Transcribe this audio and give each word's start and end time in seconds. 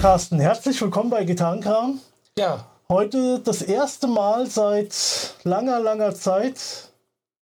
Carsten, 0.00 0.40
herzlich 0.40 0.80
willkommen 0.80 1.10
bei 1.10 1.24
Gitarrenkram. 1.24 2.00
Ja. 2.38 2.64
Heute 2.88 3.38
das 3.40 3.60
erste 3.60 4.06
Mal 4.06 4.46
seit 4.46 5.34
langer, 5.44 5.78
langer 5.78 6.14
Zeit 6.14 6.88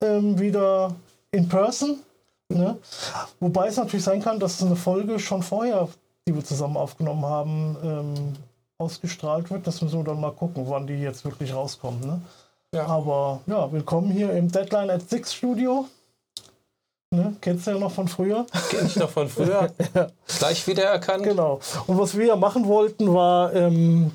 ähm, 0.03 0.41
wieder 0.41 0.95
in 1.33 1.51
person. 1.51 1.98
Ne? 2.48 2.79
Wobei 3.41 3.66
es 3.66 3.77
natürlich 3.77 4.05
sein 4.05 4.23
kann, 4.23 4.41
dass 4.41 4.62
eine 4.62 4.75
Folge 4.75 5.19
schon 5.19 5.43
vorher, 5.43 5.87
die 6.27 6.34
wir 6.34 6.43
zusammen 6.43 6.79
aufgenommen 6.79 7.27
haben, 7.27 7.77
ähm, 7.84 8.33
ausgestrahlt 8.79 9.51
wird. 9.51 9.66
Das 9.66 9.83
müssen 9.83 9.98
wir 9.98 10.05
dann 10.05 10.20
mal 10.23 10.33
gucken, 10.33 10.65
wann 10.66 10.87
die 10.87 10.95
jetzt 10.95 11.27
wirklich 11.27 11.52
rauskommt. 11.52 12.07
Ne? 12.07 12.23
Ja. 12.75 12.87
Aber 12.87 13.41
ja, 13.48 13.70
willkommen 13.70 14.11
hier 14.11 14.33
im 14.33 14.51
Deadline 14.51 14.88
at 14.88 15.11
Six 15.11 15.34
Studio. 15.34 15.88
Ne? 17.12 17.34
Kennst 17.41 17.66
du 17.66 17.73
ja 17.73 17.78
noch 17.78 17.91
von 17.91 18.06
früher? 18.06 18.46
Kenn 18.70 18.87
ich 18.87 18.95
noch 18.95 19.10
von 19.10 19.28
früher. 19.28 19.73
ja. 19.95 20.10
Gleich 20.38 20.64
wiedererkannt. 20.69 21.24
Genau. 21.24 21.59
Und 21.88 21.98
was 21.98 22.16
wir 22.16 22.27
ja 22.27 22.36
machen 22.36 22.66
wollten, 22.66 23.12
war, 23.12 23.52
ähm, 23.52 24.12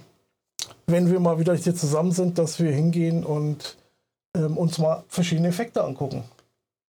wenn 0.88 1.12
wir 1.12 1.20
mal 1.20 1.38
wieder 1.38 1.54
hier 1.56 1.76
zusammen 1.76 2.14
sind, 2.14 2.38
dass 2.38 2.58
wir 2.60 2.72
hingehen 2.72 3.26
und 3.26 3.76
ähm, 4.34 4.58
uns 4.58 4.78
mal 4.78 5.04
verschiedene 5.10 5.50
Effekte 5.50 5.84
angucken. 5.84 6.24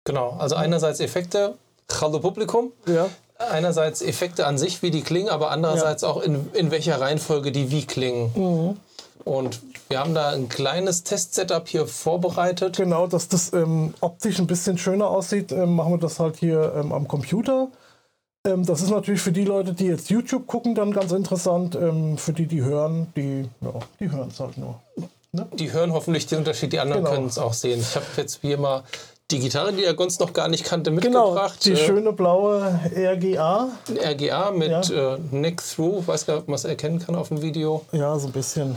Genau. 0.04 0.36
Also 0.38 0.54
einerseits 0.54 1.00
Effekte, 1.00 1.54
Hallo 2.00 2.20
Publikum. 2.20 2.72
Ja. 2.86 3.08
Einerseits 3.38 4.00
Effekte 4.00 4.46
an 4.46 4.58
sich, 4.58 4.82
wie 4.82 4.92
die 4.92 5.02
klingen, 5.02 5.28
aber 5.28 5.50
andererseits 5.50 6.04
auch 6.04 6.22
in, 6.22 6.50
in 6.54 6.70
welcher 6.70 7.00
Reihenfolge 7.00 7.50
die 7.50 7.72
wie 7.72 7.84
klingen. 7.84 8.30
Mhm. 8.34 8.76
Und 9.26 9.60
wir 9.88 9.98
haben 9.98 10.14
da 10.14 10.30
ein 10.30 10.48
kleines 10.48 11.02
Test-Setup 11.02 11.66
hier 11.66 11.88
vorbereitet. 11.88 12.76
Genau, 12.76 13.08
dass 13.08 13.26
das 13.26 13.52
ähm, 13.52 13.92
optisch 14.00 14.38
ein 14.38 14.46
bisschen 14.46 14.78
schöner 14.78 15.10
aussieht, 15.10 15.50
ähm, 15.50 15.74
machen 15.74 15.94
wir 15.94 15.98
das 15.98 16.20
halt 16.20 16.36
hier 16.36 16.72
ähm, 16.76 16.92
am 16.92 17.08
Computer. 17.08 17.66
Ähm, 18.46 18.64
das 18.64 18.82
ist 18.82 18.90
natürlich 18.90 19.20
für 19.20 19.32
die 19.32 19.44
Leute, 19.44 19.72
die 19.74 19.86
jetzt 19.86 20.10
YouTube 20.10 20.46
gucken, 20.46 20.76
dann 20.76 20.92
ganz 20.92 21.10
interessant. 21.10 21.74
Ähm, 21.74 22.16
für 22.18 22.32
die, 22.32 22.46
die 22.46 22.62
hören, 22.62 23.08
die, 23.16 23.48
ja, 23.62 23.72
die 23.98 24.12
hören 24.12 24.28
es 24.28 24.38
halt 24.38 24.58
nur. 24.58 24.80
Ne? 25.32 25.48
Die 25.54 25.72
hören 25.72 25.92
hoffentlich 25.92 26.28
den 26.28 26.38
Unterschied, 26.38 26.72
die 26.72 26.78
anderen 26.78 27.02
Genau. 27.02 27.16
können 27.16 27.26
es 27.26 27.38
auch 27.38 27.52
sehen. 27.52 27.80
Ich 27.80 27.96
habe 27.96 28.06
jetzt 28.18 28.38
hier 28.42 28.58
mal 28.58 28.84
die 29.30 29.40
Gitarre, 29.40 29.72
die 29.72 29.84
er 29.84 29.96
sonst 29.96 30.20
noch 30.20 30.32
gar 30.32 30.48
nicht 30.48 30.64
kannte, 30.64 30.92
Genau, 30.94 31.30
mitgebracht. 31.30 31.64
die 31.64 31.72
Äh, 31.72 31.76
schöne 31.76 32.12
blaue 32.12 32.78
RGA. 32.94 33.68
RGA 33.90 34.50
mit 34.52 34.70
Ja. 34.88 35.14
äh, 35.14 35.18
Neck 35.32 35.60
Through. 35.62 36.06
Weiß 36.06 36.26
gar 36.26 36.34
nicht, 36.34 36.42
ob 36.42 36.48
man 36.48 36.54
es 36.54 36.64
erkennen 36.64 37.00
kann 37.00 37.16
auf 37.16 37.28
dem 37.28 37.42
Video. 37.42 37.84
Ja, 37.92 38.16
so 38.18 38.28
ein 38.28 38.32
bisschen. 38.32 38.76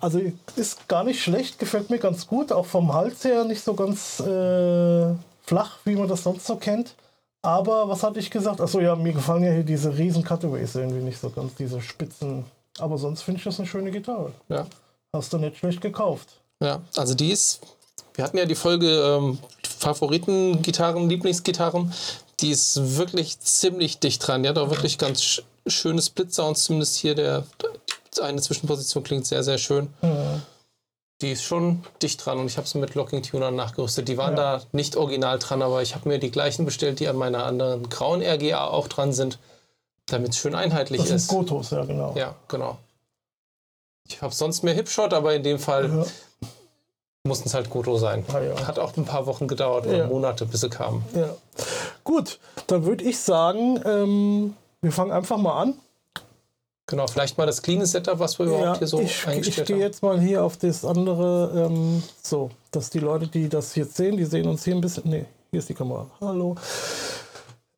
Also 0.00 0.20
ist 0.56 0.86
gar 0.88 1.02
nicht 1.04 1.22
schlecht, 1.22 1.58
gefällt 1.58 1.88
mir 1.88 1.98
ganz 1.98 2.26
gut. 2.26 2.52
Auch 2.52 2.66
vom 2.66 2.92
Hals 2.92 3.24
her 3.24 3.44
nicht 3.44 3.62
so 3.64 3.72
ganz 3.74 4.20
äh, 4.20 5.14
flach, 5.46 5.78
wie 5.84 5.96
man 5.96 6.08
das 6.08 6.22
sonst 6.24 6.46
so 6.46 6.56
kennt. 6.56 6.94
Aber 7.42 7.88
was 7.88 8.02
hatte 8.02 8.18
ich 8.18 8.30
gesagt? 8.30 8.60
Achso, 8.60 8.80
ja, 8.80 8.96
mir 8.96 9.12
gefallen 9.12 9.44
ja 9.44 9.52
hier 9.52 9.62
diese 9.62 9.96
riesen 9.96 10.24
Cutaways 10.24 10.74
irgendwie 10.74 11.02
nicht 11.02 11.20
so 11.20 11.30
ganz, 11.30 11.54
diese 11.54 11.80
Spitzen. 11.80 12.44
Aber 12.78 12.98
sonst 12.98 13.22
finde 13.22 13.38
ich 13.38 13.44
das 13.44 13.58
eine 13.58 13.66
schöne 13.68 13.90
Gitarre. 13.90 14.32
Ja. 14.48 14.66
Hast 15.12 15.32
du 15.32 15.38
nicht 15.38 15.56
schlecht 15.56 15.80
gekauft. 15.80 16.28
Ja, 16.60 16.80
also 16.96 17.14
die 17.14 17.30
ist, 17.30 17.60
wir 18.14 18.24
hatten 18.24 18.36
ja 18.36 18.44
die 18.46 18.54
Folge 18.56 18.86
ähm, 18.88 19.38
Favoriten-Gitarren, 19.78 21.08
Lieblingsgitarren, 21.08 21.92
die 22.40 22.50
ist 22.50 22.96
wirklich 22.96 23.40
ziemlich 23.40 23.98
dicht 23.98 24.26
dran. 24.26 24.42
Die 24.42 24.48
hat 24.48 24.58
auch 24.58 24.70
wirklich 24.70 24.98
ganz 24.98 25.22
sch 25.22 25.42
schöne 25.68 26.00
Split-Sounds, 26.00 26.62
zumindest 26.64 26.96
hier 26.96 27.14
der, 27.16 27.44
eine 28.22 28.40
Zwischenposition 28.40 29.02
klingt 29.02 29.26
sehr, 29.26 29.42
sehr 29.42 29.58
schön. 29.58 29.88
Die 31.22 31.32
ist 31.32 31.42
schon 31.42 31.82
dicht 32.02 32.24
dran 32.24 32.38
und 32.38 32.46
ich 32.46 32.56
habe 32.56 32.68
sie 32.68 32.78
mit 32.78 32.94
Locking-Tunern 32.94 33.54
nachgerüstet. 33.56 34.06
Die 34.06 34.16
waren 34.16 34.36
Ja. 34.36 34.58
da 34.58 34.64
nicht 34.72 34.94
original 34.96 35.38
dran, 35.40 35.62
aber 35.62 35.82
ich 35.82 35.94
habe 35.96 36.08
mir 36.08 36.18
die 36.18 36.30
gleichen 36.30 36.64
bestellt, 36.66 37.00
die 37.00 37.08
an 37.08 37.16
meiner 37.16 37.44
anderen 37.44 37.88
grauen 37.88 38.22
RGA 38.22 38.66
auch 38.68 38.86
dran 38.86 39.12
sind, 39.12 39.38
damit 40.06 40.30
es 40.30 40.38
schön 40.38 40.54
einheitlich 40.54 41.00
Das 41.00 41.08
sind 41.08 41.16
ist. 41.16 41.28
Gotos, 41.28 41.70
ja, 41.70 41.84
genau. 41.84 42.14
Ja, 42.16 42.36
genau. 42.48 42.78
Ich 44.08 44.22
habe 44.22 44.32
sonst 44.32 44.62
mehr 44.62 44.74
Hipshot, 44.74 45.12
aber 45.14 45.34
in 45.34 45.42
dem 45.42 45.58
Fall 45.58 45.88
Ja. 45.88 46.06
Mussten 47.26 47.48
es 47.48 47.54
halt 47.54 47.70
Goto 47.70 47.98
sein. 47.98 48.24
Ah, 48.32 48.40
ja. 48.40 48.66
Hat 48.66 48.78
auch 48.78 48.96
ein 48.96 49.04
paar 49.04 49.26
Wochen 49.26 49.48
gedauert 49.48 49.86
oder 49.86 49.96
Ja. 49.98 50.06
Monate, 50.06 50.46
bis 50.46 50.60
sie 50.60 50.70
kamen. 50.70 51.04
Ja. 51.14 51.28
Gut, 52.04 52.38
dann 52.66 52.84
würde 52.84 53.04
ich 53.04 53.18
sagen, 53.18 53.80
ähm, 53.84 54.56
wir 54.80 54.92
fangen 54.92 55.12
einfach 55.12 55.36
mal 55.36 55.60
an. 55.60 55.74
Genau, 56.88 57.08
vielleicht 57.08 57.36
mal 57.36 57.46
das 57.46 57.62
cleane 57.62 57.84
Setup, 57.84 58.20
was 58.20 58.38
wir 58.38 58.46
überhaupt 58.46 58.78
hier 58.78 58.86
so 58.86 59.00
ich, 59.00 59.06
ich 59.10 59.26
eingestellt 59.26 59.66
gehe 59.66 59.76
jetzt 59.78 60.04
mal 60.04 60.20
hier 60.20 60.44
auf 60.44 60.56
das 60.56 60.84
andere, 60.84 61.66
ähm, 61.66 62.00
so, 62.22 62.50
dass 62.70 62.90
die 62.90 63.00
Leute, 63.00 63.26
die 63.26 63.48
das 63.48 63.74
jetzt 63.74 63.96
sehen, 63.96 64.16
die 64.16 64.24
sehen 64.24 64.46
uns 64.46 64.64
hier 64.64 64.76
ein 64.76 64.80
bisschen. 64.80 65.02
Nee, 65.10 65.26
hier 65.50 65.58
ist 65.58 65.68
die 65.68 65.74
Kamera. 65.74 66.06
Hallo. 66.20 66.54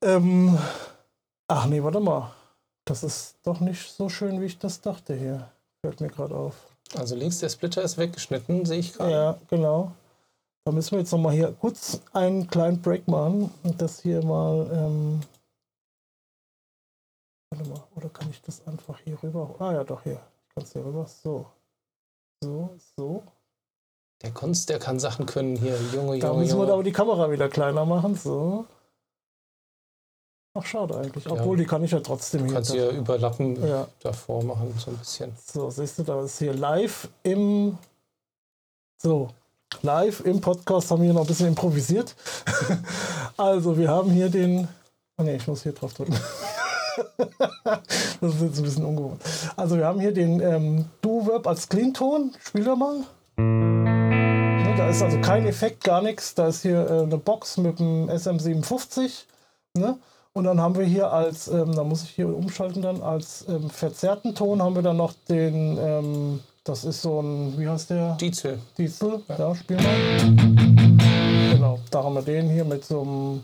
Ähm, 0.02 0.58
ach 1.48 1.64
nee, 1.66 1.82
warte 1.82 2.00
mal. 2.00 2.32
Das 2.84 3.02
ist 3.02 3.36
doch 3.44 3.60
nicht 3.60 3.90
so 3.90 4.10
schön, 4.10 4.42
wie 4.42 4.46
ich 4.46 4.58
das 4.58 4.82
dachte 4.82 5.14
hier. 5.14 5.48
Fällt 5.80 6.00
mir 6.02 6.08
gerade 6.08 6.34
auf. 6.34 6.54
Also 6.96 7.14
links 7.16 7.38
der 7.38 7.48
Splitter 7.48 7.82
ist 7.82 7.98
weggeschnitten, 7.98 8.64
sehe 8.64 8.78
ich 8.78 8.94
gerade. 8.94 9.10
Ja, 9.12 9.38
genau. 9.48 9.92
Da 10.64 10.72
müssen 10.72 10.92
wir 10.92 10.98
jetzt 11.00 11.12
noch 11.12 11.18
mal 11.18 11.32
hier 11.32 11.52
kurz 11.52 12.00
einen 12.12 12.46
kleinen 12.48 12.80
Break 12.80 13.08
machen 13.08 13.50
und 13.62 13.80
das 13.80 14.00
hier 14.00 14.24
mal. 14.24 14.68
Ähm, 14.72 15.20
warte 17.50 17.68
mal, 17.70 17.82
oder 17.94 18.08
kann 18.08 18.30
ich 18.30 18.40
das 18.42 18.66
einfach 18.66 18.98
hier 19.00 19.22
rüber? 19.22 19.54
Ah 19.58 19.72
ja, 19.72 19.84
doch 19.84 20.02
hier. 20.02 20.20
Ich 20.48 20.54
kann 20.54 20.64
es 20.64 20.72
hier 20.72 20.84
rüber. 20.84 21.06
So. 21.06 21.46
So, 22.42 22.76
so. 22.96 23.22
Der 24.22 24.32
Kunst, 24.32 24.68
der 24.68 24.78
kann 24.78 24.98
Sachen 24.98 25.26
können 25.26 25.56
hier. 25.56 25.76
Junge, 25.94 26.18
Da 26.18 26.28
Junge, 26.28 26.40
müssen 26.40 26.56
wir 26.56 26.62
Junge. 26.62 26.72
aber 26.72 26.82
die 26.82 26.92
Kamera 26.92 27.30
wieder 27.30 27.48
kleiner 27.48 27.84
machen. 27.84 28.14
So. 28.16 28.66
Ach, 30.58 30.64
schade 30.66 30.96
eigentlich. 30.96 31.30
Obwohl, 31.30 31.56
die 31.56 31.64
kann 31.66 31.84
ich 31.84 31.90
ja 31.92 32.00
trotzdem 32.00 32.40
Du 32.40 32.46
hier. 32.46 32.54
kannst 32.54 32.72
hier 32.72 32.90
überlappen 32.90 33.64
Ja. 33.66 33.86
davor 34.02 34.42
machen, 34.42 34.74
so 34.78 34.90
ein 34.90 34.96
bisschen. 34.96 35.32
So, 35.44 35.70
siehst 35.70 35.98
du, 35.98 36.02
da 36.02 36.22
ist 36.22 36.38
hier 36.38 36.54
live 36.54 37.08
im. 37.22 37.78
So, 39.00 39.28
live 39.82 40.20
im 40.24 40.40
Podcast 40.40 40.90
haben 40.90 41.02
wir 41.02 41.12
noch 41.12 41.20
ein 41.22 41.26
bisschen 41.26 41.48
improvisiert. 41.48 42.14
also, 43.36 43.78
wir 43.78 43.88
haben 43.88 44.10
hier 44.10 44.28
den. 44.30 44.66
Oh 45.18 45.22
ne, 45.22 45.36
ich 45.36 45.46
muss 45.46 45.62
hier 45.62 45.72
drauf 45.72 45.94
drücken. 45.94 46.16
das 47.16 48.34
ist 48.34 48.40
jetzt 48.42 48.58
ein 48.58 48.64
bisschen 48.64 48.84
ungewohnt. 48.84 49.22
Also, 49.56 49.76
wir 49.76 49.86
haben 49.86 50.00
hier 50.00 50.12
den 50.12 50.40
ähm, 50.40 50.86
Duo-Verb 51.02 51.46
als 51.46 51.68
Clean-Ton. 51.68 52.34
Spiel 52.44 52.64
doch 52.64 52.76
mal. 52.76 53.04
Ne, 53.36 54.74
da 54.76 54.88
ist 54.88 55.02
also 55.02 55.20
kein 55.20 55.46
Effekt, 55.46 55.84
gar 55.84 56.02
nichts. 56.02 56.34
Da 56.34 56.48
ist 56.48 56.62
hier 56.62 56.88
äh, 56.90 57.02
eine 57.02 57.18
Box 57.18 57.56
mit 57.58 57.78
dem 57.78 58.08
SM57. 58.10 59.24
Ne? 59.74 59.98
Und 60.38 60.44
dann 60.44 60.60
haben 60.60 60.76
wir 60.76 60.84
hier 60.84 61.12
als, 61.12 61.48
ähm, 61.48 61.74
da 61.74 61.82
muss 61.82 62.04
ich 62.04 62.10
hier 62.10 62.28
umschalten 62.28 62.80
dann, 62.80 63.02
als 63.02 63.44
ähm, 63.48 63.68
verzerrten 63.68 64.36
Ton 64.36 64.62
haben 64.62 64.76
wir 64.76 64.82
dann 64.82 64.96
noch 64.96 65.12
den, 65.28 65.76
ähm, 65.80 66.40
das 66.62 66.84
ist 66.84 67.02
so 67.02 67.20
ein, 67.20 67.58
wie 67.58 67.68
heißt 67.68 67.90
der? 67.90 68.12
Diesel. 68.20 68.60
Diesel. 68.78 69.20
Ja, 69.36 69.52
spiel 69.56 69.78
mal. 69.78 71.50
Genau, 71.54 71.80
da 71.90 72.04
haben 72.04 72.14
wir 72.14 72.22
den 72.22 72.48
hier 72.50 72.64
mit 72.64 72.84
so 72.84 73.00
einem, 73.00 73.42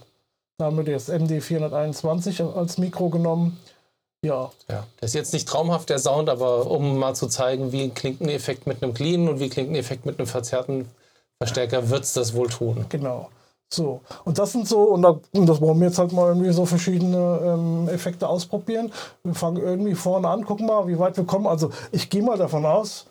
da 0.56 0.66
haben 0.66 0.76
wir 0.76 0.84
das 0.84 1.10
MD421 1.10 2.54
als 2.54 2.78
Mikro 2.78 3.08
genommen. 3.08 3.58
Ja, 4.24 4.52
Ja, 4.68 4.86
der 5.00 5.06
ist 5.06 5.14
jetzt 5.14 5.32
nicht 5.32 5.48
traumhaft, 5.48 5.90
der 5.90 5.98
Sound, 5.98 6.28
aber 6.28 6.70
um 6.70 6.96
mal 6.96 7.16
zu 7.16 7.26
zeigen, 7.26 7.72
wie 7.72 7.88
klingt 7.88 8.20
ein 8.20 8.28
Effekt 8.28 8.68
mit 8.68 8.84
einem 8.84 8.94
cleanen 8.94 9.28
und 9.28 9.40
wie 9.40 9.48
klingt 9.48 9.70
ein 9.70 9.74
Effekt 9.74 10.06
mit 10.06 10.20
einem 10.20 10.28
verzerrten 10.28 10.88
Verstärker, 11.38 11.90
wird 11.90 12.04
es 12.04 12.12
das 12.12 12.34
wohl 12.34 12.48
tun. 12.48 12.86
Genau. 12.88 13.30
So, 13.72 14.02
und 14.24 14.38
das 14.38 14.52
sind 14.52 14.68
so, 14.68 14.82
und, 14.82 15.02
da, 15.02 15.18
und 15.32 15.46
das 15.46 15.60
wollen 15.60 15.80
wir 15.80 15.88
jetzt 15.88 15.98
halt 15.98 16.12
mal 16.12 16.28
irgendwie 16.28 16.52
so 16.52 16.64
verschiedene 16.64 17.40
ähm, 17.42 17.88
Effekte 17.88 18.28
ausprobieren. 18.28 18.92
Wir 19.24 19.34
fangen 19.34 19.56
irgendwie 19.56 19.94
vorne 19.94 20.28
an, 20.28 20.44
gucken 20.44 20.66
mal, 20.66 20.86
wie 20.86 20.98
weit 20.98 21.16
wir 21.16 21.24
kommen. 21.24 21.46
Also 21.46 21.70
ich 21.90 22.08
gehe 22.08 22.22
mal 22.22 22.38
davon 22.38 22.64
aus, 22.66 23.06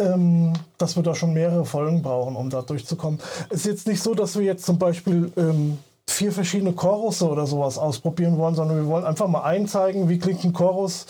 ähm, 0.00 0.54
dass 0.78 0.96
wir 0.96 1.02
da 1.02 1.14
schon 1.14 1.34
mehrere 1.34 1.64
Folgen 1.64 2.02
brauchen, 2.02 2.34
um 2.36 2.50
da 2.50 2.62
durchzukommen. 2.62 3.20
Es 3.50 3.60
ist 3.60 3.66
jetzt 3.66 3.86
nicht 3.86 4.02
so, 4.02 4.14
dass 4.14 4.36
wir 4.36 4.44
jetzt 4.44 4.64
zum 4.64 4.78
Beispiel 4.78 5.30
ähm, 5.36 5.78
vier 6.08 6.32
verschiedene 6.32 6.72
Chorusse 6.72 7.28
oder 7.28 7.46
sowas 7.46 7.78
ausprobieren 7.78 8.38
wollen, 8.38 8.54
sondern 8.54 8.78
wir 8.78 8.86
wollen 8.86 9.04
einfach 9.04 9.28
mal 9.28 9.42
einzeigen, 9.42 10.08
wie 10.08 10.18
klingt 10.18 10.44
ein 10.44 10.52
Chorus, 10.52 11.06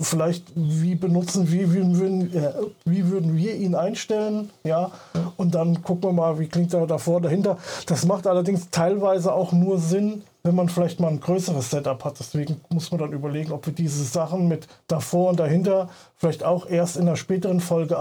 vielleicht 0.00 0.44
wie 0.54 0.94
benutzen 0.94 1.50
wir, 1.50 1.72
wie 1.72 1.96
würden, 1.96 2.34
äh, 2.34 2.52
wie 2.84 3.08
würden 3.08 3.36
wir 3.36 3.54
ihn 3.56 3.74
einstellen, 3.74 4.50
ja, 4.64 4.90
und 5.36 5.54
dann 5.54 5.82
gucken 5.82 6.10
wir 6.10 6.12
mal, 6.12 6.38
wie 6.38 6.46
klingt 6.46 6.74
er 6.74 6.86
davor, 6.86 7.20
dahinter. 7.20 7.58
Das 7.86 8.04
macht 8.04 8.26
allerdings 8.26 8.70
teilweise 8.70 9.32
auch 9.32 9.52
nur 9.52 9.78
Sinn, 9.78 10.22
wenn 10.42 10.54
man 10.54 10.68
vielleicht 10.68 11.00
mal 11.00 11.08
ein 11.08 11.20
größeres 11.20 11.70
Setup 11.70 12.04
hat. 12.04 12.18
Deswegen 12.18 12.60
muss 12.68 12.90
man 12.90 13.00
dann 13.00 13.12
überlegen, 13.12 13.52
ob 13.52 13.66
wir 13.66 13.72
diese 13.72 14.04
Sachen 14.04 14.48
mit 14.48 14.66
davor 14.86 15.30
und 15.30 15.40
dahinter 15.40 15.88
vielleicht 16.16 16.44
auch 16.44 16.68
erst 16.68 16.96
in 16.96 17.02
einer 17.02 17.16
späteren 17.16 17.60
Folge 17.60 17.98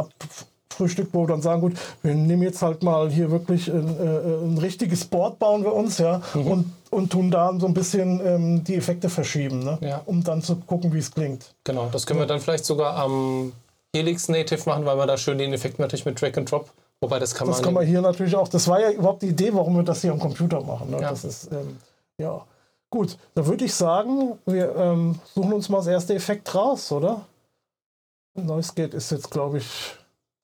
abfrühstück, 0.70 1.10
wo 1.14 1.24
wir 1.24 1.28
dann 1.28 1.42
sagen, 1.42 1.62
gut, 1.62 1.74
wir 2.04 2.14
nehmen 2.14 2.44
jetzt 2.44 2.62
halt 2.62 2.84
mal 2.84 3.10
hier 3.10 3.32
wirklich 3.32 3.68
ein, 3.68 3.98
äh, 4.00 4.46
ein 4.46 4.58
richtiges 4.58 5.06
Board 5.06 5.40
bauen 5.40 5.64
wir 5.64 5.74
uns, 5.74 5.98
ja, 5.98 6.22
und, 6.34 6.72
und 6.92 7.12
tun 7.12 7.32
da 7.32 7.54
so 7.60 7.68
ein 7.68 7.74
bisschen 7.74 8.22
ähm, 8.26 8.64
die 8.64 8.76
Effekte 8.76 9.10
verschieben, 9.10 9.60
ne? 9.60 9.78
Ja. 9.82 10.02
um 10.06 10.24
dann 10.24 10.42
zu 10.42 10.56
gucken, 10.56 10.94
wie 10.94 11.00
es 11.00 11.12
klingt. 11.12 11.54
Genau, 11.64 11.90
das 11.92 12.06
können 12.06 12.20
wir 12.20 12.28
dann 12.28 12.40
vielleicht 12.40 12.66
sogar 12.66 12.96
am 12.98 13.54
Helix 13.96 14.28
Native 14.30 14.62
machen, 14.66 14.86
weil 14.86 14.98
man 14.98 15.08
da 15.08 15.18
schön 15.18 15.38
den 15.38 15.54
Effekt 15.54 15.80
natürlich 15.80 16.06
mit 16.06 16.22
Drag 16.22 16.38
and 16.38 16.52
Drop, 16.52 16.70
wobei 17.02 17.20
das 17.20 17.34
kann 17.34 17.48
Das 17.48 17.58
man. 17.58 17.64
kann 17.66 17.74
man 17.74 17.86
hier 17.86 18.02
natürlich 18.02 18.36
auch, 18.36 18.48
das 18.48 18.68
war 18.68 18.80
ja 18.80 18.92
überhaupt 18.92 19.22
die 19.22 19.28
Idee, 19.28 19.54
warum 19.54 19.76
wir 19.76 19.84
das 19.84 20.02
hier 20.02 20.12
am 20.12 20.20
Computer 20.20 20.62
machen. 20.62 20.92
Ne? 20.92 21.02
Ja. 21.02 21.10
Das 21.10 21.24
ist, 21.24 21.52
ähm, 21.52 21.78
ja, 22.20 22.42
Gut, 22.90 23.18
da 23.34 23.46
würde 23.46 23.66
ich 23.66 23.74
sagen, 23.76 24.40
wir 24.46 24.74
ähm, 24.78 25.20
suchen 25.36 25.52
uns 25.52 25.68
mal 25.68 25.80
das 25.80 25.88
erste 25.88 26.16
Effekt 26.16 26.56
raus, 26.56 26.90
oder? 26.94 27.26
Noise 28.34 28.72
Gate 28.76 28.94
ist 28.94 29.12
jetzt, 29.12 29.30
glaube 29.30 29.58
ich, 29.58 29.66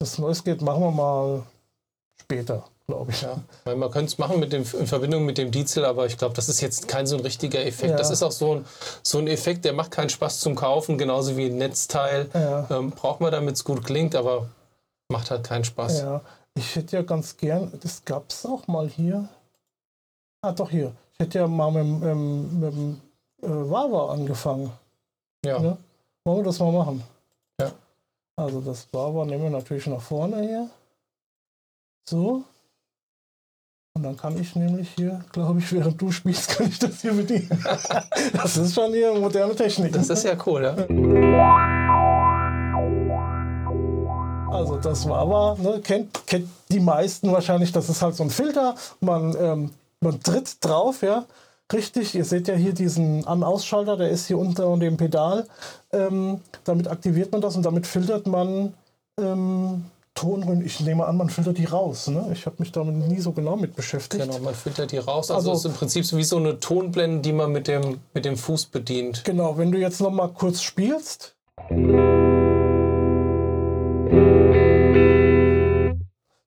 das 0.03 0.17
Noise 0.19 0.43
Gate 0.43 0.61
machen 0.61 0.81
wir 0.81 0.91
mal 0.91 1.43
später, 2.21 2.63
glaube 2.87 3.11
ich. 3.11 3.21
Ja, 3.21 3.37
man 3.65 3.89
könnte 3.91 4.05
es 4.11 4.17
machen 4.17 4.39
mit 4.39 4.51
dem, 4.53 4.63
in 4.79 4.87
Verbindung 4.87 5.25
mit 5.25 5.37
dem 5.37 5.51
Diesel, 5.51 5.85
aber 5.85 6.05
ich 6.05 6.17
glaube, 6.17 6.35
das 6.35 6.49
ist 6.49 6.61
jetzt 6.61 6.87
kein 6.87 7.07
so 7.07 7.15
ein 7.15 7.21
richtiger 7.21 7.65
Effekt. 7.65 7.91
Ja. 7.91 7.97
Das 7.97 8.09
ist 8.09 8.21
auch 8.23 8.31
so 8.31 8.55
ein, 8.55 8.65
so 9.01 9.17
ein 9.19 9.27
Effekt, 9.27 9.65
der 9.65 9.73
macht 9.73 9.91
keinen 9.91 10.09
Spaß 10.09 10.39
zum 10.41 10.55
Kaufen, 10.55 10.97
genauso 10.97 11.37
wie 11.37 11.45
ein 11.45 11.57
Netzteil. 11.57 12.29
Ja. 12.33 12.67
Ähm, 12.69 12.91
braucht 12.91 13.21
man, 13.21 13.31
damit 13.31 13.55
es 13.55 13.63
gut 13.63 13.83
klingt, 13.85 14.15
aber 14.15 14.49
macht 15.09 15.31
halt 15.31 15.43
keinen 15.43 15.63
Spaß. 15.63 16.01
Ja, 16.01 16.21
ich 16.55 16.75
hätte 16.75 16.97
ja 16.97 17.01
ganz 17.03 17.37
gern, 17.37 17.71
das 17.81 18.03
gab 18.05 18.29
es 18.29 18.45
auch 18.45 18.67
mal 18.67 18.87
hier. 18.87 19.27
Ah, 20.41 20.51
doch 20.51 20.69
hier. 20.69 20.91
Ich 21.13 21.19
hätte 21.19 21.39
ja 21.39 21.47
mal 21.47 21.71
mit, 21.71 22.03
dem- 22.03 22.59
mit 22.59 22.73
äh, 23.41 23.47
Wawa 23.47 24.11
angefangen. 24.13 24.71
Ja. 25.45 25.59
Ne? 25.59 25.77
Wollen 26.25 26.39
wir 26.39 26.43
das 26.43 26.59
mal 26.59 26.71
machen? 26.71 27.03
Also 28.35 28.61
das 28.61 28.87
Wawa 28.91 29.25
nehmen 29.25 29.43
wir 29.43 29.49
natürlich 29.49 29.87
nach 29.87 30.01
vorne 30.01 30.41
hier. 30.41 30.69
So. 32.09 32.43
Und 33.95 34.01
dann 34.01 34.17
kann 34.17 34.39
ich 34.39 34.55
nämlich 34.55 34.89
hier, 34.95 35.23
glaube 35.31 35.59
ich, 35.59 35.71
während 35.71 36.01
du 36.01 36.11
spielst, 36.11 36.49
kann 36.57 36.67
ich 36.67 36.79
das 36.79 37.01
hier 37.01 37.13
bedienen. 37.13 37.49
das 38.33 38.57
ist 38.57 38.73
schon 38.73 38.91
hier 38.91 39.13
moderne 39.13 39.55
Technik. 39.55 39.93
Das 39.93 40.09
ist 40.09 40.23
ja 40.23 40.35
cool, 40.47 40.63
ja. 40.63 40.75
Also 44.51 44.77
das 44.77 45.07
war 45.07 45.19
aber, 45.19 45.57
ne, 45.61 45.81
kennt, 45.81 46.25
kennt 46.25 46.49
die 46.69 46.79
meisten 46.79 47.31
wahrscheinlich, 47.31 47.71
das 47.71 47.89
ist 47.89 48.01
halt 48.01 48.15
so 48.15 48.23
ein 48.23 48.31
Filter. 48.31 48.75
Man, 48.99 49.35
ähm, 49.39 49.71
man 49.99 50.19
tritt 50.21 50.63
drauf, 50.65 51.03
ja. 51.03 51.25
Richtig, 51.71 52.13
ihr 52.15 52.25
seht 52.25 52.47
ja 52.47 52.55
hier 52.55 52.73
diesen 52.73 53.25
An-Ausschalter, 53.25 53.97
der 53.97 54.09
ist 54.09 54.27
hier 54.27 54.37
unter 54.37 54.75
dem 54.77 54.97
Pedal. 54.97 55.47
Ähm, 55.93 56.39
damit 56.63 56.87
aktiviert 56.87 57.31
man 57.31 57.41
das 57.41 57.55
und 57.55 57.63
damit 57.65 57.85
filtert 57.85 58.25
man 58.27 58.73
ähm, 59.19 59.85
Tonröhren. 60.15 60.65
Ich 60.65 60.79
nehme 60.79 61.05
an, 61.05 61.17
man 61.17 61.29
filtert 61.29 61.57
die 61.57 61.65
raus. 61.65 62.07
Ne? 62.07 62.29
Ich 62.33 62.45
habe 62.45 62.55
mich 62.59 62.71
damit 62.71 62.95
nie 62.95 63.19
so 63.19 63.31
genau 63.31 63.55
mit 63.55 63.75
beschäftigt. 63.75 64.23
Genau, 64.23 64.39
man 64.39 64.55
filtert 64.55 64.91
die 64.91 64.97
raus. 64.97 65.29
Also, 65.31 65.51
Also- 65.51 65.51
es 65.51 65.59
ist 65.59 65.71
im 65.71 65.77
Prinzip 65.77 66.05
so 66.05 66.17
wie 66.17 66.23
so 66.23 66.37
eine 66.37 66.59
Tonblende, 66.59 67.21
die 67.21 67.31
man 67.33 67.51
mit 67.51 67.67
dem, 67.67 67.99
mit 68.13 68.25
dem 68.25 68.37
Fuß 68.37 68.65
bedient. 68.67 69.23
Genau, 69.23 69.57
wenn 69.57 69.71
du 69.71 69.77
jetzt 69.77 70.01
noch 70.01 70.11
mal 70.11 70.29
kurz 70.29 70.61
spielst. 70.61 71.35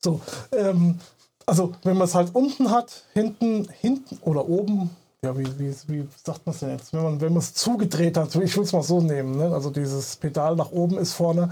So, 0.04 0.20
ähm, 0.52 0.98
also 1.46 1.72
wenn 1.82 1.96
man 1.96 2.06
es 2.06 2.14
halt 2.14 2.34
unten 2.34 2.70
hat, 2.70 3.04
hinten, 3.14 3.68
hinten 3.80 4.18
oder 4.22 4.48
oben, 4.48 4.90
ja, 5.26 5.36
wie, 5.36 5.58
wie, 5.58 5.74
wie 5.88 6.08
sagt 6.24 6.46
man 6.46 6.54
es 6.54 6.60
denn 6.60 6.70
jetzt? 6.70 6.92
Wenn 6.92 7.02
man 7.02 7.20
wenn 7.20 7.36
es 7.36 7.52
zugedreht 7.52 8.16
hat, 8.16 8.34
ich 8.36 8.56
will 8.56 8.62
es 8.62 8.72
mal 8.72 8.82
so 8.82 9.00
nehmen, 9.00 9.36
ne? 9.36 9.52
also 9.52 9.70
dieses 9.70 10.16
Pedal 10.16 10.54
nach 10.54 10.70
oben 10.70 10.98
ist 10.98 11.14
vorne, 11.14 11.50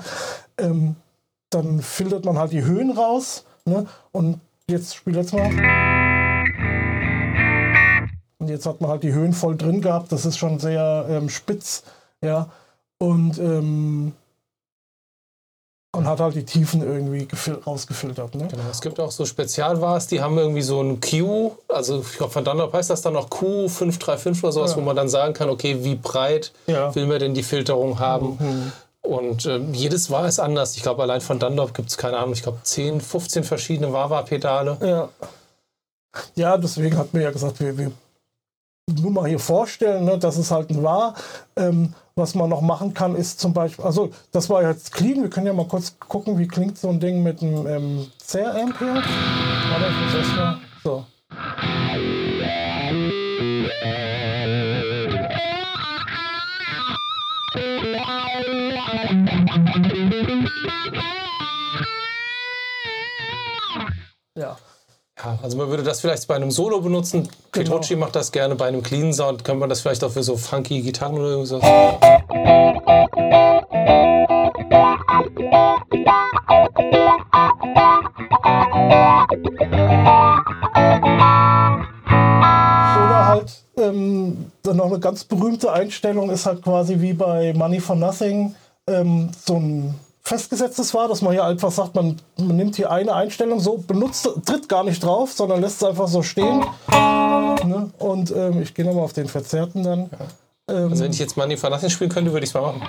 ähm, 0.59 0.95
dann 1.51 1.81
filtert 1.81 2.25
man 2.25 2.39
halt 2.39 2.53
die 2.53 2.65
Höhen 2.65 2.93
raus. 2.93 3.45
Ne? 3.65 3.87
Und 4.13 4.41
jetzt 4.69 4.95
spiel 4.95 5.17
jetzt 5.17 5.33
mal. 5.33 5.51
Und 8.39 8.49
jetzt 8.49 8.67
hat 8.67 8.81
man 8.81 8.91
halt 8.91 9.03
die 9.03 9.13
Höhen 9.13 9.33
voll 9.33 9.57
drin 9.57 9.81
gehabt. 9.81 10.13
Das 10.13 10.25
ist 10.25 10.39
schon 10.39 10.59
sehr 10.59 11.07
ähm, 11.09 11.29
spitz. 11.29 11.83
Ja. 12.23 12.51
Und, 12.99 13.39
ähm, 13.39 14.13
und 15.95 16.07
hat 16.07 16.21
halt 16.21 16.35
die 16.35 16.45
Tiefen 16.45 16.83
irgendwie 16.83 17.25
gefil- 17.27 17.63
rausgefiltert. 17.65 18.35
Ne? 18.35 18.49
Genau. 18.49 18.63
Es 18.71 18.81
gibt 18.81 18.99
auch 19.01 19.11
so 19.11 19.25
Spezialwars, 19.25 20.07
die 20.07 20.21
haben 20.21 20.37
irgendwie 20.39 20.63
so 20.63 20.81
ein 20.83 21.01
Q, 21.01 21.53
also 21.69 22.01
ich 22.01 22.17
glaube 22.19 22.33
von 22.33 22.45
Dunlop 22.45 22.73
heißt 22.73 22.91
das 22.91 23.03
dann 23.03 23.17
auch 23.17 23.29
Q535 23.29 24.43
oder 24.43 24.53
sowas, 24.53 24.71
Ja. 24.73 24.77
wo 24.77 24.81
man 24.81 24.97
dann 24.97 25.09
sagen 25.09 25.35
kann, 25.35 25.49
okay, 25.49 25.79
wie 25.85 25.95
breit 25.95 26.53
Ja. 26.67 26.95
will 26.95 27.07
man 27.07 27.19
denn 27.19 27.35
die 27.35 27.43
Filterung 27.43 27.99
haben? 27.99 28.37
Mhm. 28.39 28.73
Und 29.03 29.45
ähm, 29.47 29.75
jedes 29.75 30.11
War 30.11 30.27
ist 30.27 30.39
anders. 30.39 30.77
Ich 30.77 30.83
glaube, 30.83 31.03
allein 31.03 31.21
von 31.21 31.39
Dunlop 31.39 31.75
gibt 31.75 31.91
es, 31.91 31.99
keine 31.99 32.17
Ahnung, 32.17 32.33
ich 32.33 32.43
glaube 32.43 32.59
10, 32.63 33.01
15 33.03 33.45
verschiedene 33.45 33.93
Wawa-Pedale. 33.93 34.79
Ja. 34.81 35.09
ja, 36.35 36.57
deswegen 36.57 36.97
hat 36.97 37.13
mir 37.13 37.23
ja 37.25 37.31
gesagt, 37.31 37.61
wir, 37.61 37.77
wir 37.77 37.93
nur 38.91 39.11
mal 39.11 39.29
hier 39.29 39.39
vorstellen, 39.39 40.05
ne, 40.05 40.19
dass 40.19 40.37
es 40.37 40.51
halt 40.51 40.71
ein 40.71 40.83
war. 40.83 41.15
Ähm, 41.57 41.95
was 42.17 42.35
man 42.37 42.49
noch 42.49 42.61
machen 42.61 42.95
kann, 42.95 43.17
ist 43.17 43.41
zum 43.41 43.53
Beispiel, 43.53 43.85
also 43.85 44.11
das 44.31 44.49
war 44.49 44.63
jetzt 44.63 44.93
clean, 44.93 45.23
wir 45.23 45.31
können 45.31 45.47
ja 45.47 45.53
mal 45.53 45.67
kurz 45.67 45.99
gucken, 45.99 46.39
wie 46.39 46.47
klingt 46.47 46.79
so 46.79 46.89
ein 46.89 47.01
Ding 47.01 47.25
mit 47.25 47.43
einem 47.43 47.67
ähm, 47.67 48.07
Zer-Amp 48.19 48.79
hier. 48.79 48.95
Warte, 48.95 49.87
ich 49.89 50.05
muss 50.05 50.15
erst 50.15 50.37
mal, 50.37 50.61
so. 50.85 51.05
Ja. 64.37 64.57
Ja, 65.25 65.39
also 65.43 65.57
man 65.57 65.71
würde 65.71 65.83
das 65.83 66.03
vielleicht 66.03 66.29
bei 66.29 66.37
einem 66.37 66.51
Solo 66.51 66.83
benutzen. 66.83 67.23
Genau. 67.23 67.31
Petrucci 67.53 67.97
macht 67.97 68.15
das 68.15 68.31
gerne 68.31 68.57
bei 68.57 68.67
einem 68.67 68.83
Clean 68.83 69.11
Sound. 69.11 69.43
Kann 69.43 69.59
man 69.59 69.71
das 69.71 69.81
vielleicht 69.81 70.05
auch 70.05 70.11
für 70.11 70.23
so 70.23 70.37
funky 70.37 70.83
Gitarren 70.83 71.17
oder 71.19 71.47
so. 71.47 71.57
Oder 71.57 71.67
halt 83.27 83.65
ähm, 83.79 84.51
dann 84.63 84.77
noch 84.77 84.87
eine 84.87 85.01
ganz 85.01 85.25
berühmte 85.25 85.73
Einstellung 85.73 86.29
ist 86.29 86.45
halt 86.45 86.63
quasi 86.63 87.01
wie 87.01 87.15
bei 87.15 87.55
Money 87.55 87.81
for 87.81 87.97
Nothing 87.97 88.55
ähm, 88.87 89.31
so 89.43 89.57
ein 89.57 89.95
festgesetztes 90.27 90.95
war, 90.95 91.07
dass 91.09 91.21
man 91.23 91.33
hier 91.33 91.45
einfach 91.45 91.71
sagt, 91.71 91.95
man, 91.95 92.17
man 92.39 92.57
nimmt 92.57 92.77
hier 92.77 92.91
eine 92.91 93.15
Einstellung 93.15 93.61
so, 93.61 93.77
benutzt, 93.77 94.29
tritt 94.47 94.69
gar 94.69 94.83
nicht 94.83 95.03
drauf, 95.03 95.33
sondern 95.33 95.61
lässt 95.61 95.83
es 95.83 95.89
einfach 95.89 96.09
so 96.09 96.23
stehen. 96.23 96.65
Ne? 96.91 97.91
Und 97.99 98.31
ähm, 98.35 98.63
ich 98.63 98.75
gehe 98.75 98.85
nochmal 98.85 99.05
auf 99.05 99.13
den 99.13 99.29
Verzerrten 99.29 99.83
dann. 99.83 100.11
Ähm, 100.69 100.91
Also 100.91 101.05
wenn 101.05 101.13
ich 101.13 101.19
jetzt 101.19 101.37
Money 101.37 101.57
for 101.57 101.69
Nothing 101.71 101.91
spielen 101.91 102.11
könnte, 102.11 102.33
würde 102.33 102.45
ich 102.45 102.51
es 102.51 102.55
mal 102.55 102.63
machen. 102.63 102.83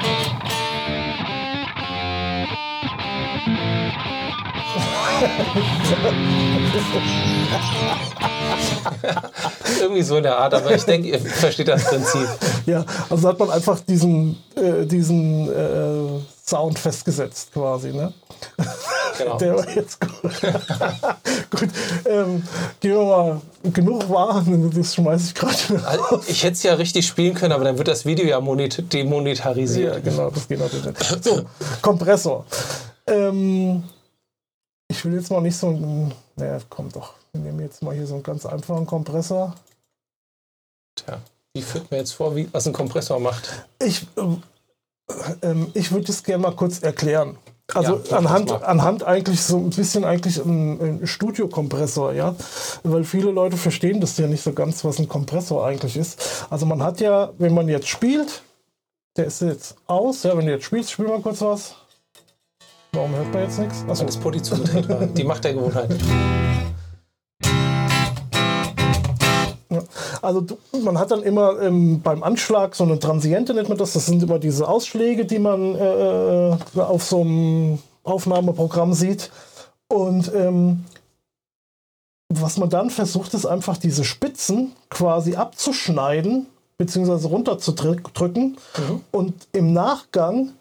Irgendwie 9.82 10.02
so 10.02 10.18
in 10.18 10.24
der 10.24 10.38
Art, 10.38 10.54
aber 10.54 10.76
ich 10.76 10.84
denke, 10.84 11.10
ihr 11.10 11.20
versteht 11.20 11.68
das 11.68 11.84
Prinzip. 11.86 12.28
ja, 12.66 12.86
also 13.10 13.28
hat 13.28 13.40
man 13.40 13.50
einfach 13.52 13.80
diesen, 13.80 14.38
äh, 14.56 14.86
diesen 14.86 15.50
äh, 15.52 15.85
Sound 16.48 16.78
festgesetzt 16.78 17.52
quasi. 17.54 17.92
Ne? 17.92 18.14
Genau. 19.18 19.38
Der 19.40 19.56
war 19.56 19.70
jetzt 19.70 20.00
gut. 20.00 20.12
gut, 21.50 21.70
ähm, 22.06 22.44
gehen 22.80 22.94
wir 22.94 23.04
mal. 23.04 23.42
Genug 23.64 24.08
Waren, 24.10 24.70
das 24.70 24.94
schmeiße 24.94 25.28
ich 25.28 25.34
gerade 25.34 25.88
Also. 25.88 26.22
Ich 26.28 26.44
hätte 26.44 26.54
es 26.54 26.64
ja 26.64 26.76
richtig 26.76 27.08
spielen 27.08 27.34
können, 27.34 27.52
aber 27.52 27.64
dann 27.64 27.80
wird 27.80 27.88
das 27.88 28.06
Video 28.06 28.26
ja 28.26 28.40
monet 28.40 28.94
demonetarisiert. 28.94 29.96
Ja, 29.96 30.12
genau, 30.12 30.30
das 30.30 30.48
geht 30.48 30.60
natürlich 30.60 30.86
nicht. 30.86 31.24
So, 31.24 31.46
Kompressor. 31.82 32.46
Ähm, 33.08 33.84
ich 34.88 35.04
will 35.04 35.16
jetzt 35.16 35.32
mal 35.32 35.42
nicht 35.42 35.58
so 35.58 35.70
ein. 35.70 36.14
Naja, 36.36 36.60
komm 36.70 36.92
doch. 36.92 37.14
Wir 37.34 37.42
nehmen 37.42 37.62
jetzt 37.62 37.82
mal 37.82 37.96
hier 37.96 38.06
so 38.06 38.16
einen 38.16 38.24
ganz 38.24 38.46
einfachen 38.46 38.86
Kompressor. 38.86 39.56
Tja, 40.96 41.20
wie 41.54 41.62
führt 41.64 41.90
mir 41.90 41.98
jetzt 41.98 42.12
vor, 42.12 42.36
wie, 42.36 42.48
was 42.52 42.68
ein 42.68 42.74
Kompressor 42.74 43.20
macht? 43.20 43.66
Ich, 43.80 44.06
ähm, 44.18 44.44
ich 45.74 45.92
würde 45.92 46.12
es 46.12 46.24
gerne 46.24 46.44
mal 46.44 46.56
kurz 46.56 46.80
erklären. 46.80 47.38
Also 47.74 47.94
Ja, 47.94 48.00
das 48.00 48.14
anhand, 48.14 48.52
anhand 48.64 49.04
eigentlich 49.04 49.42
so 49.42 49.58
ein 49.58 49.72
bisschen 49.72 50.04
eigentlich 50.04 50.38
ein, 50.38 51.02
ein 51.02 51.08
Studiokompressor, 51.08 52.14
ja. 52.14 52.36
Weil 52.84 53.04
viele 53.04 53.32
Leute 53.32 53.58
verstehen 53.58 54.02
das 54.02 54.18
ja 54.18 54.28
nicht 54.28 54.44
so 54.44 54.54
ganz, 54.54 54.84
was 54.86 55.00
ein 55.00 55.08
Kompressor 55.08 55.66
eigentlich 55.66 55.98
ist. 55.98 56.46
Also 56.50 56.66
man 56.66 56.84
hat 56.84 57.02
ja, 57.02 57.34
wenn 57.38 57.54
man 57.54 57.68
jetzt 57.68 57.88
spielt, 57.88 58.44
der 59.18 59.26
ist 59.26 59.42
jetzt 59.42 59.76
aus, 59.88 60.24
ja, 60.24 60.38
wenn 60.38 60.46
du 60.46 60.52
jetzt 60.52 60.66
spielst, 60.66 60.92
spiel 60.92 61.08
mal 61.08 61.22
kurz 61.22 61.42
was. 61.42 61.76
Warum 62.94 63.16
hört 63.16 63.34
man 63.34 63.44
jetzt 63.44 63.60
nichts? 63.60 63.84
Achso, 63.88 64.06
das 64.06 64.18
Pulli 64.18 64.42
zugedreht 64.42 64.88
war. 64.88 65.06
Die 65.08 65.24
Macht 65.24 65.44
der 65.44 65.54
Gewohnheit. 65.54 65.96
Also 70.26 70.42
du- 70.42 70.58
man 70.84 70.98
hat 71.00 71.12
dann 71.12 71.24
immer 71.24 71.62
ähm, 71.62 72.02
beim 72.02 72.24
Anschlag 72.24 72.76
so 72.76 72.84
eine 72.84 73.00
Transiente, 73.00 73.54
nennt 73.54 73.70
man 73.70 73.78
das. 73.78 73.94
Das 73.94 74.06
sind 74.06 74.22
immer 74.24 74.40
diese 74.40 74.68
Ausschläge, 74.68 75.26
die 75.26 75.40
man 75.40 75.76
äh, 75.76 76.50
äh, 76.50 76.58
auf 76.80 77.04
so 77.04 77.22
einem 77.22 77.80
Aufnahmeprogramm 78.04 78.94
sieht. 78.94 79.32
Und 79.88 80.32
ähm, 80.34 80.84
was 82.30 82.58
man 82.58 82.70
dann 82.70 82.90
versucht, 82.90 83.34
ist 83.34 83.46
einfach 83.46 83.78
diese 83.78 84.04
Spitzen 84.04 84.74
quasi 84.90 85.36
abzuschneiden, 85.36 86.48
beziehungsweise 86.78 87.28
runterzudrücken 87.28 88.58
Mhm. 88.78 89.02
und 89.12 89.34
im 89.54 89.74
Nachgang 89.74 90.54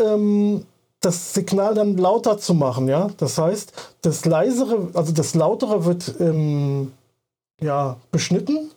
ähm, 0.00 0.66
das 1.00 1.32
Signal 1.32 1.74
dann 1.74 1.96
lauter 1.96 2.36
zu 2.38 2.52
machen. 2.54 2.86
Ja? 2.86 3.08
Das 3.16 3.38
heißt, 3.38 3.72
das 4.02 4.26
leisere, 4.26 4.88
also 4.94 5.12
das 5.12 5.34
lautere 5.34 5.84
wird 5.86 6.14
ähm, 6.20 6.92
ja, 7.62 7.96
beschnitten, 8.12 8.70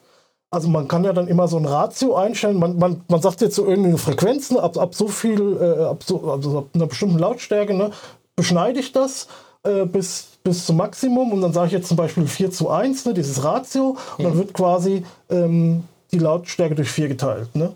also 0.54 0.70
man 0.70 0.88
kann 0.88 1.04
ja 1.04 1.14
dann 1.14 1.28
immer 1.28 1.48
so 1.48 1.58
ein 1.58 1.66
Ratio 1.66 2.16
einstellen. 2.16 2.60
Man, 2.60 2.78
man, 2.78 3.02
man 3.08 3.22
sagt 3.22 3.42
jetzt 3.42 3.56
so 3.56 3.66
irgendeine 3.66 3.98
Frequenzen, 3.98 4.58
ab, 4.58 4.78
ab 4.78 4.94
so 4.94 5.08
viel, 5.08 5.58
äh, 5.60 5.84
ab 5.86 6.04
so, 6.06 6.32
also 6.32 6.60
ab 6.60 6.66
einer 6.76 6.86
bestimmten 6.86 7.18
Lautstärke, 7.18 7.74
ne, 7.74 7.90
beschneide 8.36 8.80
ich 8.80 8.92
das 8.92 9.28
äh, 9.64 9.86
bis, 9.86 10.28
bis 10.44 10.68
zum 10.68 10.78
Maximum 10.78 11.32
und 11.32 11.42
dann 11.42 11.54
sage 11.54 11.68
ich 11.68 11.74
jetzt 11.74 11.88
zum 11.88 11.98
Beispiel 11.98 12.28
4 12.28 12.52
zu 12.52 12.70
1, 12.70 13.06
ne, 13.06 13.16
dieses 13.16 13.44
Ratio, 13.44 13.98
und 14.18 14.24
dann 14.24 14.38
wird 14.38 14.54
quasi 14.54 15.04
ähm, 15.32 15.86
die 16.12 16.20
Lautstärke 16.20 16.76
durch 16.76 16.92
4 16.92 17.08
geteilt. 17.08 17.56
Ne? 17.56 17.74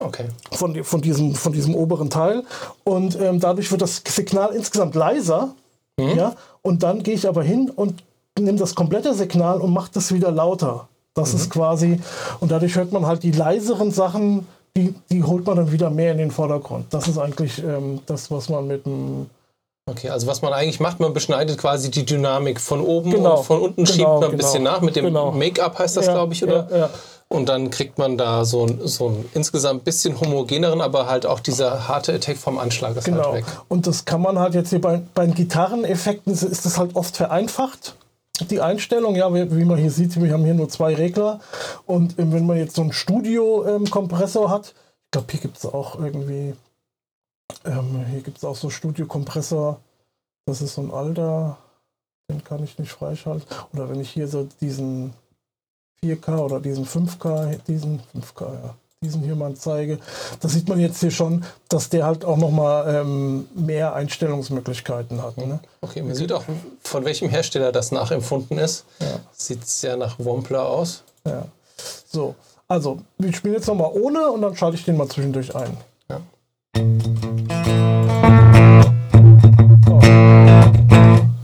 Okay. 0.00 0.24
Von, 0.50 0.82
von, 0.82 1.00
diesem, 1.00 1.36
von 1.36 1.52
diesem 1.52 1.76
oberen 1.76 2.10
Teil. 2.10 2.42
Und 2.82 3.16
ähm, 3.20 3.38
dadurch 3.38 3.70
wird 3.70 3.82
das 3.82 4.02
Signal 4.04 4.52
insgesamt 4.56 4.96
leiser. 4.96 5.54
Mhm. 5.96 6.16
Ja? 6.16 6.34
Und 6.62 6.82
dann 6.82 7.04
gehe 7.04 7.14
ich 7.14 7.28
aber 7.28 7.44
hin 7.44 7.70
und 7.70 8.02
nehme 8.36 8.58
das 8.58 8.74
komplette 8.74 9.14
Signal 9.14 9.60
und 9.60 9.72
mache 9.72 9.92
das 9.94 10.12
wieder 10.12 10.32
lauter. 10.32 10.88
Das 11.14 11.34
ist 11.34 11.50
quasi, 11.50 12.00
und 12.40 12.50
dadurch 12.50 12.74
hört 12.76 12.92
man 12.92 13.06
halt 13.06 13.22
die 13.22 13.32
leiseren 13.32 13.90
Sachen, 13.90 14.46
die, 14.76 14.94
die 15.10 15.22
holt 15.22 15.46
man 15.46 15.56
dann 15.56 15.70
wieder 15.72 15.90
mehr 15.90 16.12
in 16.12 16.18
den 16.18 16.30
Vordergrund. 16.30 16.86
Das 16.90 17.06
ist 17.06 17.18
eigentlich 17.18 17.62
ähm, 17.62 18.00
das, 18.06 18.30
was 18.30 18.48
man 18.48 18.66
mit 18.66 18.86
dem. 18.86 19.26
Okay, 19.90 20.08
also 20.08 20.26
was 20.28 20.40
man 20.42 20.52
eigentlich 20.52 20.80
macht, 20.80 21.00
man 21.00 21.12
beschneidet 21.12 21.58
quasi 21.58 21.90
die 21.90 22.06
Dynamik 22.06 22.60
von 22.60 22.80
oben 22.80 23.10
Genau. 23.10 23.38
und 23.38 23.44
von 23.44 23.60
unten 23.60 23.84
Genau, 23.84 23.90
schiebt 23.94 24.06
man 24.08 24.14
ein 24.16 24.30
genau. 24.30 24.36
bisschen 24.36 24.62
nach. 24.62 24.80
Mit 24.80 24.96
dem 24.96 25.04
Genau. 25.06 25.32
Make-up 25.32 25.78
heißt 25.78 25.96
das, 25.96 26.06
Ja, 26.06 26.12
glaube 26.12 26.32
ich, 26.32 26.42
oder? 26.44 26.68
Ja, 26.70 26.76
ja. 26.78 26.90
Und 27.28 27.48
dann 27.48 27.70
kriegt 27.70 27.98
man 27.98 28.16
da 28.16 28.44
so 28.44 28.64
ein, 28.66 28.80
so 28.84 29.08
ein 29.08 29.24
insgesamt 29.34 29.84
bisschen 29.84 30.18
homogeneren, 30.20 30.80
aber 30.80 31.08
halt 31.08 31.26
auch 31.26 31.40
dieser 31.40 31.88
harte 31.88 32.14
Attack 32.14 32.36
vom 32.36 32.58
Anschlag 32.58 32.96
ist 32.96 33.04
Genau. 33.04 33.32
halt 33.32 33.34
weg. 33.38 33.44
Und 33.68 33.86
das 33.86 34.04
kann 34.04 34.22
man 34.22 34.38
halt 34.38 34.54
jetzt 34.54 34.70
hier 34.70 34.80
bei, 34.80 35.02
bei 35.14 35.24
den 35.26 35.34
Gitarreneffekten 35.34 36.32
ist 36.32 36.64
das 36.64 36.78
halt 36.78 36.94
oft 36.94 37.16
vereinfacht. 37.16 37.94
Die 38.50 38.60
Einstellung, 38.60 39.14
ja, 39.14 39.32
wie, 39.32 39.64
man 39.64 39.78
hier 39.78 39.90
sieht, 39.90 40.20
wir 40.20 40.32
haben 40.32 40.44
hier 40.44 40.54
nur 40.54 40.68
zwei 40.68 40.94
Regler. 40.94 41.40
Und 41.86 42.18
ähm, 42.18 42.32
wenn 42.32 42.46
man 42.46 42.56
jetzt 42.56 42.76
so 42.76 42.82
einen 42.82 42.92
Studio-Kompressor 42.92 44.50
hat, 44.50 44.74
ich 45.04 45.10
glaube, 45.10 45.32
hier 45.32 45.40
gibt 45.40 45.58
es 45.58 45.66
auch 45.66 45.98
irgendwie, 45.98 46.54
ähm, 47.64 48.04
hier 48.10 48.20
gibt 48.20 48.38
es 48.38 48.44
auch 48.44 48.56
so 48.56 48.70
Studio-Kompressor. 48.70 49.80
Das 50.46 50.62
ist 50.62 50.74
so 50.74 50.82
ein 50.82 50.90
alter, 50.90 51.58
den 52.30 52.42
kann 52.42 52.64
ich 52.64 52.78
nicht 52.78 52.92
freischalten. 52.92 53.46
Oder 53.72 53.88
wenn 53.88 54.00
ich 54.00 54.10
hier 54.10 54.26
so 54.28 54.48
diesen 54.60 55.12
4K 56.02 56.38
oder 56.38 56.60
diesen 56.60 56.86
5K, 56.86 57.58
diesen 57.66 58.00
5K, 58.14 58.54
ja, 58.54 58.74
diesen 59.02 59.22
hier 59.22 59.34
mal 59.34 59.54
zeige, 59.54 59.98
da 60.40 60.48
sieht 60.48 60.68
man 60.68 60.80
jetzt 60.80 61.00
hier 61.00 61.10
schon, 61.10 61.44
dass 61.68 61.88
der 61.88 62.06
halt 62.06 62.24
auch 62.24 62.36
nochmal 62.36 62.94
ähm, 62.94 63.48
mehr 63.54 63.94
Einstellungsmöglichkeiten 63.94 65.22
hat. 65.22 65.36
Ne? 65.36 65.58
Okay, 65.80 66.02
man 66.02 66.14
sieht 66.14 66.32
auch, 66.32 66.44
von 66.82 67.04
welchem 67.04 67.28
Hersteller 67.28 67.72
das 67.72 67.92
nachempfunden 67.92 68.58
ist. 68.58 68.84
Ja. 69.00 69.18
Sieht 69.32 69.66
sehr 69.66 69.96
nach 69.96 70.18
Wampler 70.18 70.68
aus. 70.68 71.02
Ja. 71.26 71.44
So, 72.10 72.34
also 72.68 72.98
wir 73.18 73.32
spielen 73.32 73.54
jetzt 73.54 73.66
nochmal 73.66 73.90
ohne 73.92 74.30
und 74.30 74.40
dann 74.42 74.56
schalte 74.56 74.76
ich 74.76 74.84
den 74.84 74.96
mal 74.96 75.08
zwischendurch 75.08 75.54
ein. 75.54 75.76
Ja. 76.08 76.20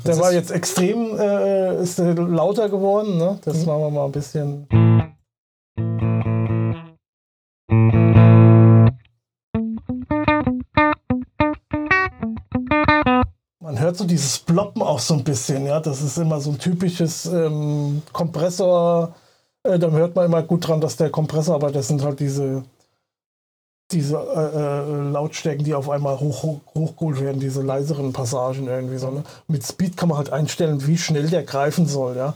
Der 0.07 0.19
war 0.19 0.33
jetzt 0.33 0.51
extrem, 0.51 1.19
äh, 1.19 1.83
ist 1.83 1.99
lauter 1.99 2.69
geworden. 2.69 3.19
Ne? 3.19 3.39
Das 3.45 3.67
machen 3.67 3.81
wir 3.81 3.91
mal 3.91 4.07
ein 4.07 4.13
bisschen. 4.13 4.67
So 13.99 14.05
dieses 14.05 14.39
Ploppen 14.39 14.83
auch 14.83 14.99
so 14.99 15.15
ein 15.15 15.25
bisschen, 15.25 15.67
ja. 15.67 15.81
Das 15.81 16.03
ist 16.03 16.19
immer 16.19 16.41
so 16.41 16.51
ein 16.51 16.59
typisches 16.59 17.27
ähm, 17.27 18.03
Kompressor. 18.13 19.15
Äh, 19.63 19.79
da 19.79 19.91
hört 19.91 20.17
man 20.17 20.27
immer 20.27 20.43
gut 20.43 20.67
dran, 20.67 20.81
dass 20.81 20.97
der 20.97 21.11
Kompressor, 21.11 21.55
aber 21.55 21.71
das 21.71 21.89
sind 21.89 22.03
halt 22.03 22.21
diese, 22.21 22.63
diese 23.91 24.17
äh, 24.17 24.59
äh, 24.59 25.11
Lautstärken, 25.11 25.65
die 25.65 25.75
auf 25.75 25.91
einmal 25.91 26.19
hoch, 26.21 26.43
hoch, 26.43 26.61
hochgeholt 26.75 27.21
werden, 27.21 27.41
diese 27.41 27.63
leiseren 27.63 28.13
Passagen 28.13 28.67
irgendwie 28.67 28.99
so. 28.99 29.11
Ne? 29.11 29.25
Mit 29.47 29.67
Speed 29.67 29.97
kann 29.97 30.09
man 30.09 30.19
halt 30.19 30.31
einstellen, 30.31 30.87
wie 30.87 30.99
schnell 30.99 31.29
der 31.29 31.43
greifen 31.43 31.87
soll, 31.87 32.17
ja. 32.17 32.35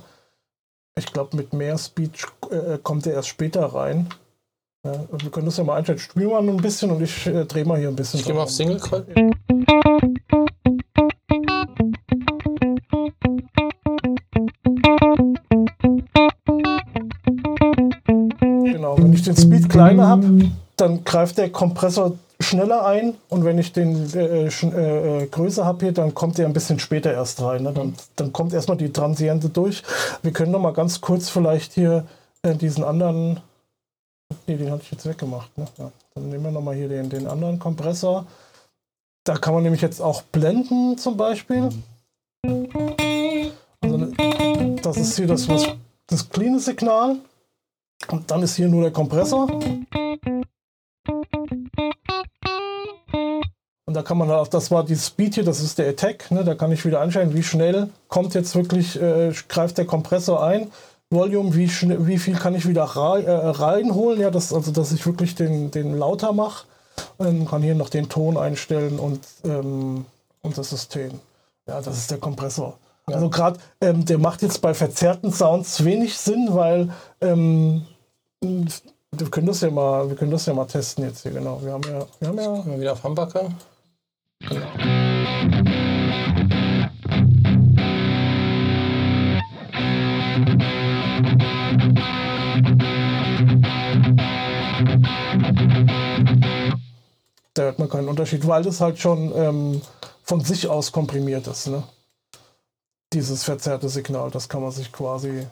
Ich 0.98 1.06
glaube, 1.06 1.36
mit 1.36 1.54
mehr 1.54 1.78
Speed 1.78 2.12
äh, 2.50 2.78
kommt 2.82 3.06
er 3.06 3.14
erst 3.14 3.28
später 3.28 3.64
rein. 3.64 4.08
Ja, 4.84 5.06
wir 5.10 5.30
können 5.30 5.46
das 5.46 5.56
ja 5.56 5.64
mal 5.64 5.76
einstellen. 5.76 5.98
Spielen 6.00 6.28
wir 6.28 6.42
mal 6.42 6.52
ein 6.52 6.56
bisschen 6.56 6.90
und 6.90 7.00
ich 7.02 7.26
äh, 7.26 7.44
drehe 7.44 7.64
mal 7.64 7.78
hier 7.78 7.88
ein 7.88 7.96
bisschen. 7.96 8.20
Ich 8.20 8.26
gehe 8.26 8.34
mal 8.34 8.42
auf. 8.42 8.50
Single 8.50 8.80
Coil. 8.80 9.06
Kleiner 19.86 20.08
habe, 20.08 20.50
dann 20.76 21.04
greift 21.04 21.38
der 21.38 21.50
Kompressor 21.50 22.12
schneller 22.40 22.84
ein 22.86 23.14
und 23.28 23.44
wenn 23.44 23.58
ich 23.58 23.72
den 23.72 23.94
äh, 24.14 24.48
sch- 24.48 24.74
äh, 24.74 25.22
äh, 25.22 25.26
größer 25.26 25.64
habe 25.64 25.84
hier, 25.84 25.92
dann 25.92 26.12
kommt 26.12 26.38
der 26.38 26.46
ein 26.46 26.52
bisschen 26.52 26.80
später 26.80 27.12
erst 27.12 27.40
rein. 27.40 27.62
Ne? 27.62 27.72
Dann, 27.72 27.94
dann 28.16 28.32
kommt 28.32 28.52
erstmal 28.52 28.76
die 28.76 28.92
Transiente 28.92 29.48
durch. 29.48 29.82
Wir 30.22 30.32
können 30.32 30.50
noch 30.50 30.58
mal 30.60 30.72
ganz 30.72 31.00
kurz 31.00 31.28
vielleicht 31.28 31.72
hier 31.72 32.04
äh, 32.42 32.56
diesen 32.56 32.82
anderen, 32.82 33.38
nee, 34.48 34.56
den 34.56 34.72
hatte 34.72 34.82
ich 34.82 34.90
jetzt 34.90 35.06
weggemacht. 35.06 35.56
Ne? 35.56 35.66
Ja, 35.78 35.92
dann 36.14 36.30
nehmen 36.30 36.42
wir 36.42 36.50
noch 36.50 36.62
mal 36.62 36.74
hier 36.74 36.88
den, 36.88 37.08
den 37.08 37.28
anderen 37.28 37.60
Kompressor. 37.60 38.26
Da 39.24 39.36
kann 39.36 39.54
man 39.54 39.62
nämlich 39.62 39.82
jetzt 39.82 40.00
auch 40.02 40.22
blenden 40.22 40.98
zum 40.98 41.16
Beispiel. 41.16 41.68
Also, 43.80 44.06
das 44.82 44.96
ist 44.96 45.16
hier 45.16 45.28
das, 45.28 45.48
was, 45.48 45.68
das 46.08 46.28
cleane 46.28 46.58
Signal. 46.58 47.16
Und 48.10 48.30
dann 48.30 48.42
ist 48.42 48.56
hier 48.56 48.68
nur 48.68 48.82
der 48.82 48.90
Kompressor. 48.92 49.48
Und 53.84 53.94
da 53.94 54.02
kann 54.02 54.16
man 54.16 54.30
auch, 54.30 54.48
das 54.48 54.70
war 54.70 54.84
die 54.84 54.96
Speed 54.96 55.34
hier, 55.34 55.44
das 55.44 55.60
ist 55.60 55.78
der 55.78 55.88
Attack, 55.88 56.30
ne? 56.30 56.44
da 56.44 56.54
kann 56.54 56.72
ich 56.72 56.84
wieder 56.84 57.00
einstellen, 57.00 57.34
wie 57.34 57.42
schnell 57.42 57.90
kommt 58.08 58.32
jetzt 58.34 58.56
wirklich, 58.56 59.00
äh, 59.00 59.32
greift 59.48 59.76
der 59.76 59.84
Kompressor 59.84 60.42
ein. 60.42 60.70
Volume, 61.10 61.54
wie, 61.54 61.68
schnell, 61.68 62.06
wie 62.06 62.16
viel 62.16 62.36
kann 62.36 62.54
ich 62.54 62.66
wieder 62.66 62.84
rei, 62.84 63.20
äh, 63.22 63.30
reinholen, 63.30 64.18
ja, 64.18 64.30
das, 64.30 64.52
also 64.54 64.72
dass 64.72 64.92
ich 64.92 65.04
wirklich 65.04 65.34
den, 65.34 65.70
den 65.70 65.98
lauter 65.98 66.32
mache. 66.32 66.64
Ähm, 67.18 67.46
kann 67.46 67.62
hier 67.62 67.74
noch 67.74 67.90
den 67.90 68.08
Ton 68.08 68.38
einstellen 68.38 68.98
und, 68.98 69.20
ähm, 69.44 70.06
und 70.40 70.56
das 70.56 70.70
System. 70.70 71.20
Ja, 71.66 71.80
das 71.82 71.98
ist 71.98 72.10
der 72.10 72.18
Kompressor. 72.18 72.78
Also 73.06 73.28
gerade, 73.28 73.58
ähm, 73.80 74.04
der 74.04 74.18
macht 74.18 74.42
jetzt 74.42 74.62
bei 74.62 74.74
verzerrten 74.74 75.32
Sounds 75.32 75.84
wenig 75.84 76.16
Sinn, 76.16 76.48
weil 76.52 76.90
ähm, 77.20 77.84
wir 78.42 79.30
können 79.30 79.46
das 79.46 79.60
ja 79.60 79.70
mal, 79.70 80.08
wir 80.08 80.16
können 80.16 80.30
das 80.30 80.46
ja 80.46 80.54
mal 80.54 80.66
testen 80.66 81.04
jetzt 81.04 81.22
hier, 81.22 81.32
genau. 81.32 81.62
Wir 81.62 81.72
haben 81.72 81.84
ja, 81.84 82.06
wir 82.18 82.28
haben 82.28 82.38
ja 82.38 82.62
Mal 82.64 82.80
wieder 82.80 82.92
auf 82.92 83.02
Humbucker. 83.02 83.50
da 97.54 97.62
hört 97.64 97.78
man 97.78 97.88
keinen 97.88 98.08
Unterschied, 98.08 98.46
weil 98.46 98.62
das 98.62 98.80
halt 98.80 98.98
schon 98.98 99.32
ähm, 99.36 99.82
von 100.22 100.40
sich 100.40 100.68
aus 100.68 100.92
komprimiert 100.92 101.46
ist. 101.46 101.68
Ne? 101.68 101.82
Dieses 103.12 103.44
verzerrte 103.44 103.88
Signal, 103.88 104.30
das 104.30 104.48
kann 104.48 104.62
man 104.62 104.70
sich 104.70 104.90
quasi, 104.90 105.46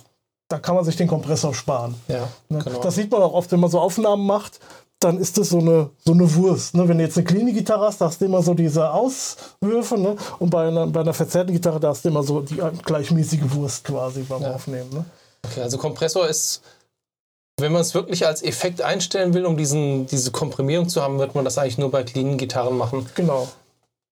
da 0.51 0.59
kann 0.59 0.75
man 0.75 0.85
sich 0.85 0.97
den 0.97 1.09
Kompressor 1.09 1.55
sparen. 1.55 1.95
Ja, 2.09 2.29
Ne? 2.49 2.59
genau. 2.63 2.81
Das 2.81 2.95
sieht 2.97 3.11
man 3.11 3.23
auch 3.23 3.33
oft, 3.33 3.51
wenn 3.53 3.61
man 3.61 3.71
so 3.71 3.81
Aufnahmen 3.81 4.27
macht, 4.27 4.61
dann 4.99 5.19
ist 5.19 5.39
das 5.39 5.49
so 5.49 5.59
eine, 5.61 5.89
so 6.05 6.13
eine 6.13 6.35
Wurst. 6.35 6.75
Ne? 6.75 6.87
Wenn 6.87 6.99
du 6.99 7.05
jetzt 7.05 7.17
eine 7.17 7.25
cleane 7.25 7.53
Gitarre 7.55 7.87
hast, 7.87 8.01
da 8.03 8.07
hast 8.07 8.21
du 8.21 8.27
immer 8.27 8.43
so 8.43 8.53
diese 8.53 8.91
Auswürfe. 8.91 9.97
Ne? 9.97 10.17
Und 10.39 10.51
bei 10.51 10.69
einer, 10.69 10.87
bei 10.89 11.01
einer 11.01 11.15
verzerrten 11.15 11.55
Gitarre, 11.55 11.81
da 11.81 11.89
hast 11.89 12.05
du 12.05 12.11
immer 12.11 12.23
so 12.23 12.41
die 12.43 12.61
gleichmäßige 12.85 13.41
Wurst 13.55 13.85
quasi 13.85 14.23
beim 14.23 14.43
Ja. 14.43 14.53
Aufnehmen. 14.55 14.91
Ne? 14.93 15.05
Okay, 15.47 15.63
also 15.63 15.79
Kompressor 15.79 16.29
ist, 16.29 16.61
wenn 17.59 17.73
man 17.73 17.81
es 17.81 17.95
wirklich 17.95 18.27
als 18.27 18.43
Effekt 18.43 18.83
einstellen 18.83 19.33
will, 19.33 19.47
um 19.47 19.57
diesen, 19.57 20.07
diese 20.07 20.33
Komprimierung 20.33 20.89
zu 20.89 21.01
haben, 21.01 21.19
wird 21.19 21.35
man 21.35 21.45
das 21.47 21.57
eigentlich 21.59 21.79
nur 21.79 21.91
bei 21.91 22.03
cleanen 22.03 22.37
Gitarren 22.37 22.77
machen. 22.77 23.07
Genau. 23.15 23.49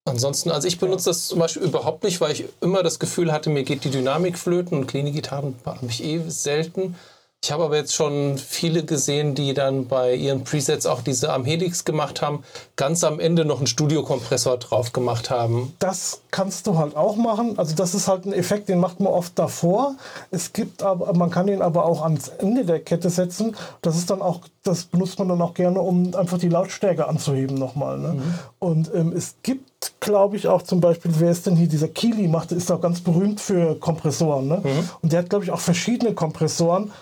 Ansonsten, 0.04 0.50
also 0.50 0.66
ich 0.66 0.78
benutze 0.78 1.10
das 1.10 1.26
zum 1.28 1.38
Beispiel 1.38 1.62
überhaupt 1.62 2.02
nicht, 2.04 2.20
weil 2.20 2.32
ich 2.32 2.44
immer 2.60 2.82
das 2.82 2.98
Gefühl 2.98 3.30
hatte, 3.30 3.50
mir 3.50 3.62
geht 3.62 3.84
die 3.84 3.90
Dynamik 3.90 4.38
flöten 4.38 4.78
und 4.78 4.86
cleane 4.86 5.12
Gitarren 5.12 5.54
habe 5.64 5.86
ich 5.86 6.02
eh 6.02 6.22
selten. 6.28 6.96
Ich 7.40 7.52
habe 7.52 7.62
aber 7.62 7.76
jetzt 7.76 7.94
schon 7.94 8.36
viele 8.36 8.84
gesehen, 8.84 9.36
die 9.36 9.54
dann 9.54 9.86
bei 9.86 10.12
ihren 10.14 10.42
Presets 10.42 10.86
auch 10.86 11.02
diese 11.02 11.32
am 11.32 11.44
Helix 11.44 11.84
gemacht 11.84 12.20
haben, 12.20 12.42
ganz 12.74 13.04
am 13.04 13.20
Ende 13.20 13.44
noch 13.44 13.58
einen 13.58 13.68
Studiokompressor 13.68 14.58
drauf 14.58 14.92
gemacht 14.92 15.30
haben. 15.30 15.72
Das 15.78 16.20
kannst 16.32 16.66
du 16.66 16.76
halt 16.76 16.96
auch 16.96 17.14
machen. 17.14 17.56
Also 17.56 17.76
das 17.76 17.94
ist 17.94 18.08
halt 18.08 18.26
ein 18.26 18.32
Effekt, 18.32 18.68
den 18.68 18.80
macht 18.80 18.98
man 18.98 19.12
oft 19.12 19.38
davor. 19.38 19.94
Es 20.32 20.52
gibt 20.52 20.82
aber, 20.82 21.12
man 21.14 21.30
kann 21.30 21.46
den 21.46 21.62
aber 21.62 21.84
auch 21.84 22.02
ans 22.02 22.26
Ende 22.28 22.64
der 22.64 22.80
Kette 22.80 23.08
setzen. 23.08 23.54
Das 23.82 23.96
ist 23.96 24.10
dann 24.10 24.20
auch, 24.20 24.40
das 24.64 24.84
benutzt 24.84 25.20
man 25.20 25.28
dann 25.28 25.40
auch 25.40 25.54
gerne, 25.54 25.80
um 25.80 26.12
einfach 26.16 26.38
die 26.38 26.48
Lautstärke 26.48 27.06
anzuheben 27.06 27.56
nochmal. 27.56 27.98
Ne? 27.98 28.20
Und 28.58 28.92
ähm, 28.92 29.12
es 29.16 29.36
gibt, 29.44 29.67
glaube 30.00 30.36
ich, 30.36 30.46
auch 30.48 30.62
zum 30.62 30.80
Beispiel, 30.80 31.12
wer 31.18 31.30
ist 31.30 31.46
denn 31.46 31.56
hier, 31.56 31.68
dieser 31.68 31.88
Kili 31.88 32.28
macht, 32.28 32.52
ist 32.52 32.70
auch 32.72 32.80
ganz 32.80 33.00
berühmt 33.00 33.40
für 33.40 33.74
Kompressoren. 33.78 34.48
Ne? 34.48 34.62
Und 35.02 35.12
der 35.12 35.20
hat, 35.20 35.30
glaube 35.30 35.44
ich, 35.44 35.50
auch 35.50 35.60
verschiedene 35.60 36.14
Kompressoren. 36.14 36.92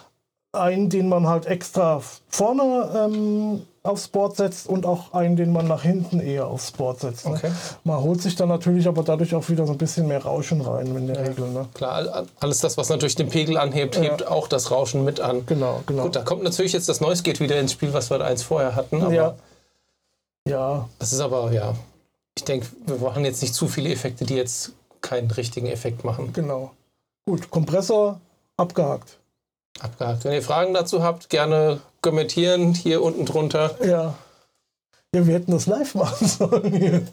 einen, 0.53 0.89
den 0.89 1.09
man 1.11 1.27
halt 1.27 1.45
extra 1.47 2.01
vorne 2.29 2.89
ähm, 2.97 3.63
aufs 3.83 4.09
Board 4.09 4.37
setzt 4.37 4.67
und 4.67 4.87
auch 4.87 5.13
einen, 5.13 5.37
den 5.37 5.53
man 5.53 5.69
nach 5.69 5.83
hinten 5.83 6.19
eher 6.19 6.47
aufs 6.47 6.73
Board 6.73 7.01
setzt. 7.01 7.27
Ne? 7.27 7.33
Okay. 7.35 7.51
Man 7.85 8.01
holt 8.01 8.23
sich 8.23 8.37
dann 8.37 8.49
natürlich 8.49 8.89
aber 8.89 9.03
dadurch 9.03 9.35
auch 9.35 9.49
wieder 9.51 9.67
so 9.67 9.73
ein 9.73 9.79
bisschen 9.79 10.09
mehr 10.09 10.23
Rauschen 10.25 10.63
rein 10.63 10.87
in 10.97 11.07
der 11.09 11.29
Regel. 11.29 11.49
Ne? 11.51 11.67
Klar, 11.75 11.93
all- 11.93 12.27
alles 12.41 12.61
das, 12.61 12.79
was 12.79 12.89
natürlich 12.89 13.17
den 13.17 13.29
Pegel 13.29 13.59
anhebt, 13.59 13.99
hebt 14.01 14.27
auch 14.27 14.49
das 14.49 14.71
Rauschen 14.71 15.05
mit 15.05 15.21
an. 15.21 15.45
Genau, 15.45 15.83
genau. 15.87 16.05
Gut, 16.05 16.17
da 16.17 16.23
kommt 16.23 16.43
natürlich 16.43 16.73
jetzt 16.73 16.89
das 16.89 17.01
Noise 17.03 17.23
Gate 17.23 17.39
wieder 17.41 17.61
ins 17.61 17.73
Spiel, 17.73 17.93
was 17.93 18.09
wir 18.11 18.25
eins 18.25 18.43
vorher 18.43 18.75
hatten. 18.75 19.03
Aber 19.03 19.13
ja. 19.13 19.35
Ja, 20.49 20.89
Das 20.99 21.13
ist 21.13 21.21
aber, 21.21 21.53
ja, 21.53 21.75
ich 22.37 22.45
denke, 22.45 22.67
wir 22.87 22.97
machen 22.97 23.25
jetzt 23.25 23.43
nicht 23.43 23.55
zu 23.55 23.67
viele 23.69 23.91
Effekte, 23.91 24.25
die 24.25 24.35
jetzt 24.35 24.73
keinen 25.01 25.31
richtigen 25.31 25.67
Effekt 25.67 26.05
machen. 26.05 26.33
genau. 26.33 26.73
Gut, 27.29 27.51
Kompressor 27.51 28.21
abgehakt. 28.57 29.19
Abgehakt. 29.81 30.25
Wenn 30.25 30.33
ihr 30.33 30.43
Fragen 30.43 30.75
dazu 30.75 31.03
habt, 31.03 31.29
gerne 31.29 31.81
kommentieren 32.01 32.73
hier 32.73 33.03
unten 33.03 33.27
drunter. 33.27 33.75
Ja. 33.85 34.15
Ja, 35.15 35.27
wir 35.27 35.35
hätten 35.35 35.51
das 35.51 35.67
live 35.67 35.95
machen 35.95 36.27
sollen. 36.29 37.09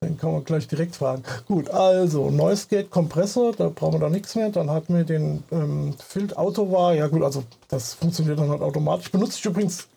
Dann 0.00 0.18
kann 0.18 0.32
man 0.32 0.44
gleich 0.44 0.66
direkt 0.68 0.96
fragen. 0.96 1.22
Gut, 1.46 1.70
also 1.70 2.30
Noise 2.30 2.66
Gate 2.68 2.90
Kompressor, 2.90 3.52
da 3.52 3.68
brauchen 3.68 3.94
wir 3.94 4.00
da 4.00 4.08
nichts 4.08 4.34
mehr. 4.34 4.50
Dann 4.50 4.70
hatten 4.70 4.96
wir 4.96 5.04
den 5.04 5.44
ähm, 5.52 5.94
Filt 5.98 6.36
Autovar. 6.36 6.94
Ja 6.94 7.06
gut, 7.06 7.22
also 7.22 7.44
das 7.68 7.94
funktioniert 7.94 8.38
dann 8.38 8.50
halt 8.50 8.62
automatisch. 8.62 9.10
Benutze 9.10 9.38
ich 9.38 9.44
übrigens 9.44 9.88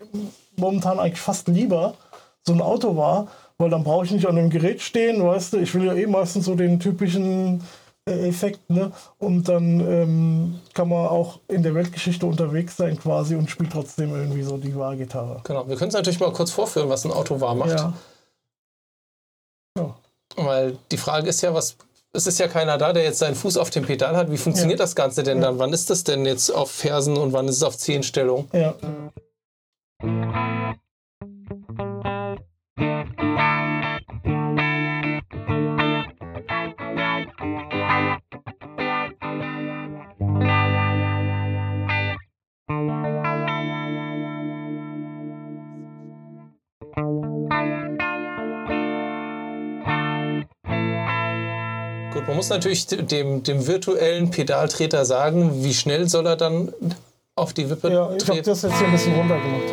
momentan 0.55 0.99
eigentlich 0.99 1.21
fast 1.21 1.47
lieber 1.47 1.95
so 2.43 2.53
ein 2.53 2.61
Autovar, 2.61 3.27
weil 3.57 3.69
dann 3.69 3.83
brauche 3.83 4.05
ich 4.05 4.11
nicht 4.11 4.27
an 4.27 4.35
dem 4.35 4.49
Gerät 4.49 4.81
stehen, 4.81 5.23
weißt 5.23 5.53
du. 5.53 5.57
Ich 5.57 5.73
will 5.73 5.85
ja 5.85 5.93
eh 5.93 6.07
meistens 6.07 6.45
so 6.45 6.55
den 6.55 6.79
typischen 6.79 7.61
äh, 8.07 8.27
Effekt, 8.27 8.69
ne? 8.69 8.91
Und 9.17 9.47
dann 9.47 9.79
ähm, 9.79 10.59
kann 10.73 10.89
man 10.89 11.07
auch 11.07 11.39
in 11.47 11.63
der 11.63 11.73
Weltgeschichte 11.73 12.25
unterwegs 12.25 12.77
sein 12.77 12.99
quasi 12.99 13.35
und 13.35 13.49
spielt 13.49 13.71
trotzdem 13.71 14.13
irgendwie 14.13 14.43
so 14.43 14.57
die 14.57 14.75
wahre 14.75 14.97
Gitarre. 14.97 15.41
Genau, 15.43 15.67
wir 15.67 15.75
können 15.75 15.89
es 15.89 15.95
natürlich 15.95 16.19
mal 16.19 16.31
kurz 16.33 16.51
vorführen, 16.51 16.89
was 16.89 17.05
ein 17.05 17.11
Auto 17.11 17.39
wahr 17.41 17.55
macht. 17.55 17.71
Ja. 17.71 17.93
Ja. 19.77 19.95
Weil 20.35 20.77
die 20.91 20.97
Frage 20.97 21.29
ist 21.29 21.41
ja, 21.41 21.53
was. 21.53 21.77
Es 22.13 22.27
ist 22.27 22.39
ja 22.39 22.47
keiner 22.47 22.77
da, 22.77 22.93
der 22.93 23.03
jetzt 23.03 23.19
seinen 23.19 23.35
Fuß 23.35 23.57
auf 23.57 23.71
dem 23.71 23.85
Pedal 23.85 24.15
hat. 24.15 24.31
Wie 24.31 24.37
funktioniert 24.37 24.79
Ja. 24.79 24.85
das 24.85 24.95
Ganze 24.95 25.21
denn 25.23 25.41
dann? 25.41 25.59
Wann 25.59 25.73
ist 25.73 25.89
das 25.89 26.05
denn 26.05 26.25
jetzt 26.25 26.49
auf 26.49 26.71
Fersen 26.71 27.17
und 27.17 27.33
wann 27.33 27.49
ist 27.49 27.57
es 27.57 27.63
auf 27.63 27.77
Zehenstellung? 27.77 28.47
Ja. 28.53 28.73
Man 52.35 52.39
muss 52.39 52.49
natürlich 52.49 52.85
dem, 52.85 53.43
dem 53.43 53.65
virtuellen 53.65 54.29
Pedaltreter 54.29 55.05
sagen, 55.05 55.63
wie 55.63 55.73
schnell 55.73 56.09
soll 56.09 56.27
er 56.27 56.35
dann 56.35 56.73
auf 57.33 57.53
die 57.53 57.69
Wippe 57.69 57.89
ja, 57.89 58.07
ich 58.13 58.27
habe 58.27 58.41
treten. 58.41 58.43
das 58.43 58.61
jetzt 58.63 58.77
hier 58.77 58.87
ein 58.87 58.91
bisschen 58.91 59.15
runter 59.15 59.39
gemacht. 59.39 59.63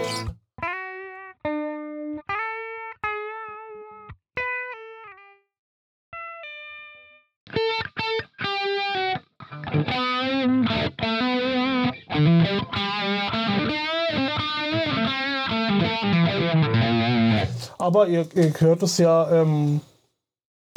Aber 17.79 18.07
ihr, 18.07 18.29
ihr 18.37 18.53
hört 18.61 18.85
es 18.85 18.99
ja, 18.99 19.29
ähm, 19.33 19.81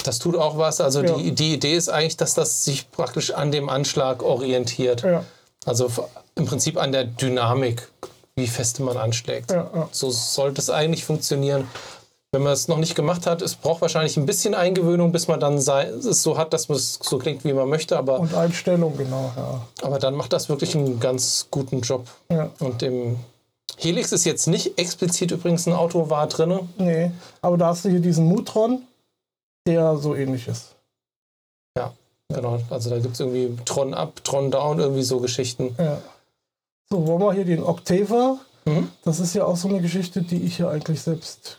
Das 0.07 0.19
tut 0.19 0.35
auch 0.35 0.57
was. 0.57 0.81
Also 0.81 1.01
Ja. 1.03 1.13
die, 1.17 1.31
die 1.33 1.53
Idee 1.53 1.75
ist 1.75 1.89
eigentlich, 1.89 2.17
dass 2.17 2.33
das 2.33 2.63
sich 2.63 2.91
praktisch 2.91 3.31
an 3.31 3.51
dem 3.51 3.69
Anschlag 3.69 4.23
orientiert. 4.23 5.03
ja, 5.03 5.23
Also 5.65 5.89
im 6.35 6.45
Prinzip 6.45 6.77
an 6.77 6.91
der 6.91 7.05
Dynamik, 7.05 7.87
wie 8.35 8.47
feste 8.47 8.83
man 8.83 8.97
anschlägt. 8.97 9.51
ja. 9.51 9.87
So 9.91 10.09
sollte 10.11 10.61
es 10.61 10.69
eigentlich 10.69 11.05
funktionieren. 11.05 11.67
Wenn 12.31 12.43
man 12.43 12.51
es 12.51 12.67
noch 12.67 12.77
nicht 12.79 12.95
gemacht 12.95 13.27
hat, 13.27 13.41
es 13.41 13.55
braucht 13.55 13.81
wahrscheinlich 13.81 14.17
ein 14.17 14.25
bisschen 14.25 14.55
Eingewöhnung, 14.55 15.13
bis 15.13 15.29
man 15.29 15.39
dann 15.39 15.57
sei, 15.61 15.85
es 15.85 16.21
so 16.21 16.37
hat, 16.37 16.51
dass 16.51 16.69
es 16.69 16.99
so 17.01 17.17
klingt, 17.17 17.45
wie 17.45 17.53
man 17.53 17.69
möchte. 17.69 17.97
Aber, 17.97 18.19
Und 18.19 18.33
Einstellung, 18.33 18.97
genau, 18.97 19.31
ja. 19.37 19.61
aber 19.83 19.99
dann 19.99 20.15
macht 20.15 20.33
das 20.33 20.49
wirklich 20.49 20.75
einen 20.75 20.99
ganz 20.99 21.47
guten 21.49 21.79
Job. 21.79 22.05
Und 22.59 22.83
im 22.83 23.15
Helix 23.77 24.11
ist 24.11 24.25
jetzt 24.25 24.47
nicht 24.47 24.77
explizit 24.77 25.31
übrigens 25.31 25.65
ein 25.65 25.71
Auto 25.73 26.09
war 26.09 26.27
drin. 26.27 26.59
Nee, 26.77 27.11
aber 27.41 27.57
da 27.57 27.67
hast 27.67 27.85
du 27.85 27.89
hier 27.89 28.01
diesen 28.01 28.25
Mutron, 28.25 28.81
der 29.65 29.97
so 29.97 30.15
ähnlich 30.15 30.47
ist. 30.47 30.75
Ja, 31.78 31.93
genau. 32.30 32.60
Also 32.69 32.89
da 32.89 32.99
gibt 32.99 33.13
es 33.13 33.19
irgendwie 33.19 33.58
Tron 33.65 33.93
Up, 33.93 34.23
Tron 34.23 34.51
Down, 34.51 34.80
irgendwie 34.80 35.04
so 35.04 35.19
Geschichten. 35.19 35.75
Ja. 35.78 36.01
So, 36.89 37.06
wollen 37.08 37.21
wir 37.21 37.34
hier 37.34 37.45
den 37.45 37.63
Octaver? 37.63 38.39
Mhm. 38.65 38.89
Das 39.04 39.19
ist 39.19 39.34
ja 39.34 39.45
auch 39.45 39.58
so 39.58 39.67
eine 39.67 39.82
Geschichte, 39.82 40.21
die 40.21 40.43
ich 40.43 40.60
ja 40.60 40.69
eigentlich 40.69 41.01
selbst. 41.01 41.58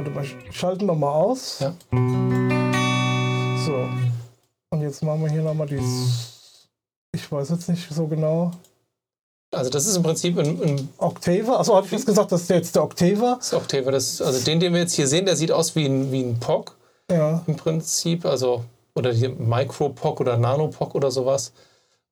Warte 0.00 0.10
mal, 0.12 0.24
ich 0.24 0.56
schalte 0.56 0.84
nochmal 0.84 1.12
aus. 1.12 1.58
Ja. 1.60 1.74
So. 3.66 3.88
Und 4.70 4.80
jetzt 4.82 5.02
machen 5.02 5.22
wir 5.22 5.30
hier 5.30 5.42
nochmal 5.42 5.66
dieses. 5.66 6.68
Ich 7.12 7.30
weiß 7.30 7.50
jetzt 7.50 7.68
nicht 7.68 7.86
so 7.92 8.06
genau. 8.06 8.52
Also 9.52 9.68
das 9.68 9.86
ist 9.86 9.96
im 9.96 10.02
Prinzip 10.02 10.38
ein, 10.38 10.62
ein 10.62 10.88
Octaver. 10.98 11.58
Achso, 11.58 11.76
hatte 11.76 11.86
ich 11.86 11.92
jetzt 11.92 12.06
gesagt, 12.06 12.30
das 12.32 12.42
ist 12.42 12.50
jetzt 12.50 12.76
der 12.76 12.84
Octaver. 12.84 13.36
das 13.38 13.52
Octaver. 13.52 13.90
Das, 13.90 14.22
also 14.22 14.42
den, 14.44 14.60
den 14.60 14.72
wir 14.72 14.80
jetzt 14.80 14.94
hier 14.94 15.08
sehen, 15.08 15.26
der 15.26 15.36
sieht 15.36 15.50
aus 15.52 15.74
wie 15.74 15.86
ein, 15.86 16.12
wie 16.12 16.22
ein 16.22 16.38
POG 16.38 16.76
Ja. 17.10 17.42
im 17.46 17.56
Prinzip. 17.56 18.24
Also, 18.24 18.64
oder 18.94 19.12
die 19.12 19.28
Micro-POG 19.28 20.20
oder 20.20 20.38
Nano-POG 20.38 20.94
oder 20.94 21.10
sowas. 21.10 21.52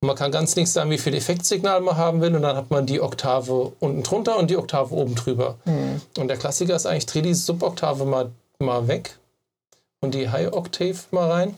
Man 0.01 0.15
kann 0.15 0.31
ganz 0.31 0.55
links 0.55 0.75
sagen, 0.75 0.91
wie 0.91 0.99
viel 0.99 1.15
Effektsignal 1.15 1.81
man 1.81 1.97
haben 1.97 2.21
will. 2.21 2.37
Und 2.37 2.43
dann 2.43 2.57
hat 2.57 2.71
man 2.71 2.87
die 2.87 3.01
Oktave 3.01 3.73
unten 3.81 4.05
drunter 4.05 4.39
und 4.39 4.49
die 4.49 4.57
Oktave 4.57 4.95
oben 4.95 5.17
drüber. 5.17 5.57
Hm. 5.65 6.01
Und 6.19 6.29
der 6.29 6.37
Klassiker 6.37 6.77
ist 6.77 6.87
eigentlich, 6.87 7.07
dreh 7.07 7.21
die 7.21 7.35
Suboktave 7.35 8.05
mal, 8.05 8.31
mal 8.61 8.87
weg 8.87 9.17
und 10.01 10.15
die 10.15 10.31
High 10.31 10.53
Octave 10.53 10.97
mal 11.11 11.29
rein. 11.29 11.57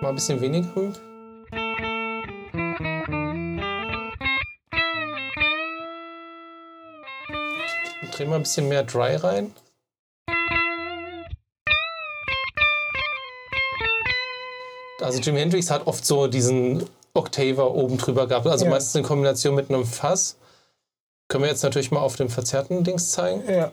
Mal 0.00 0.08
ein 0.08 0.14
bisschen 0.16 0.40
weniger. 0.40 0.68
Und 0.76 0.98
dreh 8.10 8.24
mal 8.24 8.36
ein 8.36 8.42
bisschen 8.42 8.68
mehr 8.68 8.82
Dry 8.82 9.14
rein. 9.14 9.54
Also 15.00 15.20
Jimi 15.20 15.38
Hendrix 15.38 15.70
hat 15.70 15.86
oft 15.86 16.04
so 16.04 16.26
diesen 16.26 16.84
Octaver 17.14 17.72
oben 17.74 17.98
drüber 17.98 18.26
gehabt. 18.26 18.46
Also 18.46 18.64
Ja. 18.64 18.70
meistens 18.70 18.94
in 18.96 19.02
Kombination 19.04 19.54
mit 19.54 19.70
einem 19.70 19.84
Fass. 19.84 20.36
Können 21.28 21.44
wir 21.44 21.50
jetzt 21.50 21.62
natürlich 21.62 21.90
mal 21.90 22.00
auf 22.00 22.16
dem 22.16 22.28
verzerrten 22.30 22.84
Dings 22.84 23.10
zeigen. 23.12 23.42
Ja. 23.48 23.72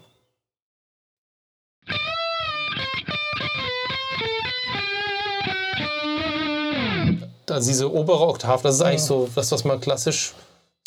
Also 7.49 7.69
diese 7.69 7.93
obere 7.93 8.27
Oktave, 8.27 8.63
das 8.63 8.75
ist 8.75 8.81
eigentlich 8.81 9.03
so 9.03 9.29
das, 9.33 9.51
was 9.51 9.63
man 9.63 9.79
klassisch 9.79 10.33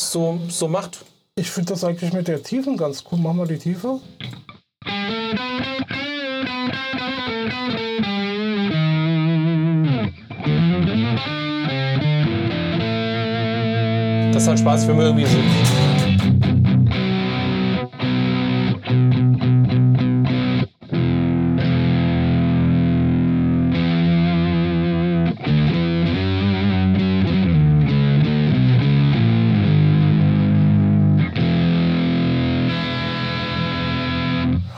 so, 0.00 0.38
so 0.48 0.68
macht. 0.68 1.04
Ich 1.36 1.50
finde 1.50 1.72
das 1.72 1.84
eigentlich 1.84 2.12
mit 2.12 2.28
der 2.28 2.42
Tiefen 2.42 2.76
ganz 2.76 3.04
cool. 3.10 3.18
Machen 3.18 3.38
wir 3.38 3.46
die 3.46 3.58
Tiefe. 3.58 4.00
Halt 14.48 14.60
Spaß 14.60 14.86
für 14.86 14.94
mich 14.94 15.04
irgendwie 15.04 15.26
so. 15.26 15.38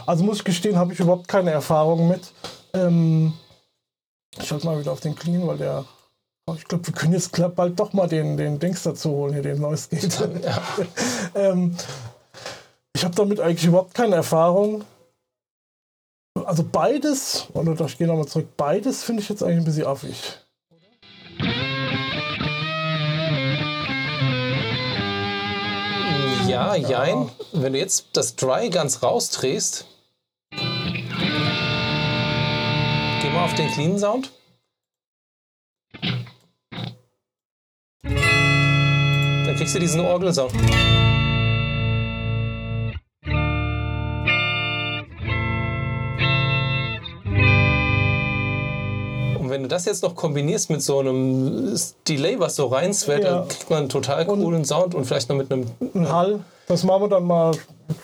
Also 0.05 0.25
muss 0.25 0.39
ich 0.39 0.43
gestehen, 0.43 0.75
habe 0.75 0.91
ich 0.91 0.99
überhaupt 0.99 1.29
keine 1.29 1.51
Erfahrung 1.51 2.09
mit. 2.09 2.33
Ähm, 2.73 3.31
ich 4.37 4.49
schalte 4.49 4.65
mal 4.65 4.77
wieder 4.77 4.91
auf 4.91 4.99
den 4.99 5.15
Clean, 5.15 5.47
weil 5.47 5.55
der. 5.57 5.85
Oh, 6.47 6.55
ich 6.57 6.65
glaube, 6.65 6.87
wir 6.87 6.93
können 6.93 7.13
jetzt 7.13 7.31
bald 7.55 7.79
doch 7.79 7.93
mal 7.93 8.07
den, 8.07 8.35
den 8.35 8.57
Dings 8.59 8.81
dazu 8.83 9.11
holen, 9.11 9.33
hier 9.33 9.43
den 9.43 9.61
Neues 9.61 9.89
geht. 9.89 10.19
Ja. 10.19 10.61
ähm, 11.35 11.77
ich 12.95 13.03
habe 13.03 13.15
damit 13.15 13.39
eigentlich 13.39 13.65
überhaupt 13.65 13.93
keine 13.93 14.15
Erfahrung. 14.15 14.83
Also 16.45 16.63
beides, 16.63 17.47
oder 17.53 17.85
ich 17.85 17.97
gehe 17.97 18.07
nochmal 18.07 18.27
zurück, 18.27 18.47
beides 18.57 19.03
finde 19.03 19.21
ich 19.21 19.29
jetzt 19.29 19.43
eigentlich 19.43 19.57
ein 19.57 19.65
bisschen 19.65 19.85
affig. 19.85 20.39
Ja, 26.47 26.75
jein. 26.75 27.29
Wenn 27.53 27.73
du 27.73 27.79
jetzt 27.79 28.07
das 28.13 28.35
Dry 28.35 28.69
ganz 28.69 29.03
rausdrehst, 29.03 29.85
geh 30.51 30.59
mal 33.29 33.45
auf 33.45 33.53
den 33.53 33.69
Clean 33.71 33.97
Sound. 33.99 34.31
Dann 38.03 39.55
kriegst 39.55 39.75
du 39.75 39.79
diesen 39.79 40.01
Orgelsound. 40.01 40.53
wenn 49.51 49.63
du 49.63 49.67
das 49.67 49.83
jetzt 49.83 50.01
noch 50.01 50.15
kombinierst 50.15 50.69
mit 50.69 50.81
so 50.81 50.99
einem 50.99 51.75
Delay, 52.07 52.39
was 52.39 52.55
so 52.55 52.67
reinswellt, 52.67 53.25
ja. 53.25 53.39
dann 53.39 53.47
kriegt 53.49 53.69
man 53.69 53.79
einen 53.79 53.89
total 53.89 54.25
coolen 54.25 54.53
und 54.53 54.65
Sound 54.65 54.95
und 54.95 55.03
vielleicht 55.03 55.27
noch 55.27 55.35
mit 55.35 55.51
einem 55.51 55.65
ein 55.93 56.09
Hall. 56.09 56.39
Das 56.67 56.85
machen 56.85 57.03
wir 57.03 57.09
dann 57.09 57.25
mal 57.25 57.51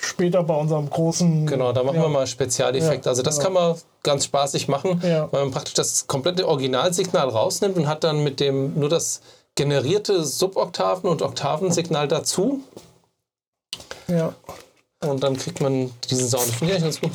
später 0.02 0.44
bei 0.44 0.54
unserem 0.54 0.90
großen. 0.90 1.48
Genau, 1.48 1.72
da 1.72 1.84
machen 1.84 1.96
ja. 1.96 2.02
wir 2.02 2.10
mal 2.10 2.28
Spezialeffekte. 2.28 3.06
Ja, 3.06 3.12
also 3.12 3.24
das 3.24 3.38
genau. 3.38 3.46
kann 3.46 3.54
man 3.54 3.76
ganz 4.04 4.26
spaßig 4.26 4.68
machen, 4.68 5.02
weil 5.02 5.42
man 5.42 5.52
praktisch 5.52 5.74
das 5.74 6.06
komplette 6.06 6.46
Originalsignal 6.48 7.30
rausnimmt 7.30 7.78
und 7.78 7.88
hat 7.88 8.04
dann 8.04 8.26
mit 8.26 8.42
dem 8.42 8.78
nur 8.78 8.90
das 8.90 9.22
generierte 9.58 10.24
Suboktaven- 10.24 11.10
und 11.10 11.22
Oktavensignal 11.22 12.08
dazu. 12.08 12.62
Ja. 14.08 14.34
Und 15.02 15.22
dann 15.22 15.36
kriegt 15.36 15.60
man 15.60 15.92
diesen 16.10 16.30
Sound. 16.30 16.44
Finde 16.44 16.76
ich 16.76 16.82
ganz 16.82 17.02
gut. 17.02 17.12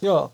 Ja, 0.00 0.30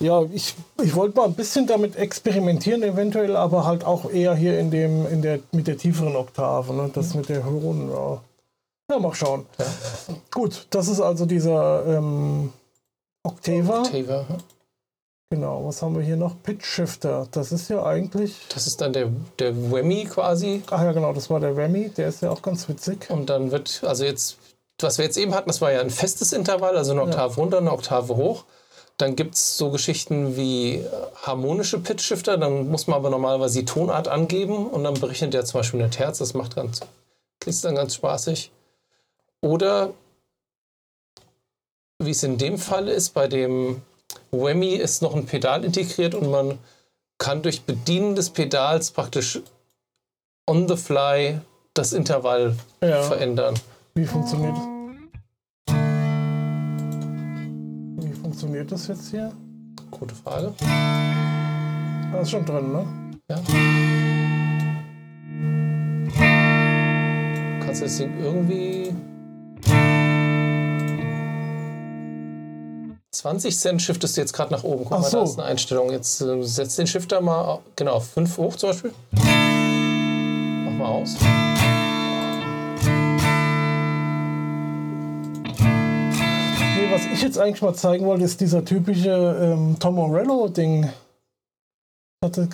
ja, 0.00 0.22
ich, 0.34 0.54
ich 0.82 0.94
wollte 0.94 1.16
mal 1.16 1.24
ein 1.24 1.34
bisschen 1.34 1.66
damit 1.66 1.96
experimentieren, 1.96 2.82
eventuell, 2.82 3.36
aber 3.36 3.64
halt 3.64 3.84
auch 3.84 4.10
eher 4.10 4.34
hier 4.34 4.58
in 4.58 4.70
dem, 4.70 5.06
in 5.06 5.22
der, 5.22 5.40
mit 5.50 5.66
der 5.66 5.78
tieferen 5.78 6.14
Oktave, 6.14 6.74
ne? 6.74 6.90
das 6.92 7.14
mit 7.14 7.30
der 7.30 7.42
höheren, 7.42 7.90
ja. 7.90 8.20
Ja, 8.90 8.98
mal 8.98 9.14
schauen. 9.14 9.44
Ja. 9.58 9.66
Gut, 10.30 10.66
das 10.70 10.88
ist 10.88 11.00
also 11.00 11.26
dieser 11.26 11.84
ähm, 11.86 12.52
Octava. 13.22 13.82
Octava. 13.82 14.26
Genau, 15.30 15.66
was 15.66 15.82
haben 15.82 15.94
wir 15.94 16.02
hier 16.02 16.16
noch? 16.16 16.42
Pitch 16.42 16.64
Shifter. 16.64 17.28
Das 17.30 17.52
ist 17.52 17.68
ja 17.68 17.84
eigentlich. 17.84 18.46
Das 18.48 18.66
ist 18.66 18.80
dann 18.80 18.94
der, 18.94 19.10
der 19.38 19.54
Whammy 19.70 20.04
quasi. 20.04 20.62
Ach 20.70 20.82
ja, 20.82 20.92
genau, 20.92 21.12
das 21.12 21.28
war 21.28 21.38
der 21.38 21.54
Whammy. 21.54 21.90
Der 21.90 22.08
ist 22.08 22.22
ja 22.22 22.30
auch 22.30 22.40
ganz 22.40 22.66
witzig. 22.66 23.10
Und 23.10 23.28
dann 23.28 23.50
wird, 23.50 23.82
also 23.84 24.04
jetzt, 24.04 24.38
was 24.80 24.96
wir 24.96 25.04
jetzt 25.04 25.18
eben 25.18 25.34
hatten, 25.34 25.48
das 25.50 25.60
war 25.60 25.70
ja 25.70 25.82
ein 25.82 25.90
festes 25.90 26.32
Intervall, 26.32 26.78
also 26.78 26.92
eine 26.92 27.02
Oktave 27.02 27.34
ja. 27.34 27.42
runter, 27.42 27.58
eine 27.58 27.72
Oktave 27.72 28.16
hoch. 28.16 28.44
Dann 28.96 29.16
gibt 29.16 29.34
es 29.34 29.58
so 29.58 29.70
Geschichten 29.70 30.34
wie 30.34 30.76
äh, 30.76 30.86
harmonische 31.22 31.78
Pitch-Shifter. 31.78 32.38
Dann 32.38 32.68
muss 32.70 32.86
man 32.86 32.96
aber 32.96 33.10
normalerweise 33.10 33.58
die 33.58 33.66
Tonart 33.66 34.08
angeben 34.08 34.66
und 34.66 34.82
dann 34.82 34.94
berechnet 34.94 35.34
der 35.34 35.44
zum 35.44 35.60
Beispiel 35.60 35.82
eine 35.82 35.90
Terz. 35.90 36.18
Das 36.18 36.32
macht 36.32 36.56
ganz, 36.56 36.80
ist 37.44 37.66
dann 37.66 37.74
ganz 37.74 37.94
spaßig. 37.94 38.50
Oder 39.40 39.94
wie 42.02 42.10
es 42.10 42.22
in 42.22 42.38
dem 42.38 42.58
Fall 42.58 42.88
ist, 42.88 43.10
bei 43.14 43.28
dem 43.28 43.82
Whammy 44.30 44.74
ist 44.74 45.02
noch 45.02 45.14
ein 45.14 45.26
Pedal 45.26 45.64
integriert 45.64 46.14
und 46.14 46.30
man 46.30 46.58
kann 47.18 47.42
durch 47.42 47.62
Bedienen 47.62 48.14
des 48.14 48.30
Pedals 48.30 48.90
praktisch 48.90 49.40
on 50.46 50.68
the 50.68 50.76
fly 50.76 51.40
das 51.74 51.92
Intervall 51.92 52.56
ja. 52.80 53.02
verändern. 53.02 53.58
Wie 53.94 54.06
funktioniert 54.06 54.56
das? 54.56 54.78
funktioniert 58.38 58.70
das 58.70 58.86
jetzt 58.86 59.10
hier? 59.10 59.32
Gute 59.90 60.14
Frage. 60.14 60.52
Da 60.60 62.20
ist 62.20 62.30
schon 62.30 62.44
drin, 62.44 62.70
ne? 62.70 62.86
Ja. 63.28 63.36
Kannst 67.64 67.80
du 67.80 67.84
das 67.86 67.96
Ding 67.96 68.12
irgendwie. 68.22 68.94
20 73.12 73.58
Cent 73.58 73.82
shiftest 73.82 74.16
du 74.16 74.20
jetzt 74.20 74.32
gerade 74.32 74.52
nach 74.52 74.64
oben. 74.64 74.84
Guck 74.84 74.92
Ach 74.92 75.00
mal, 75.00 75.10
so. 75.10 75.18
da 75.18 75.24
ist 75.24 75.38
eine 75.38 75.48
Einstellung. 75.48 75.90
Jetzt 75.90 76.20
äh, 76.20 76.42
setz 76.42 76.76
den 76.76 76.86
Shifter 76.86 77.20
mal 77.20 77.60
genau 77.74 77.94
auf 77.94 78.10
5 78.10 78.36
hoch 78.36 78.56
zum 78.56 78.70
Beispiel. 78.70 78.92
Mach 79.12 80.72
mal 80.72 80.88
aus. 80.88 81.16
was 86.90 87.04
ich 87.04 87.22
jetzt 87.22 87.38
eigentlich 87.38 87.62
mal 87.62 87.74
zeigen 87.74 88.06
wollte, 88.06 88.24
ist 88.24 88.40
dieser 88.40 88.64
typische 88.64 89.10
ähm, 89.10 89.76
Tom 89.78 89.96
Morello-Ding. 89.96 90.90
Hatte 92.24 92.48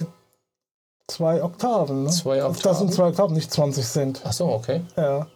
zwei 1.09 1.43
Oktaven, 1.43 2.03
ne? 2.03 2.11
Zwei 2.11 2.45
Oktaven? 2.45 2.63
Das 2.63 2.79
sind 2.79 2.93
zwei 2.93 3.09
Oktaven, 3.09 3.35
nicht 3.35 3.51
20 3.51 3.87
Cent. 3.87 4.21
Ach 4.25 4.33
so, 4.33 4.49
okay. 4.49 4.83
Ja. 4.97 5.29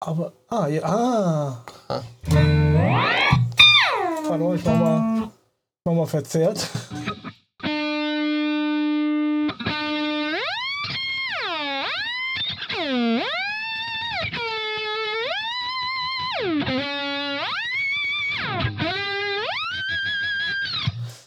Aber, 0.00 0.32
ah, 0.48 0.66
ja, 0.66 0.82
ah. 0.84 1.64
War 5.86 5.94
mal 5.94 6.06
verzerrt. 6.06 6.68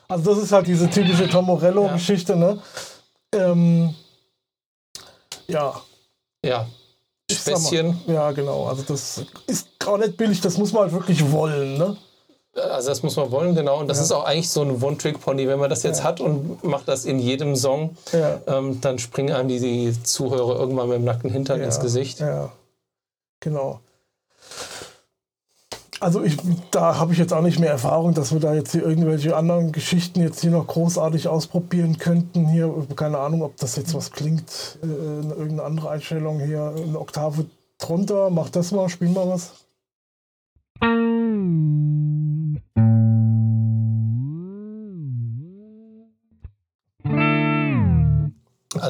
Also 0.10 0.34
das 0.34 0.44
ist 0.44 0.52
halt 0.52 0.68
diese 0.68 0.90
typische 0.90 1.30
Tom 1.30 1.46
Morello-Geschichte, 1.46 2.36
ne? 2.36 2.62
Ähm, 3.32 3.94
ja. 5.48 5.82
Ja. 6.44 6.68
Späßchen. 7.32 8.02
Ja, 8.08 8.32
genau. 8.32 8.66
Also 8.66 8.82
das 8.84 9.24
ist 9.46 9.80
gar 9.80 10.00
nicht 10.00 10.18
billig, 10.18 10.42
das 10.42 10.58
muss 10.58 10.74
man 10.74 10.84
halt 10.84 10.94
wirklich 10.94 11.32
wollen, 11.32 11.78
ne? 11.78 11.96
Also 12.56 12.90
das 12.90 13.04
muss 13.04 13.16
man 13.16 13.32
wollen, 13.32 13.56
genau. 13.56 13.80
Und 13.80 13.88
das 13.88 13.98
ja. 13.98 14.04
ist 14.04 14.12
auch 14.12 14.26
eigentlich 14.26 14.50
so 14.50 14.62
ein 14.62 14.82
One-Trick-Pony. 14.82 15.48
Wenn 15.48 15.60
man 15.60 15.70
das 15.70 15.84
jetzt 15.84 16.00
ja. 16.00 16.04
hat 16.06 16.20
und 16.20 16.64
macht 16.64 16.88
das 16.88 17.06
in 17.06 17.20
jedem 17.20 17.56
Song, 17.56 17.96
ja. 18.12 18.42
ähm, 18.48 18.82
dann 18.82 19.00
springen 19.00 19.34
einem 19.34 19.50
die, 19.50 19.60
die, 19.60 20.04
Zuhörer 20.04 20.60
irgendwann 20.60 20.90
mit 20.90 20.98
dem 20.98 21.06
nackten 21.06 21.30
Hintern 21.30 21.62
ins 21.62 21.80
Gesicht. 21.80 22.20
Ja, 22.20 22.52
genau 23.40 23.80
also 26.00 26.24
ich, 26.24 26.38
da 26.72 26.98
habe 26.98 27.14
ich 27.14 27.20
jetzt 27.20 27.34
auch 27.34 27.42
nicht 27.42 27.60
mehr 27.60 27.70
Erfahrung, 27.70 28.14
dass 28.14 28.32
wir 28.32 28.40
da 28.40 28.54
jetzt 28.54 28.72
hier 28.72 28.84
irgendwelche 28.86 29.36
anderen 29.36 29.72
Geschichten 29.72 30.22
jetzt 30.22 30.42
hier 30.42 30.52
noch 30.52 30.68
großartig 30.68 31.28
ausprobieren 31.28 31.98
könnten. 31.98 32.48
Hier, 32.48 32.74
keine 32.96 33.20
Ahnung, 33.20 33.44
ob 33.44 33.58
das 33.58 33.76
jetzt 33.76 33.94
was 33.94 34.12
klingt, 34.12 34.80
äh, 34.82 34.86
irgendeine 34.86 35.64
andere 35.64 35.90
Einstellung 35.90 36.40
hier, 36.40 36.74
eine 36.76 37.00
Oktave 37.00 37.46
drunter. 37.78 38.30
Mach 38.30 38.50
das 38.50 38.72
mal, 38.72 38.90
spiel 38.90 39.10
mal 39.10 39.28
was. 39.28 39.52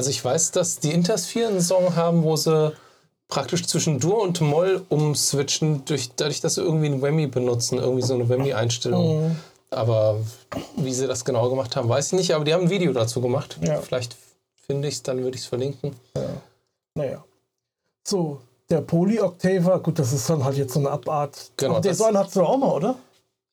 Also 0.00 0.08
ich 0.08 0.24
weiß, 0.24 0.52
dass 0.52 0.78
die 0.78 0.92
Intersphäre 0.92 1.50
einen 1.50 1.60
Song 1.60 1.94
haben, 1.94 2.22
wo 2.22 2.34
sie 2.34 2.72
praktisch 3.28 3.66
zwischen 3.66 4.00
Dur 4.00 4.22
und 4.22 4.40
Moll 4.40 4.82
umswitchen, 4.88 5.84
durch, 5.84 6.12
dadurch, 6.16 6.40
dass 6.40 6.54
sie 6.54 6.62
irgendwie 6.62 6.86
ein 6.86 7.02
Whammy 7.02 7.26
benutzen, 7.26 7.76
irgendwie 7.76 8.00
so 8.00 8.14
eine 8.14 8.26
Whammy-Einstellung. 8.26 9.28
Mhm. 9.28 9.36
Aber 9.68 10.16
wie 10.76 10.94
sie 10.94 11.06
das 11.06 11.22
genau 11.26 11.50
gemacht 11.50 11.76
haben, 11.76 11.90
weiß 11.90 12.06
ich 12.06 12.12
nicht. 12.14 12.34
Aber 12.34 12.46
die 12.46 12.54
haben 12.54 12.62
ein 12.62 12.70
Video 12.70 12.94
dazu 12.94 13.20
gemacht. 13.20 13.58
Ja. 13.60 13.82
Vielleicht 13.82 14.16
finde 14.66 14.88
ich 14.88 14.94
es, 14.94 15.02
dann 15.02 15.18
würde 15.22 15.36
ich 15.36 15.42
es 15.42 15.48
verlinken. 15.48 15.94
Ja. 16.16 16.30
Naja. 16.94 17.24
So, 18.02 18.40
der 18.70 18.80
Poly-Octaver, 18.80 19.80
gut, 19.80 19.98
das 19.98 20.14
ist 20.14 20.30
dann 20.30 20.42
halt 20.42 20.56
jetzt 20.56 20.72
so 20.72 20.80
eine 20.80 20.92
Abart. 20.92 21.50
Genau. 21.58 21.72
Aber 21.72 21.82
den 21.82 21.92
so 21.92 22.04
einen 22.04 22.16
hast 22.16 22.34
du 22.34 22.40
auch 22.40 22.56
mal, 22.56 22.72
oder? 22.72 22.96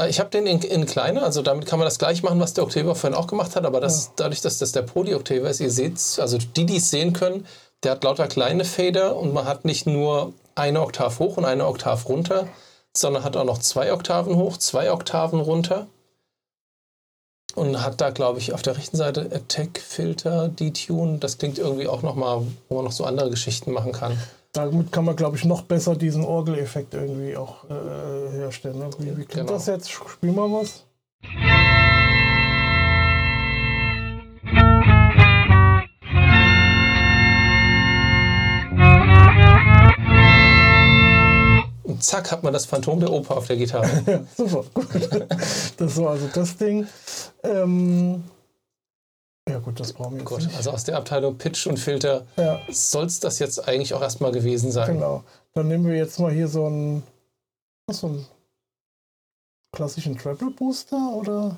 Äh, 0.02 0.10
ich 0.10 0.20
habe 0.20 0.30
den 0.30 0.48
in, 0.48 0.62
in 0.62 0.86
kleiner, 0.86 1.24
also 1.24 1.42
damit 1.42 1.66
kann 1.66 1.80
man 1.80 1.86
das 1.86 2.00
gleich 2.00 2.24
machen, 2.24 2.40
was 2.40 2.54
der 2.54 2.64
Octaver 2.64 2.96
vorhin 2.96 3.18
auch 3.18 3.28
gemacht 3.28 3.56
hat, 3.56 3.66
aber 3.66 3.80
das, 3.82 4.06
ja. 4.06 4.12
dadurch, 4.18 4.42
dass 4.42 4.58
das 4.60 4.72
der 4.72 4.84
Poly-Octaver 4.84 5.50
ist, 5.50 5.60
ihr 5.60 5.72
seht 5.72 6.00
also 6.20 6.38
die, 6.38 6.66
die 6.66 6.78
es 6.78 6.90
sehen 6.90 7.14
können, 7.14 7.46
der 7.84 7.92
hat 7.94 8.04
lauter 8.04 8.28
kleine 8.28 8.66
Fader 8.66 9.16
und 9.16 9.34
man 9.34 9.46
hat 9.46 9.66
nicht 9.66 9.86
nur 9.86 10.34
eine 10.56 10.82
Oktav 10.82 11.20
hoch 11.20 11.38
und 11.38 11.46
eine 11.46 11.68
Oktav 11.68 12.10
runter, 12.10 12.48
sondern 12.96 13.24
hat 13.24 13.38
auch 13.38 13.44
noch 13.46 13.60
zwei 13.60 13.94
Oktaven 13.94 14.36
hoch, 14.36 14.58
zwei 14.58 14.92
Oktaven 14.92 15.40
runter. 15.40 15.88
und 17.56 17.82
hat 17.84 18.02
da, 18.02 18.12
glaube 18.12 18.40
ich, 18.40 18.54
auf 18.54 18.62
der 18.62 18.78
rechten 18.78 18.98
Seite 18.98 19.30
Attack 19.34 19.80
Filter 19.80 20.48
Detune. 20.48 21.18
Das 21.18 21.38
klingt 21.40 21.58
irgendwie 21.58 21.88
auch 21.88 22.04
nochmal, 22.04 22.46
wo 22.70 22.76
man 22.76 22.86
noch 22.86 22.92
so 22.92 23.04
andere 23.04 23.30
Geschichten 23.32 23.72
machen 23.72 23.92
kann. 23.94 24.18
Damit 24.58 24.92
kann 24.92 25.06
man, 25.06 25.16
glaube 25.16 25.38
ich, 25.38 25.46
noch 25.46 25.62
besser 25.62 25.96
diesen 25.96 26.26
Orgeleffekt 26.26 26.96
irgendwie 26.96 27.38
auch 27.38 27.66
äh, 27.70 28.32
herstellen. 28.38 28.80
Ne? 28.80 28.90
Wie, 28.98 29.06
wie 29.12 29.26
klingt 29.26 29.30
Genau. 29.48 29.52
das 29.52 29.68
jetzt? 29.68 29.92
Spielen 29.92 30.34
wir 30.34 30.52
was? 30.52 30.84
Und 41.84 42.04
zack, 42.04 42.32
hat 42.32 42.44
man 42.44 42.52
das 42.52 42.66
Phantom 42.66 43.00
der 43.00 43.12
Oper 43.12 43.38
auf 43.38 43.48
der 43.48 43.58
Gitarre. 43.58 43.88
Ja, 44.06 44.20
super. 44.36 44.64
Gut. 44.74 44.88
Das 45.78 45.98
war 45.98 46.12
also 46.12 46.28
das 46.34 46.58
Ding. 46.58 46.86
Ähm, 47.44 48.24
ja, 49.48 49.60
gut, 49.60 49.80
das 49.80 49.94
brauchen 49.94 50.14
wir 50.14 50.20
jetzt 50.20 50.28
Gut, 50.30 50.44
nicht. 50.44 50.56
also 50.58 50.72
aus 50.72 50.84
der 50.84 50.98
Abteilung 50.98 51.38
Pitch 51.38 51.68
und 51.68 51.78
Filter 51.78 52.26
Ja, 52.36 52.60
soll 52.70 53.06
es 53.06 53.20
das 53.20 53.40
jetzt 53.40 53.68
eigentlich 53.68 53.94
auch 53.94 54.02
erstmal 54.02 54.32
gewesen 54.32 54.72
sein. 54.72 54.94
genau. 54.96 55.24
Dann 55.54 55.68
nehmen 55.68 55.86
wir 55.88 55.96
jetzt 55.96 56.20
mal 56.20 56.32
hier 56.32 56.48
so 56.48 56.66
einen, 56.66 57.04
so 57.90 58.08
einen 58.08 58.26
klassischen 59.72 60.18
Treble 60.18 60.52
Booster 60.52 60.98
oder? 61.14 61.58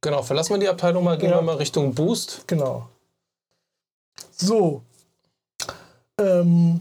Genau, 0.00 0.22
verlassen 0.22 0.50
wir 0.54 0.58
die 0.60 0.68
Abteilung 0.68 1.04
mal, 1.04 1.16
gehen 1.16 1.30
Ja. 1.30 1.36
wir 1.38 1.42
mal 1.42 1.56
Richtung 1.56 1.94
Boost. 1.94 2.44
Genau. 2.46 2.88
So. 4.36 4.82
Ähm, 6.18 6.80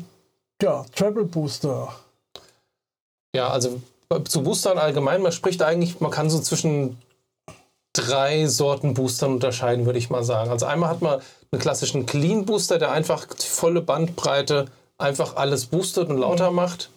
ja, 0.62 0.86
Treble 0.96 1.26
Booster. 1.26 1.94
Ja, 3.36 3.50
also 3.50 3.82
zu 4.26 4.44
Boostern 4.44 4.78
allgemein, 4.78 5.22
man 5.22 5.32
spricht 5.32 5.62
eigentlich, 5.64 6.00
man 6.00 6.12
kann 6.12 6.30
so 6.30 6.40
zwischen 6.40 6.98
drei 7.94 8.48
Sorten 8.48 8.94
Boostern 8.94 9.34
unterscheiden, 9.34 9.86
würde 9.86 10.00
ich 10.00 10.10
mal 10.10 10.24
sagen. 10.24 10.50
Also 10.52 10.66
einmal 10.66 10.90
hat 10.90 11.02
man 11.02 11.22
einen 11.52 11.62
klassischen 11.62 12.06
Clean 12.06 12.46
Booster, 12.46 12.80
der 12.80 12.92
einfach 12.92 13.26
die 13.26 13.46
volle 13.46 13.82
Bandbreite 13.82 14.66
einfach 14.98 15.36
alles 15.36 15.68
boostet 15.68 16.10
und 16.10 16.18
lauter 16.18 16.52
macht. 16.52 16.90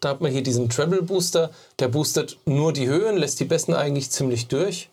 Da 0.00 0.10
hat 0.10 0.20
man 0.20 0.30
hier 0.30 0.42
diesen 0.42 0.68
Treble 0.68 1.02
Booster, 1.02 1.50
der 1.78 1.88
boostet 1.88 2.38
nur 2.44 2.72
die 2.72 2.86
Höhen, 2.86 3.16
lässt 3.16 3.40
die 3.40 3.44
Besten 3.44 3.74
eigentlich 3.74 4.10
ziemlich 4.10 4.48
durch. 4.48 4.88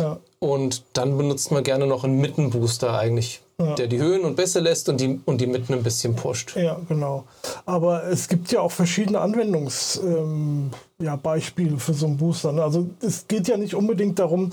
Ja. 0.00 0.18
Und 0.38 0.82
dann 0.92 1.16
benutzt 1.16 1.50
man 1.50 1.64
gerne 1.64 1.86
noch 1.86 2.04
einen 2.04 2.20
Mittenbooster 2.20 2.98
eigentlich, 2.98 3.40
Ja. 3.58 3.74
der 3.74 3.86
die 3.86 3.98
Höhen 3.98 4.22
und 4.26 4.36
Bässe 4.36 4.60
lässt 4.60 4.90
und 4.90 5.00
die, 5.00 5.18
und 5.24 5.40
die 5.40 5.46
Mitten 5.46 5.72
ein 5.72 5.82
bisschen 5.82 6.14
pusht. 6.14 6.54
Ja, 6.56 6.78
genau. 6.90 7.24
Aber 7.64 8.04
es 8.04 8.28
gibt 8.28 8.52
ja 8.52 8.60
auch 8.60 8.70
verschiedene 8.70 9.18
Anwendungsbeispiele 9.20 10.18
ähm, 10.18 10.70
ja, 10.98 11.16
Beispiele 11.16 11.78
für 11.78 11.94
so 11.94 12.04
einen 12.04 12.18
Booster. 12.18 12.52
Ne? 12.52 12.62
Also 12.62 12.86
es 13.00 13.26
geht 13.26 13.48
ja 13.48 13.56
nicht 13.56 13.74
unbedingt 13.74 14.18
darum, 14.18 14.50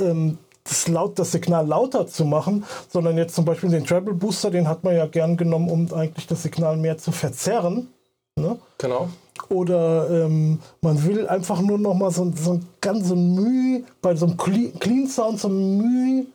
ähm, 0.00 0.38
das, 0.64 0.88
laut, 0.88 1.18
das 1.18 1.32
Signal 1.32 1.66
lauter 1.66 2.06
zu 2.06 2.24
machen, 2.24 2.64
sondern 2.88 3.18
jetzt 3.18 3.34
zum 3.34 3.44
Beispiel 3.44 3.68
den 3.68 3.84
Treble 3.84 4.14
Booster, 4.14 4.50
den 4.50 4.68
hat 4.68 4.84
man 4.84 4.96
ja 4.96 5.04
gern 5.04 5.36
genommen, 5.36 5.68
um 5.68 5.92
eigentlich 5.92 6.26
das 6.26 6.42
Signal 6.42 6.78
mehr 6.78 6.96
zu 6.96 7.12
verzerren. 7.12 7.88
Ne? 8.36 8.56
Genau. 8.78 9.10
Oder 9.50 10.08
ähm, 10.10 10.60
man 10.80 11.04
will 11.04 11.28
einfach 11.28 11.60
nur 11.60 11.78
noch 11.78 11.92
mal 11.94 12.10
so, 12.10 12.32
so 12.34 12.54
ein 12.54 12.66
ganz 12.80 13.08
so 13.08 13.16
Mühe, 13.16 13.84
bei 14.00 14.16
so 14.16 14.26
einem 14.26 14.36
Cle- 14.36 14.78
Clean 14.78 15.06
Sound 15.06 15.40
so 15.40 15.48
ein 15.48 15.76
Mühe 15.76 16.26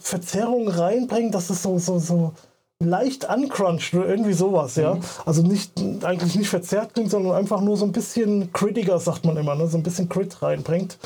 Verzerrung 0.00 0.68
reinbringen, 0.68 1.32
dass 1.32 1.50
es 1.50 1.62
so, 1.62 1.78
so, 1.78 1.98
so 1.98 2.32
leicht 2.82 3.28
uncrunched 3.28 3.94
oder 3.94 4.08
irgendwie 4.08 4.32
sowas, 4.32 4.76
ja. 4.76 4.98
Also 5.26 5.42
nicht, 5.42 5.72
eigentlich 6.02 6.34
nicht 6.34 6.48
verzerrt 6.48 6.94
klingt, 6.94 7.10
sondern 7.10 7.34
einfach 7.34 7.60
nur 7.60 7.76
so 7.76 7.84
ein 7.84 7.92
bisschen 7.92 8.52
crittiger, 8.52 8.98
sagt 8.98 9.24
man 9.24 9.36
immer, 9.36 9.54
ne? 9.54 9.68
so 9.68 9.76
ein 9.76 9.82
bisschen 9.82 10.08
Crit 10.08 10.40
reinbringt. 10.42 10.98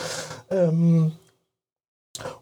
Ähm, 0.50 1.12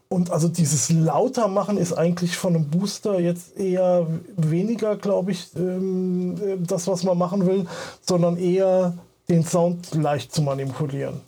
und 0.07 0.29
also 0.29 0.47
dieses 0.47 0.91
lauter 0.91 1.47
machen 1.47 1.77
ist 1.77 1.93
eigentlich 1.93 2.37
von 2.37 2.55
einem 2.55 2.69
Booster 2.69 3.19
jetzt 3.19 3.57
eher 3.57 4.05
weniger, 4.37 4.95
glaube 4.95 5.31
ich, 5.31 5.47
ähm, 5.55 6.35
äh, 6.39 6.57
das, 6.59 6.87
was 6.87 7.03
man 7.03 7.17
machen 7.17 7.47
will, 7.47 7.65
sondern 8.01 8.37
eher 8.37 8.95
den 9.29 9.43
Sound 9.43 9.95
leicht 9.95 10.31
zu 10.31 10.43
manipulieren. 10.43 11.21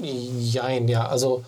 Jein, 0.00 0.86
ja. 0.88 1.06
Also, 1.06 1.44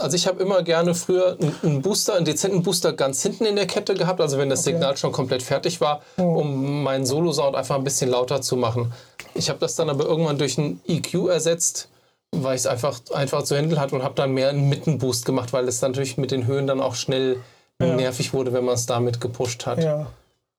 also 0.00 0.16
ich 0.16 0.26
habe 0.26 0.42
immer 0.42 0.62
gerne 0.62 0.94
früher 0.94 1.36
einen- 1.62 1.82
Booster, 1.82 2.14
einen 2.14 2.24
dezenten 2.24 2.62
Booster 2.62 2.92
ganz 2.92 3.22
hinten 3.22 3.44
in 3.46 3.56
der 3.56 3.66
Kette 3.66 3.94
gehabt, 3.94 4.20
also 4.20 4.38
wenn 4.38 4.50
das 4.50 4.60
Okay. 4.60 4.72
Signal 4.72 4.96
schon 4.96 5.12
komplett 5.12 5.42
fertig 5.42 5.80
war, 5.80 6.02
um 6.16 6.82
meinen 6.82 7.06
Solo-Sound 7.06 7.54
einfach 7.56 7.76
ein 7.76 7.84
bisschen 7.84 8.10
lauter 8.10 8.40
zu 8.42 8.56
machen. 8.56 8.92
Ich 9.34 9.48
habe 9.48 9.58
das 9.60 9.76
dann 9.76 9.88
aber 9.90 10.04
irgendwann 10.04 10.38
durch 10.38 10.58
einen 10.58 10.80
EQ 10.86 11.28
ersetzt, 11.28 11.88
weil 12.32 12.54
ich 12.56 12.62
es 12.62 12.66
einfach, 12.66 13.00
einfach 13.12 13.42
zu 13.42 13.56
handeln 13.56 13.80
hatte 13.80 13.94
und 13.94 14.02
habe 14.02 14.14
dann 14.14 14.32
mehr 14.32 14.48
einen 14.50 14.68
Mittenboost 14.68 15.24
gemacht, 15.24 15.52
weil 15.52 15.66
es 15.68 15.80
natürlich 15.82 16.16
mit 16.16 16.30
den 16.30 16.46
Höhen 16.46 16.66
dann 16.66 16.80
auch 16.80 16.94
schnell 16.94 17.36
Ja. 17.80 17.94
nervig 17.96 18.34
wurde, 18.34 18.52
wenn 18.52 18.64
man 18.64 18.74
es 18.74 18.86
damit 18.86 19.20
gepusht 19.20 19.64
hat. 19.66 19.82
Ja, 19.82 20.06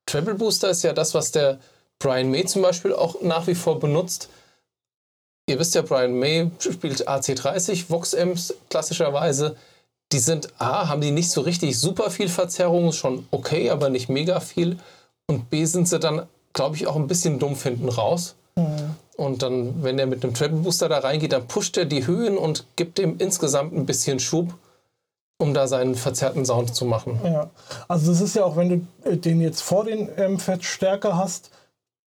Treble 0.08 0.34
Booster 0.36 0.69
ist 0.71 0.84
ja 0.84 0.91
das, 0.93 1.13
was 1.13 1.32
der 1.32 1.60
Brian 1.99 2.32
May 2.32 2.45
zum 2.45 2.62
Beispiel 2.63 2.93
auch 2.93 3.21
nach 3.21 3.45
wie 3.47 3.54
vor 3.56 3.80
benutzt. 3.80 4.27
Ihr 5.51 5.59
wisst 5.59 5.75
ja, 5.75 5.81
Brian 5.81 6.17
May 6.17 6.49
spielt 6.59 7.09
AC30, 7.09 7.89
Vox 7.89 8.15
Amps 8.15 8.53
klassischerweise. 8.69 9.57
Die 10.13 10.19
sind 10.19 10.47
A, 10.59 10.87
haben 10.87 11.01
die 11.01 11.11
nicht 11.11 11.29
so 11.29 11.41
richtig 11.41 11.77
super 11.77 12.09
viel 12.09 12.29
Verzerrung, 12.29 12.87
ist 12.87 12.95
schon 12.95 13.27
okay, 13.31 13.69
aber 13.69 13.89
nicht 13.89 14.07
mega 14.07 14.39
viel. 14.39 14.77
Und 15.27 15.49
B, 15.49 15.65
sind 15.65 15.89
sie 15.89 15.99
dann, 15.99 16.25
glaube 16.53 16.77
ich, 16.77 16.87
auch 16.87 16.95
ein 16.95 17.07
bisschen 17.07 17.37
dumpf 17.37 17.63
hinten 17.63 17.89
raus. 17.89 18.35
Und 19.17 19.43
dann, 19.43 19.83
wenn 19.83 19.99
er 19.99 20.05
mit 20.05 20.23
einem 20.23 20.33
Treble 20.33 20.59
Booster 20.59 20.87
da 20.87 20.99
reingeht, 20.99 21.33
dann 21.33 21.47
pusht 21.47 21.75
er 21.75 21.83
die 21.83 22.07
Höhen 22.07 22.37
und 22.37 22.65
gibt 22.77 22.97
dem 22.97 23.17
insgesamt 23.17 23.73
ein 23.73 23.85
bisschen 23.85 24.19
Schub, 24.19 24.53
um 25.37 25.53
da 25.53 25.67
seinen 25.67 25.95
verzerrten 25.95 26.45
Sound 26.45 26.73
zu 26.73 26.85
machen. 26.85 27.19
ja. 27.25 27.49
Also 27.89 28.09
das 28.09 28.21
ist 28.21 28.37
ja 28.37 28.45
auch, 28.45 28.55
wenn 28.55 28.69
du 28.69 29.09
äh, 29.09 29.17
den 29.17 29.41
jetzt 29.41 29.61
vor 29.61 29.83
den 29.83 30.07
ähm, 30.15 30.39
Verstärker 30.39 31.17
hast, 31.17 31.51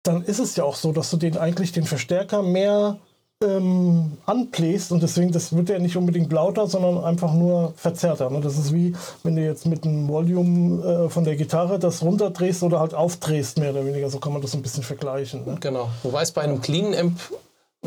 dann 0.02 0.24
ist 0.24 0.40
es 0.40 0.56
ja 0.56 0.64
auch 0.64 0.76
so, 0.76 0.92
dass 0.92 1.10
du 1.10 1.16
den 1.16 1.38
eigentlich 1.38 1.72
den 1.72 1.84
Verstärker 1.84 2.42
mehr 2.42 2.98
ähm, 3.42 4.18
anbläst 4.26 4.92
und 4.92 5.02
deswegen, 5.02 5.32
das 5.32 5.56
wird 5.56 5.70
ja 5.70 5.78
nicht 5.78 5.96
unbedingt 5.96 6.30
lauter, 6.30 6.66
sondern 6.66 7.02
einfach 7.02 7.32
nur 7.32 7.72
verzerrter. 7.74 8.28
Ne? 8.28 8.40
Das 8.40 8.58
ist 8.58 8.74
wie, 8.74 8.94
wenn 9.22 9.34
du 9.36 9.42
jetzt 9.42 9.64
mit 9.64 9.84
dem 9.86 10.08
Volume 10.08 10.84
äh, 11.06 11.08
von 11.08 11.24
der 11.24 11.36
Gitarre 11.36 11.78
das 11.78 12.02
runterdrehst 12.02 12.62
oder 12.62 12.80
halt 12.80 12.92
aufdrehst, 12.92 13.58
mehr 13.58 13.70
oder 13.70 13.86
weniger. 13.86 14.10
So 14.10 14.18
kann 14.18 14.34
man 14.34 14.42
das 14.42 14.52
ein 14.54 14.60
bisschen 14.60 14.82
vergleichen. 14.82 15.46
Ne? 15.46 15.56
Genau. 15.60 15.88
Wobei 16.02 16.20
es 16.20 16.32
bei 16.32 16.42
einem 16.42 16.60
cleanen 16.60 16.94
Amp 16.94 17.18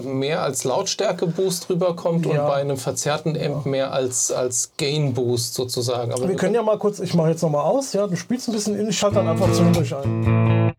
mehr 0.01 0.41
als 0.41 0.63
Lautstärke-Boost 0.63 1.69
rüberkommt 1.69 2.25
und 2.25 2.33
Ja. 2.33 2.47
bei 2.47 2.55
einem 2.55 2.77
verzerrten 2.77 3.37
Amp 3.39 3.67
mehr 3.67 3.93
als, 3.93 4.31
als 4.31 4.71
Gain-Boost 4.77 5.53
sozusagen. 5.53 6.11
Aber 6.13 6.27
Wir 6.27 6.35
können 6.35 6.55
ja 6.55 6.63
mal 6.63 6.79
kurz, 6.79 6.99
ich 6.99 7.13
mache 7.13 7.29
jetzt 7.29 7.43
nochmal 7.43 7.65
aus, 7.65 7.93
ja, 7.93 8.07
du 8.07 8.15
spielst 8.15 8.49
ein 8.49 8.53
bisschen 8.53 8.75
in, 8.75 8.89
ich 8.89 8.97
schalte 8.97 9.17
dann 9.17 9.27
einfach 9.27 9.51
zwischendurch 9.51 9.95
ein. 9.95 10.73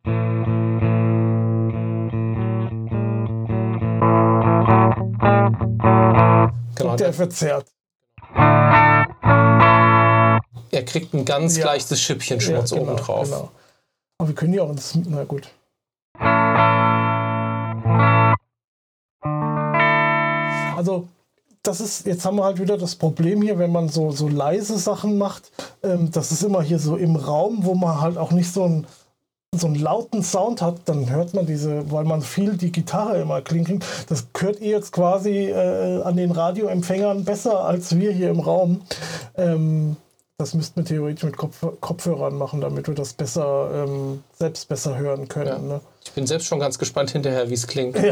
Genau, 6.96 7.07
Der 7.07 7.12
verzerrt. 7.12 7.66
er 10.70 10.85
kriegt 10.85 11.14
ein 11.14 11.24
ganz 11.24 11.57
Ja. 11.57 11.66
leichtes 11.66 12.00
Schippchen 12.00 12.40
Schmutz 12.40 12.70
Ja, 12.70 12.78
genau, 12.78 12.92
oben 12.92 13.00
drauf. 13.00 13.24
genau. 13.24 13.50
Aber 14.18 14.28
wir 14.28 14.35
können 14.35 14.54
ja 14.54 14.62
auch 14.62 14.70
ins, 14.70 14.94
na 15.07 15.24
gut. 15.24 15.48
Also, 20.76 21.07
das 21.62 21.80
ist, 21.80 22.07
jetzt 22.07 22.24
haben 22.24 22.37
wir 22.37 22.44
halt 22.44 22.61
wieder 22.61 22.76
das 22.76 22.94
Problem 22.96 23.40
hier, 23.42 23.59
wenn 23.59 23.72
man 23.72 23.88
so, 23.88 24.11
so 24.11 24.28
leise 24.28 24.76
Sachen 24.78 25.16
macht, 25.18 25.50
ähm, 25.83 26.11
das 26.11 26.33
ist 26.33 26.42
immer 26.42 26.62
hier 26.62 26.78
so 26.78 26.96
im 26.96 27.16
Raum, 27.16 27.64
wo 27.64 27.74
man 27.74 28.00
halt 28.00 28.18
auch 28.18 28.33
nicht 28.33 28.52
so 28.52 28.64
einen, 28.64 28.87
so 29.59 29.67
einen 29.67 29.77
lauten 29.77 30.23
Sound 30.23 30.62
hat, 30.62 30.77
dann 30.87 31.11
hört 31.11 31.35
man 31.35 31.47
diese, 31.47 31.90
weil 31.90 32.05
man 32.05 32.23
viel 32.23 32.57
die 32.57 32.73
Gitarre 32.73 33.21
immer 33.21 33.40
klinken, 33.40 33.81
das 34.09 34.27
hört 34.38 34.61
ihr 34.61 34.71
jetzt 34.71 34.93
quasi 34.93 35.51
äh, 35.51 36.03
an 36.03 36.17
den 36.17 36.31
Radioempfängern 36.31 37.25
besser 37.25 37.64
als 37.64 37.97
wir 37.97 38.12
hier 38.12 38.31
im 38.31 38.40
Raum. 38.40 38.83
Ähm, 39.37 39.97
das 40.37 40.53
müssten 40.53 40.81
wir 40.81 40.85
theoretisch 40.85 41.23
mit 41.23 41.37
Kopf 41.37 41.64
Kopfhörern 41.81 42.37
machen, 42.37 42.61
damit 42.61 42.88
wir 42.88 42.95
das 42.95 43.12
besser, 43.12 43.85
ähm, 43.87 44.25
selbst 44.37 44.69
besser 44.69 44.99
hören 44.99 45.29
können. 45.29 45.47
Ja. 45.47 45.59
Ne? 45.59 45.81
Ich 46.05 46.12
bin 46.12 46.27
selbst 46.27 46.49
schon 46.49 46.59
ganz 46.59 46.79
gespannt 46.79 47.11
hinterher, 47.12 47.49
wie 47.49 47.55
es 47.55 47.67
klingt. 47.67 47.97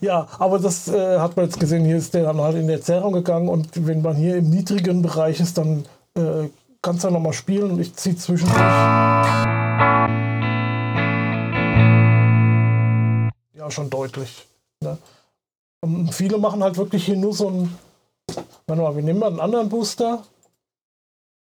Ja, 0.00 0.28
aber 0.38 0.58
das 0.58 0.88
äh, 0.88 1.18
hat 1.18 1.36
man 1.36 1.46
jetzt 1.46 1.58
gesehen, 1.58 1.84
hier 1.84 1.96
ist 1.96 2.14
der 2.14 2.24
dann 2.24 2.40
halt 2.40 2.56
in 2.56 2.68
der 2.68 2.80
Zerrung 2.80 3.12
gegangen 3.12 3.48
und 3.48 3.68
wenn 3.86 4.02
man 4.02 4.16
hier 4.16 4.36
im 4.36 4.50
niedrigen 4.50 5.02
Bereich 5.02 5.40
ist, 5.40 5.58
dann 5.58 5.84
äh, 6.14 6.48
kannst 6.82 7.04
du 7.04 7.10
nochmal 7.10 7.32
spielen 7.32 7.72
und 7.72 7.80
ich 7.80 7.94
ziehe 7.94 8.16
zwischendurch. 8.16 9.57
Schon 13.70 13.90
deutlich. 13.90 14.46
Ne? 14.82 14.98
Und 15.80 16.12
viele 16.12 16.38
machen 16.38 16.62
halt 16.62 16.76
wirklich 16.76 17.04
hier 17.04 17.16
nur 17.16 17.34
so 17.34 17.50
ein. 17.50 17.78
Warte 18.66 18.82
mal, 18.82 18.96
wir 18.96 19.02
nehmen 19.02 19.20
mal 19.20 19.28
einen 19.28 19.40
anderen 19.40 19.68
Booster. 19.68 20.24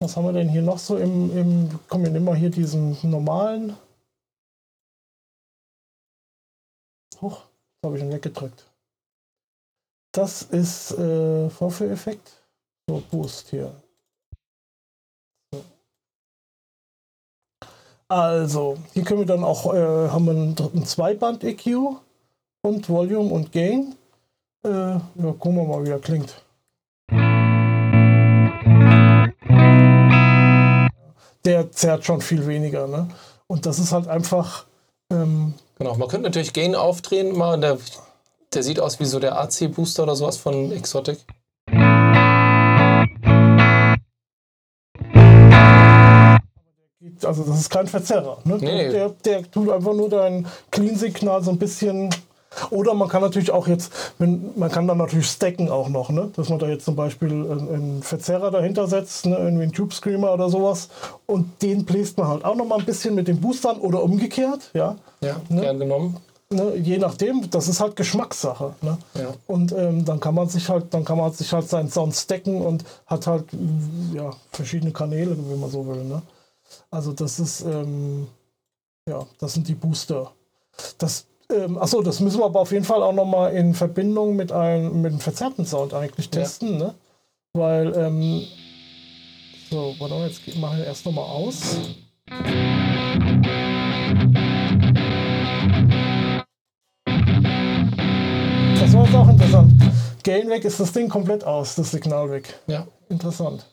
Was 0.00 0.16
haben 0.16 0.24
wir 0.24 0.32
denn 0.32 0.48
hier 0.48 0.62
noch 0.62 0.78
so 0.78 0.96
im. 0.96 1.36
im 1.36 1.80
komm, 1.88 2.02
wir 2.02 2.10
nehmen 2.10 2.24
mal 2.24 2.36
hier 2.36 2.50
diesen 2.50 2.96
normalen. 3.02 3.76
Huch, 7.20 7.38
das 7.80 7.88
habe 7.88 7.98
ich 7.98 8.04
ihn 8.04 8.12
weggedrückt. 8.12 8.64
Das 10.12 10.42
ist 10.42 10.92
äh, 10.92 11.50
Vorführeffekt. 11.50 12.44
So, 12.88 13.02
Boost 13.10 13.48
hier. 13.50 13.74
So. 15.52 15.64
Also, 18.08 18.78
hier 18.92 19.04
können 19.04 19.20
wir 19.20 19.26
dann 19.26 19.42
auch, 19.42 19.72
äh, 19.72 20.08
haben 20.08 20.26
wir 20.26 20.32
einen, 20.32 20.56
einen 20.58 20.84
Zweiband-EQ 20.84 22.03
und 22.64 22.88
Volume 22.88 23.30
und 23.30 23.52
Gain. 23.52 23.94
Äh, 24.64 24.70
ja, 24.70 25.00
gucken 25.38 25.56
wir 25.56 25.64
mal, 25.64 25.84
wie 25.84 25.90
er 25.90 25.98
klingt. 25.98 26.34
Der 31.44 31.70
zerrt 31.70 32.06
schon 32.06 32.22
viel 32.22 32.46
weniger, 32.46 32.86
ne? 32.86 33.08
Und 33.46 33.66
das 33.66 33.78
ist 33.78 33.92
halt 33.92 34.08
einfach. 34.08 34.64
Ähm, 35.12 35.52
genau, 35.78 35.94
man 35.96 36.08
könnte 36.08 36.28
natürlich 36.28 36.54
Gain 36.54 36.74
aufdrehen, 36.74 37.36
mal. 37.36 37.60
Der, 37.60 37.76
der 38.54 38.62
sieht 38.62 38.80
aus 38.80 38.98
wie 38.98 39.04
so 39.04 39.20
der 39.20 39.38
AC-Booster 39.38 40.04
oder 40.04 40.16
sowas 40.16 40.38
von 40.38 40.72
Exotic. 40.72 41.18
Also 47.22 47.44
das 47.44 47.60
ist 47.60 47.70
kein 47.70 47.86
Verzerrer. 47.86 48.38
Ne? 48.44 48.56
Nee. 48.58 48.88
Der, 48.88 49.10
der 49.10 49.50
tut 49.50 49.68
einfach 49.68 49.92
nur 49.92 50.08
dein 50.08 50.46
Clean-Signal 50.70 51.42
so 51.42 51.50
ein 51.50 51.58
bisschen. 51.58 52.08
Oder 52.70 52.94
man 52.94 53.08
kann 53.08 53.22
natürlich 53.22 53.50
auch 53.50 53.68
jetzt, 53.68 53.92
man 54.18 54.70
kann 54.70 54.86
dann 54.86 54.98
natürlich 54.98 55.28
stacken 55.28 55.70
auch 55.70 55.88
noch, 55.88 56.10
ne? 56.10 56.30
dass 56.36 56.48
man 56.48 56.58
da 56.58 56.68
jetzt 56.68 56.84
zum 56.84 56.96
Beispiel 56.96 57.30
einen, 57.30 58.02
Verzerrer 58.02 58.50
dahinter 58.50 58.86
setzt, 58.86 59.26
ne? 59.26 59.36
irgendwie 59.36 59.64
einen 59.64 59.72
Tube 59.72 59.92
Screamer 59.92 60.32
oder 60.32 60.48
sowas 60.48 60.88
und 61.26 61.62
den 61.62 61.84
bläst 61.84 62.18
man 62.18 62.28
halt 62.28 62.44
auch 62.44 62.56
noch 62.56 62.66
mal 62.66 62.78
ein 62.78 62.84
bisschen 62.84 63.14
mit 63.14 63.28
den 63.28 63.40
Boostern 63.40 63.78
oder 63.78 64.02
umgekehrt, 64.02 64.70
ja. 64.74 64.96
Ja, 65.20 65.36
Ne? 65.48 65.60
gern 65.60 65.78
genommen. 65.78 66.16
Ne? 66.50 66.76
Je 66.76 66.98
nachdem, 66.98 67.50
das 67.50 67.68
ist 67.68 67.80
halt 67.80 67.96
Geschmackssache. 67.96 68.74
Ne? 68.82 68.98
Ja. 69.14 69.34
Und 69.46 69.72
ähm, 69.72 70.04
dann 70.04 70.20
kann 70.20 70.34
man 70.34 70.48
sich 70.48 70.68
halt, 70.68 70.92
dann 70.92 71.04
kann 71.04 71.18
man 71.18 71.32
sich 71.32 71.52
halt 71.52 71.68
seinen 71.68 71.90
Sound 71.90 72.14
stacken 72.14 72.60
und 72.60 72.84
hat 73.06 73.26
halt 73.26 73.46
ja, 74.12 74.30
verschiedene 74.52 74.92
Kanäle, 74.92 75.36
wenn 75.36 75.60
man 75.60 75.70
so 75.70 75.86
will. 75.86 76.04
Ne? 76.04 76.22
Also 76.90 77.12
das 77.12 77.40
ist, 77.40 77.62
ähm, 77.62 78.28
ja, 79.08 79.26
das 79.38 79.54
sind 79.54 79.68
die 79.68 79.74
Booster. 79.74 80.32
Das, 80.98 81.26
ähm, 81.54 81.78
achso, 81.78 82.02
das 82.02 82.20
müssen 82.20 82.38
wir 82.40 82.44
aber 82.46 82.60
auf 82.60 82.72
jeden 82.72 82.84
Fall 82.84 83.02
auch 83.02 83.12
nochmal 83.12 83.52
in 83.54 83.74
Verbindung 83.74 84.36
mit 84.36 84.52
einem, 84.52 85.02
mit 85.02 85.12
einem 85.12 85.20
verzerrten 85.20 85.64
Sound 85.64 85.94
eigentlich 85.94 86.26
Ja. 86.26 86.40
testen, 86.42 86.78
ne? 86.78 86.94
Weil, 87.54 87.94
ähm, 87.96 88.42
so, 89.70 89.94
warte 89.98 90.14
mal, 90.14 90.28
jetzt 90.28 90.56
machen 90.56 90.78
wir 90.78 90.86
erst 90.86 91.06
nochmal 91.06 91.24
aus. 91.24 91.76
Das 98.80 98.92
war 98.92 99.04
jetzt 99.04 99.14
auch 99.14 99.28
interessant. 99.28 99.72
Gain 100.22 100.48
weg 100.48 100.64
ist 100.64 100.80
das 100.80 100.92
Ding 100.92 101.08
komplett 101.08 101.44
aus, 101.44 101.74
das 101.74 101.90
Signal 101.90 102.30
weg. 102.30 102.58
Ja. 102.66 102.86
Interessant. 103.08 103.66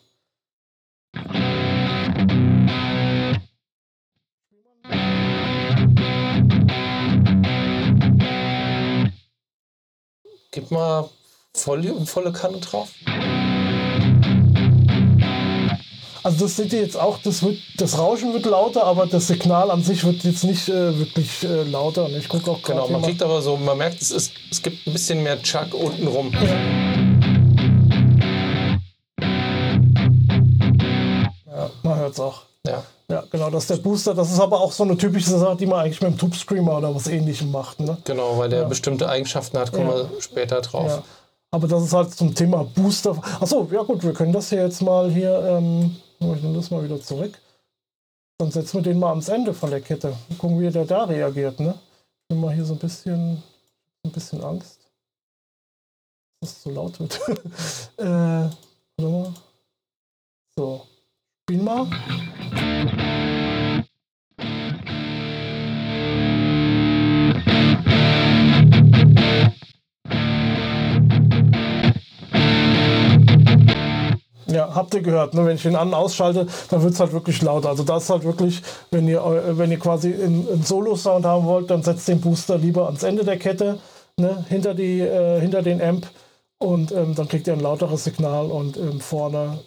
Gib 10.54 10.70
mal 10.70 11.10
volle, 11.54 12.06
volle 12.06 12.34
Kanne 12.34 12.58
drauf. 12.58 12.90
Also 16.24 16.46
das 16.46 16.58
seht 16.58 16.74
ihr 16.74 16.82
jetzt 16.82 17.00
auch, 17.00 17.20
das, 17.24 17.42
wird, 17.42 17.58
das 17.78 17.98
Rauschen 17.98 18.34
wird 18.34 18.46
lauter, 18.46 18.84
aber 18.84 19.06
das 19.06 19.28
Signal 19.28 19.72
an 19.72 19.82
sich 19.82 20.04
wird 20.04 20.26
jetzt 20.26 20.44
nicht 20.44 20.68
äh, 20.68 21.00
wirklich 21.00 21.44
äh, 21.46 21.64
lauter. 21.64 22.04
Und 22.04 22.18
ich 22.18 22.28
gucke 22.28 22.52
auch 22.52 22.62
Genau, 22.64 22.90
man 22.90 23.02
kriegt 23.02 23.24
aber 23.24 23.42
so, 23.42 23.56
man 23.56 23.78
merkt, 23.78 24.02
es, 24.02 24.12
ist, 24.12 24.34
es 24.52 24.62
gibt 24.62 24.86
ein 24.86 24.92
bisschen 24.92 25.24
mehr 25.24 25.42
Chuck 25.42 25.74
unten 25.74 26.06
rum. 26.08 26.34
Ja, 31.48 31.70
man 31.82 31.98
hört 31.98 32.12
es 32.12 32.20
auch. 32.20 32.51
Ja. 33.12 33.24
Genau, 33.30 33.50
das 33.50 33.64
ist 33.64 33.70
der 33.70 33.78
Booster. 33.78 34.14
Das 34.14 34.32
ist 34.32 34.40
aber 34.40 34.60
auch 34.60 34.72
so 34.72 34.84
eine 34.84 34.98
typische 34.98 35.38
Sache, 35.38 35.56
die 35.58 35.66
man 35.66 35.80
eigentlich 35.82 36.02
mit 36.02 36.12
dem 36.12 36.18
Tube 36.18 36.36
Screamer 36.36 36.78
oder 36.78 36.94
was 36.96 37.08
ähnlichem 37.08 37.52
macht. 37.52 37.80
Ne? 37.80 37.98
Genau, 38.06 38.38
weil 38.38 38.50
der 38.50 38.62
Ja. 38.62 38.68
bestimmte 38.68 39.08
Eigenschaften 39.10 39.58
hat, 39.58 39.72
kommen 39.72 39.88
Ja. 39.90 40.10
wir 40.10 40.22
später 40.22 40.62
drauf. 40.62 40.88
Ja. 40.88 41.04
Aber 41.52 41.68
das 41.68 41.84
ist 41.84 41.94
halt 41.94 42.14
zum 42.14 42.34
Thema 42.34 42.64
Booster. 42.64 43.22
Achso, 43.40 43.68
ja 43.72 43.84
gut, 43.84 44.04
wir 44.04 44.14
können 44.14 44.32
das 44.32 44.50
hier 44.50 44.64
jetzt 44.64 44.82
mal 44.82 45.12
hier, 45.12 45.38
ähm, 45.46 45.96
ich 46.20 46.28
nehme 46.42 46.56
das 46.56 46.72
mal 46.72 46.84
wieder 46.84 47.02
zurück. 47.02 47.38
Dann 48.38 48.52
setzen 48.52 48.78
wir 48.78 48.82
den 48.84 49.00
mal 49.00 49.10
ans 49.10 49.28
Ende 49.28 49.54
von 49.54 49.70
der 49.70 49.82
Kette. 49.82 50.16
Und 50.30 50.38
gucken, 50.40 50.60
wie 50.60 50.70
der 50.72 50.86
da 50.86 51.04
reagiert, 51.04 51.60
ne? 51.60 51.74
Ich 51.74 52.28
bin 52.30 52.40
mal 52.40 52.54
hier 52.54 52.64
so 52.66 52.74
ein 52.74 52.80
bisschen, 52.80 53.44
ein 54.06 54.12
bisschen 54.12 54.42
Angst, 54.44 54.80
dass 56.40 56.52
es 56.54 56.62
zu 56.62 56.72
laut 56.72 57.00
wird. 57.00 57.20
äh. 57.98 58.50
So, 60.58 60.86
spielen 61.52 61.66
mal. 61.66 61.88
Ja, 74.48 74.76
habt 74.76 74.94
ihr 74.94 75.02
gehört, 75.02 75.34
ne? 75.34 75.46
wenn 75.46 75.56
ich 75.56 75.64
den 75.64 75.76
an 75.78 75.90
und 75.90 75.94
ausschalte, 75.94 76.46
dann 76.70 76.84
wird 76.84 76.94
es 76.94 77.00
halt 77.00 77.14
wirklich 77.14 77.42
laut. 77.42 77.66
Also 77.66 77.84
das 77.84 78.04
ist 78.04 78.10
halt 78.10 78.24
wirklich, 78.26 78.62
wenn 78.92 79.08
ihr, 79.08 79.24
eu- 79.24 79.58
wenn 79.58 79.72
ihr 79.72 79.80
quasi 79.80 80.14
einen 80.14 80.62
Solo-Sound 80.64 81.26
haben 81.26 81.46
wollt, 81.46 81.70
dann 81.70 81.84
setzt 81.84 82.08
den 82.10 82.20
Booster 82.20 82.58
lieber 82.58 82.86
ans 82.88 83.04
Ende 83.04 83.24
der 83.24 83.38
Kette, 83.38 83.80
ne? 84.18 84.46
hinter, 84.50 84.74
die, 84.74 85.00
äh, 85.00 85.40
hinter 85.40 85.62
den 85.62 85.82
Amp 85.82 86.08
und 86.60 86.92
ähm, 86.92 87.16
dann 87.16 87.30
kriegt 87.30 87.48
ihr 87.48 87.54
ein 87.54 87.62
lauteres 87.62 88.04
Signal 88.04 88.48
und 88.48 88.76
ähm, 88.78 89.00
vorne 89.00 89.60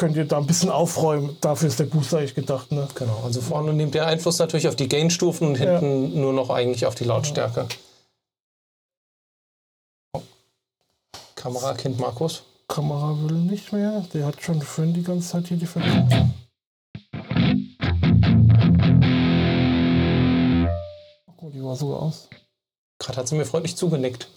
könnt 0.00 0.16
ihr 0.16 0.24
da 0.24 0.38
ein 0.38 0.46
bisschen 0.46 0.70
aufräumen. 0.70 1.36
Dafür 1.42 1.68
ist 1.68 1.78
der 1.78 1.84
Booster 1.84 2.18
eigentlich 2.18 2.34
gedacht. 2.34 2.72
Ne? 2.72 2.88
Genau, 2.94 3.20
also 3.22 3.42
vorne 3.42 3.74
nimmt 3.74 3.92
der 3.94 4.06
Einfluss 4.06 4.38
natürlich 4.38 4.66
auf 4.66 4.74
die 4.74 4.88
Gain-Stufen 4.88 5.48
und 5.48 5.58
Ja. 5.58 5.78
hinten 5.78 6.18
nur 6.18 6.32
noch 6.32 6.48
eigentlich 6.48 6.86
auf 6.86 6.94
die 6.94 7.04
Lautstärke. 7.04 7.68
Oh. 10.14 10.22
Kamerakind 11.34 12.00
Markus. 12.00 12.44
Kamera 12.66 13.14
will 13.24 13.36
nicht 13.36 13.74
mehr. 13.74 14.06
Der 14.14 14.24
hat 14.24 14.40
schon 14.40 14.62
vorhin 14.62 14.94
die 14.94 15.02
ganze 15.02 15.28
Zeit 15.32 15.48
hier 15.48 15.58
die 15.58 15.66
Verbindung. 15.66 16.32
Oh, 21.36 21.50
die 21.50 21.62
war 21.62 21.76
sogar 21.76 22.00
aus. 22.00 22.30
Gerade 22.98 23.18
hat 23.18 23.28
sie 23.28 23.34
mir 23.34 23.44
freundlich 23.44 23.76
zugenickt. 23.76 24.28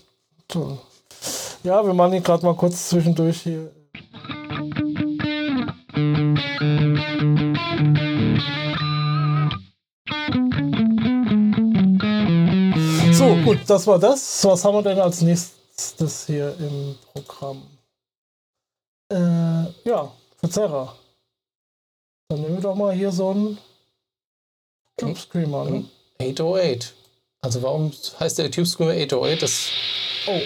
Toll. 0.50 0.78
Ja, 1.64 1.86
wir 1.86 1.94
machen 1.94 2.12
hier 2.12 2.22
gerade 2.22 2.46
mal 2.46 2.56
kurz 2.56 2.90
zwischendurch 2.90 3.44
hier. 3.44 3.72
Gut, 13.44 13.60
das 13.68 13.88
war 13.88 14.00
das. 14.00 14.44
Was 14.46 14.64
haben 14.66 14.76
wir 14.76 14.82
denn 14.84 15.00
als 15.00 15.22
nächstes 15.22 16.26
hier 16.26 16.56
im 16.60 16.96
Programm? 17.14 17.64
Äh, 19.12 19.66
ja, 19.88 20.12
Verzerrer. 20.38 20.96
Dann 22.30 22.42
nehmen 22.42 22.56
wir 22.56 22.62
doch 22.62 22.76
mal 22.76 22.94
hier 22.94 23.12
so 23.12 23.30
einen 23.30 23.58
Tube 24.98 25.18
Screamer. 25.18 25.66
Ne? 25.66 25.86
808. 26.20 26.94
Also 27.42 27.62
warum 27.62 27.92
heißt 28.20 28.38
der 28.38 28.52
Tube 28.52 28.68
Screamer 28.68 28.94
808? 28.94 29.42
Das, 29.42 29.70
Oh, 30.26 30.42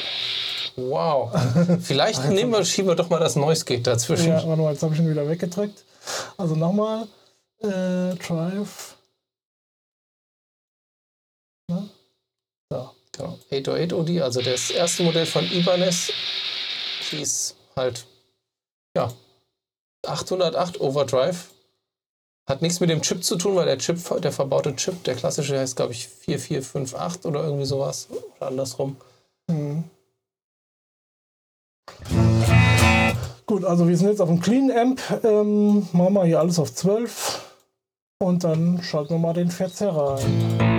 wow. 0.75 1.31
Vielleicht 1.81 2.25
nehmen 2.29 2.51
wir, 2.51 2.65
schieben 2.65 2.89
wir 2.89 2.95
doch 2.95 3.09
mal 3.09 3.19
das 3.19 3.35
Noise 3.35 3.65
Gate 3.65 3.85
dazwischen. 3.85 4.29
Ja, 4.29 4.47
warte 4.47 4.61
mal, 4.61 4.73
jetzt 4.73 4.83
habe 4.83 4.93
ich 4.93 4.99
ihn 4.99 5.09
wieder 5.09 5.27
weggedrückt. 5.27 5.83
Also 6.37 6.55
nochmal. 6.55 7.07
Äh, 7.59 8.15
Drive. 8.15 8.97
Na? 11.69 11.87
Da. 13.17 13.35
Genau. 13.49 13.73
808 13.73 13.93
OD, 13.93 14.21
also 14.21 14.41
das 14.41 14.69
erste 14.71 15.03
Modell 15.03 15.25
von 15.25 15.43
Ibanez 15.51 16.11
hieß 17.09 17.55
halt, 17.75 18.05
ja, 18.95 19.11
808 20.05 20.79
Overdrive. 20.79 21.45
Hat 22.47 22.61
nichts 22.61 22.79
mit 22.79 22.89
dem 22.89 23.01
Chip 23.01 23.23
zu 23.23 23.35
tun, 23.35 23.55
weil 23.55 23.65
der 23.65 23.77
Chip, 23.77 23.99
der 24.21 24.31
verbaute 24.31 24.73
Chip, 24.75 25.03
der 25.03 25.15
klassische 25.15 25.59
heißt, 25.59 25.75
glaube 25.75 25.91
ich, 25.91 26.07
4458 26.07 27.25
oder 27.25 27.43
irgendwie 27.43 27.65
sowas. 27.65 28.07
Oder 28.09 28.47
andersrum. 28.47 28.95
Mhm. 29.47 29.83
Gut, 33.45 33.65
also 33.65 33.87
wir 33.87 33.97
sind 33.97 34.07
jetzt 34.07 34.21
auf 34.21 34.29
dem 34.29 34.39
Clean 34.39 34.71
Amp. 34.71 35.01
Ähm, 35.23 35.87
machen 35.91 36.13
wir 36.13 36.23
hier 36.23 36.39
alles 36.39 36.57
auf 36.59 36.73
12. 36.73 37.41
Und 38.19 38.43
dann 38.45 38.81
schalten 38.81 39.15
wir 39.15 39.19
mal 39.19 39.33
den 39.33 39.51
Verzerrer 39.51 40.17
ein. 40.17 40.76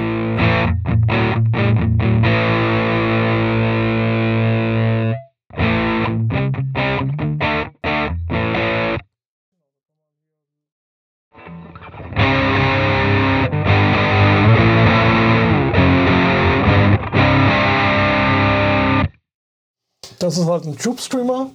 Das 20.29 20.37
ist 20.37 20.47
halt 20.47 20.65
ein 20.67 20.77
Tube 20.77 21.01
Screamer. 21.01 21.51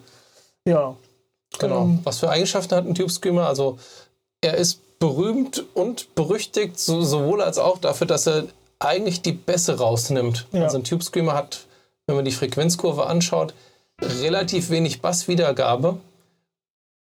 Ja. 0.67 0.95
Genau. 1.59 1.83
Ähm, 1.83 1.99
Was 2.03 2.19
für 2.19 2.29
Eigenschaften 2.29 2.75
hat 2.75 2.87
ein 2.87 2.95
Tube 2.95 3.11
Screamer? 3.11 3.45
Also 3.45 3.77
er 4.41 4.55
ist 4.55 4.97
berühmt 4.97 5.63
und 5.75 6.15
berüchtigt, 6.15 6.79
so, 6.79 7.03
sowohl 7.03 7.43
als 7.43 7.59
auch 7.59 7.77
dafür, 7.77 8.07
dass 8.07 8.25
er 8.25 8.45
eigentlich 8.79 9.21
die 9.21 9.31
Bässe 9.31 9.77
rausnimmt. 9.77 10.47
Ja. 10.53 10.63
Also 10.63 10.77
ein 10.77 10.83
Tube 10.83 11.03
Screamer 11.03 11.35
hat, 11.35 11.67
wenn 12.07 12.15
man 12.15 12.25
die 12.25 12.31
Frequenzkurve 12.31 13.05
anschaut, 13.05 13.53
relativ 14.01 14.71
wenig 14.71 15.01
Basswiedergabe. 15.01 15.97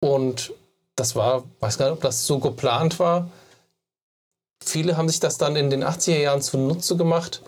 Und 0.01 0.53
das 0.95 1.17
war, 1.17 1.45
weiß 1.61 1.79
gar 1.79 1.87
nicht, 1.87 1.95
ob 1.95 2.03
das 2.03 2.27
so 2.27 2.39
geplant 2.39 2.99
war. 2.99 3.31
Viele 4.63 4.99
haben 4.99 5.09
sich 5.09 5.21
das 5.21 5.39
dann 5.39 5.57
in 5.57 5.71
den 5.71 5.83
80er 5.83 6.19
Jahren 6.19 6.43
zunutze 6.43 6.97
gemacht, 6.97 7.41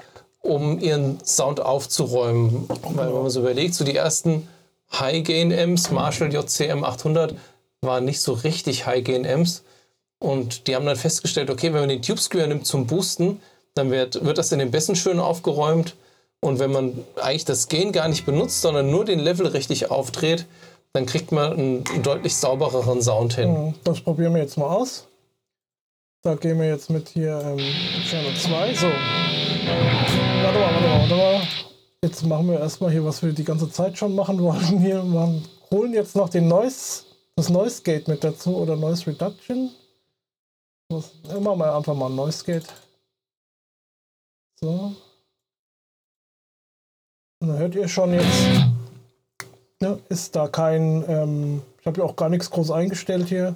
um 0.45 0.79
ihren 0.79 1.25
Sound 1.25 1.61
aufzuräumen. 1.61 2.69
Weil 2.69 3.09
wenn 3.09 3.23
man 3.23 3.31
so 3.31 3.41
überlegt, 3.41 3.75
so 3.75 3.85
die 3.85 3.97
ersten 3.97 4.47
High-Gain-Amps, 4.93 5.91
Marshall 5.91 6.33
JCM 6.33 6.85
800, 6.85 7.35
waren 7.81 8.05
nicht 8.05 8.21
so 8.21 8.35
richtig 8.35 8.87
High-Gain-Amps. 8.87 9.63
Und 10.19 10.69
die 10.69 10.77
haben 10.77 10.87
dann 10.87 10.97
festgestellt, 10.97 11.51
okay, 11.51 11.73
wenn 11.73 11.81
man 11.81 11.89
den 11.89 12.03
Tube 12.03 12.21
Screamer 12.21 12.47
nimmt 12.49 12.67
zum 12.67 12.87
Boosten, 12.87 13.41
dann 13.75 13.91
wird, 13.91 14.25
wird 14.25 14.39
das 14.39 14.53
in 14.53 14.59
den 14.59 14.71
Bässen 14.71 14.97
schön 14.97 15.19
aufgeräumt. 15.19 15.97
Und 16.41 16.59
wenn 16.59 16.71
man 16.71 17.05
eigentlich 17.17 17.47
das 17.47 17.69
Gain 17.69 17.91
gar 17.93 18.09
nicht 18.09 18.27
benutzt, 18.27 18.61
sondern 18.61 18.91
nur 18.91 19.05
den 19.07 19.19
Level 19.19 19.47
richtig 19.47 19.91
aufdreht, 19.91 20.47
dann 20.93 21.07
kriegt 21.07 21.33
man 21.33 21.53
einen 21.53 22.03
deutlich 22.03 22.37
saubereren 22.37 23.03
Sound 23.03 23.35
hin. 23.35 23.75
Das 23.83 24.01
probieren 24.01 24.35
wir 24.35 24.43
jetzt 24.43 24.59
mal 24.59 24.67
aus. 24.67 25.09
Da 26.23 26.35
gehen 26.37 26.59
wir 26.59 26.69
jetzt 26.69 26.89
mit 26.91 27.09
hier 27.09 27.41
ähm, 27.45 27.59
Channel 28.09 28.35
2. 28.35 28.75
So. 28.75 30.24
Warte 30.45 30.59
mal, 30.59 30.75
warte 30.75 30.87
mal, 30.87 31.01
warte 31.01 31.17
mal. 31.17 31.49
Jetzt 32.03 32.23
machen 32.27 32.49
wir 32.49 32.61
erstmal 32.61 32.91
hier, 32.91 33.03
was 33.03 33.23
wir 33.23 33.33
die 33.33 33.45
ganze 33.45 33.71
Zeit 33.71 33.97
schon 33.97 34.15
machen 34.15 34.39
wollten. 34.43 34.79
Hier, 34.79 35.03
wir 35.03 35.43
holen 35.71 35.95
jetzt 35.95 36.15
noch 36.17 36.29
den 36.29 36.49
Noise, 36.49 37.05
das 37.35 37.49
Noise 37.49 37.83
Gate 37.83 38.09
mit 38.09 38.23
dazu 38.23 38.55
oder 38.59 38.77
Noise 38.77 39.07
Reduction. 39.07 39.71
Was, 40.91 41.13
ja, 41.23 41.41
machen 41.41 41.61
wir 41.61 41.75
einfach 41.75 41.95
mal 41.95 42.11
Noise 42.11 42.45
Gate. 42.45 42.67
So. 44.61 44.95
Und 47.41 47.49
dann 47.49 47.57
hört 47.57 47.75
ihr 47.75 47.89
schon 47.89 48.13
jetzt, 48.13 48.45
ne, 49.81 49.99
ist 50.11 50.37
da 50.37 50.47
kein, 50.49 51.09
ähm, 51.09 51.63
ich 51.81 51.87
habe 51.87 52.03
ja 52.03 52.05
auch 52.05 52.17
gar 52.17 52.29
nichts 52.29 52.51
groß 52.51 52.71
eingestellt 52.71 53.29
hier. 53.29 53.55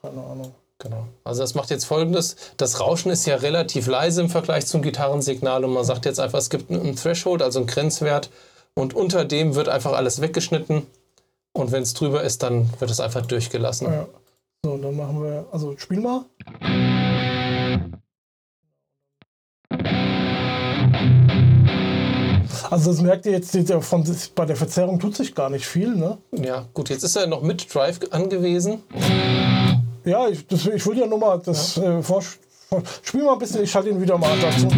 Keine 0.00 0.22
Ahnung. 0.22 0.54
Genau. 0.82 1.06
Also 1.22 1.42
das 1.42 1.54
macht 1.54 1.70
jetzt 1.70 1.84
folgendes. 1.84 2.34
Das 2.56 2.80
Rauschen 2.80 3.12
ist 3.12 3.24
ja 3.24 3.36
relativ 3.36 3.86
leise 3.86 4.20
im 4.20 4.28
Vergleich 4.28 4.66
zum 4.66 4.82
Gitarrensignal 4.82 5.64
und 5.64 5.72
man 5.72 5.84
sagt 5.84 6.06
jetzt 6.06 6.18
einfach, 6.18 6.40
es 6.40 6.50
gibt 6.50 6.72
einen 6.72 6.96
Threshold, 6.96 7.40
also 7.40 7.60
einen 7.60 7.68
Grenzwert 7.68 8.30
und 8.74 8.92
unter 8.92 9.24
dem 9.24 9.54
wird 9.54 9.68
einfach 9.68 9.92
alles 9.92 10.20
weggeschnitten 10.20 10.88
und 11.52 11.70
wenn 11.70 11.84
es 11.84 11.94
drüber 11.94 12.24
ist, 12.24 12.42
dann 12.42 12.68
wird 12.80 12.90
es 12.90 12.98
einfach 12.98 13.24
durchgelassen. 13.24 13.92
Ja. 13.92 14.08
So, 14.64 14.76
dann 14.76 14.96
machen 14.96 15.22
wir, 15.22 15.46
also 15.52 15.76
spiel 15.78 16.00
mal. 16.00 16.24
Also 22.70 22.90
das 22.90 23.02
merkt 23.02 23.26
ihr 23.26 23.32
jetzt, 23.32 23.56
von, 23.82 24.04
bei 24.34 24.46
der 24.46 24.56
Verzerrung 24.56 24.98
tut 24.98 25.14
sich 25.14 25.34
gar 25.34 25.50
nicht 25.50 25.66
viel, 25.66 25.94
ne? 25.94 26.18
Ja, 26.32 26.66
gut, 26.74 26.88
jetzt 26.88 27.04
ist 27.04 27.14
er 27.14 27.28
noch 27.28 27.42
mit 27.42 27.72
Drive 27.72 28.00
angewiesen. 28.10 28.82
Ja, 30.04 30.28
ich, 30.28 30.46
das, 30.46 30.66
ich 30.66 30.84
will 30.86 30.98
ja 30.98 31.06
nur 31.06 31.18
mal 31.18 31.40
das 31.44 31.76
äh, 31.76 32.02
vor, 32.02 32.22
vor, 32.22 32.82
Spiel 33.02 33.22
mal 33.22 33.34
ein 33.34 33.38
bisschen, 33.38 33.62
ich 33.62 33.70
schalte 33.70 33.90
ihn 33.90 34.00
wieder 34.00 34.18
mal 34.18 34.36
dazu. 34.40 34.68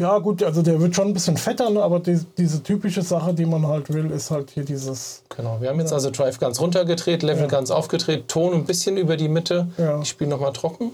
Ja, 0.00 0.18
gut, 0.18 0.44
also 0.44 0.62
der 0.62 0.80
wird 0.80 0.94
schon 0.94 1.08
ein 1.08 1.12
bisschen 1.12 1.36
fetter, 1.36 1.70
ne? 1.70 1.82
aber 1.82 1.98
die, 1.98 2.20
diese 2.36 2.62
typische 2.62 3.02
Sache, 3.02 3.34
die 3.34 3.44
man 3.44 3.66
halt 3.66 3.92
will, 3.92 4.12
ist 4.12 4.30
halt 4.30 4.50
hier 4.50 4.64
dieses. 4.64 5.24
Genau, 5.28 5.60
wir 5.60 5.70
haben 5.70 5.80
jetzt 5.80 5.92
also 5.92 6.10
Drive 6.10 6.38
ganz 6.38 6.60
runtergedreht, 6.60 7.24
Level 7.24 7.42
Ja. 7.42 7.48
ganz 7.48 7.72
aufgedreht, 7.72 8.28
Ton 8.28 8.54
ein 8.54 8.64
bisschen 8.64 8.96
über 8.96 9.16
die 9.16 9.28
Mitte. 9.28 9.66
Ja. 9.76 10.00
Ich 10.00 10.08
spiele 10.08 10.30
nochmal 10.30 10.52
trocken. 10.52 10.92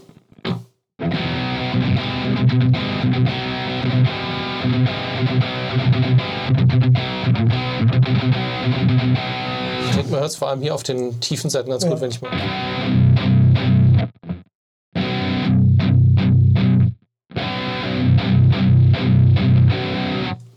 Hört 10.25 10.31
es 10.31 10.37
vor 10.37 10.47
allem 10.49 10.61
hier 10.61 10.73
auf 10.73 10.81
den 10.81 11.19
tiefen 11.19 11.51
Seiten 11.51 11.69
ganz 11.69 11.83
Ja. 11.83 11.89
gut, 11.91 12.01
wenn 12.01 12.09
ich 12.09 12.19
mal. 12.19 12.31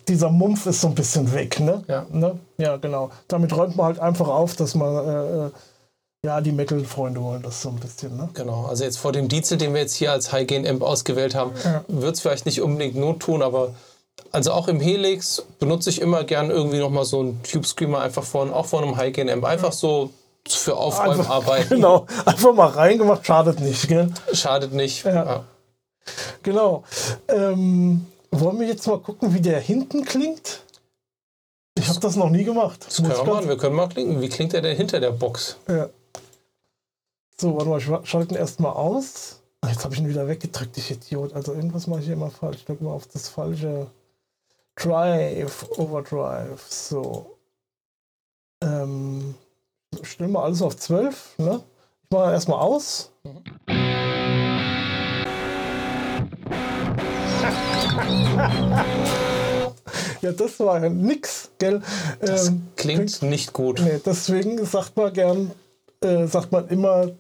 Dieser 0.09 0.31
Mumpf 0.31 0.65
ist 0.67 0.81
so 0.81 0.89
ein 0.89 0.95
bisschen 0.95 1.33
weg, 1.35 1.61
ne? 1.61 1.85
Ja. 1.87 2.07
Ne? 2.11 2.39
Ja, 2.57 2.77
genau. 2.79 3.11
Damit 3.29 3.55
räumt 3.55 3.77
man 3.77 3.87
halt 3.87 3.99
einfach 4.01 4.29
auf, 4.29 4.57
dass 4.57 4.75
man. 4.75 5.07
Äh, 5.07 5.47
äh, 5.47 5.51
ja, 6.27 6.41
die 6.41 6.51
Metal-Freunde 6.51 7.23
wollen 7.23 7.43
das 7.43 7.63
so 7.63 7.69
ein 7.69 7.77
bisschen, 7.77 8.17
ne? 8.17 8.29
Genau, 8.35 8.65
also 8.65 8.83
jetzt 8.83 8.99
vor 8.99 9.13
dem 9.13 9.29
Diesel, 9.29 9.57
den 9.57 9.73
wir 9.73 9.83
jetzt 9.83 9.95
hier 9.95 10.11
als 10.11 10.33
High-Gain-Amp 10.33 10.83
ausgewählt 10.83 11.37
haben, 11.37 11.53
Ja. 11.63 11.85
wird 11.87 12.17
es 12.17 12.21
vielleicht 12.23 12.45
nicht 12.45 12.61
unbedingt 12.61 12.97
Not 12.97 13.21
tun, 13.21 13.41
aber 13.41 13.75
also 14.33 14.53
auch 14.53 14.69
im 14.69 14.81
Helix 14.81 15.45
benutze 15.59 15.91
ich 15.91 16.01
immer 16.01 16.25
gern 16.25 16.51
irgendwie 16.51 16.79
nochmal 16.79 17.05
so 17.05 17.21
einen 17.21 17.43
Tube 17.43 17.67
Screamer 17.67 18.01
einfach 18.01 18.25
von, 18.25 18.53
auch 18.53 18.67
von 18.67 18.85
einem 18.85 18.97
High-Gain-Amp. 18.97 19.45
Einfach 19.45 19.73
so 19.73 20.11
für 20.49 20.77
Aufräumarbeiten. 20.77 21.69
Genau, 21.79 22.07
einfach 22.25 22.55
mal 22.55 22.69
reingemacht, 22.69 23.27
schadet 23.27 23.61
nicht, 23.61 23.89
gell? 23.89 24.13
Schadet 24.33 24.73
nicht. 24.73 25.05
Ja. 25.05 25.25
Ja. 25.25 25.45
Genau. 26.43 26.85
Ähm, 27.29 28.07
wollen 28.31 28.61
wir 28.61 28.67
jetzt 28.67 28.87
mal 28.87 28.99
gucken, 28.99 29.35
wie 29.35 29.41
der 29.41 29.61
hinten 29.61 30.05
klingt? 30.05 30.63
Ich 31.79 31.89
habe 31.89 32.01
das 32.01 32.17
noch 32.17 32.31
nie 32.31 32.45
gemacht. 32.45 32.85
Das 32.87 32.97
können 32.97 33.11
wir 33.11 33.25
machen. 33.25 33.49
Wir 33.49 33.57
können 33.57 33.77
mal 33.77 33.89
klingen. 33.89 34.21
Wie 34.21 34.29
klingt 34.29 34.53
der 34.53 34.63
denn 34.63 34.77
hinter 34.77 35.01
der 35.01 35.13
Box? 35.13 35.57
Ja. 35.69 35.89
So, 37.37 37.55
warte 37.55 37.69
mal, 37.69 37.79
ich 37.79 38.09
schalte 38.09 38.35
ihn 38.35 38.39
erstmal 38.39 38.73
aus. 38.73 39.41
Jetzt 39.67 39.85
habe 39.85 39.95
ich 39.95 40.01
ihn 40.01 40.09
wieder 40.09 40.27
weggedrückt, 40.27 40.77
ich 40.77 40.91
Idiot. 40.91 41.35
Also 41.35 41.53
irgendwas 41.53 41.87
mache 41.87 42.01
ich 42.01 42.07
hier 42.07 42.15
immer 42.15 42.31
falsch. 42.31 42.59
Ich 42.59 42.65
drücke 42.65 42.85
mal 42.85 42.93
auf 42.93 43.07
das 43.07 43.29
falsche 43.29 43.87
Drive, 44.79 45.67
Overdrive. 45.77 46.61
So. 46.69 47.37
Ähm, 48.63 49.35
stellen 50.03 50.33
wir 50.33 50.43
alles 50.43 50.63
auf 50.63 50.77
12, 50.77 51.39
ne? 51.39 51.61
Ich 52.05 52.11
mache 52.11 52.33
erstmal 52.33 52.61
aus. 52.61 53.13
ja, 60.23 60.33
das 60.33 60.61
war 60.61 60.83
ja 60.83 60.89
nix, 60.89 61.51
gell? 61.59 61.83
Das 62.21 62.49
Ähm, 62.49 62.69
klingt 62.77 63.23
nicht 63.23 63.53
gut. 63.53 63.81
Nee, 63.81 64.01
deswegen 64.05 64.65
sagt 64.65 64.97
man 64.97 65.13
gern, 65.13 65.51
äh, 66.03 66.27
sagt 66.27 66.53
man 66.53 66.69
immer, 66.69 67.11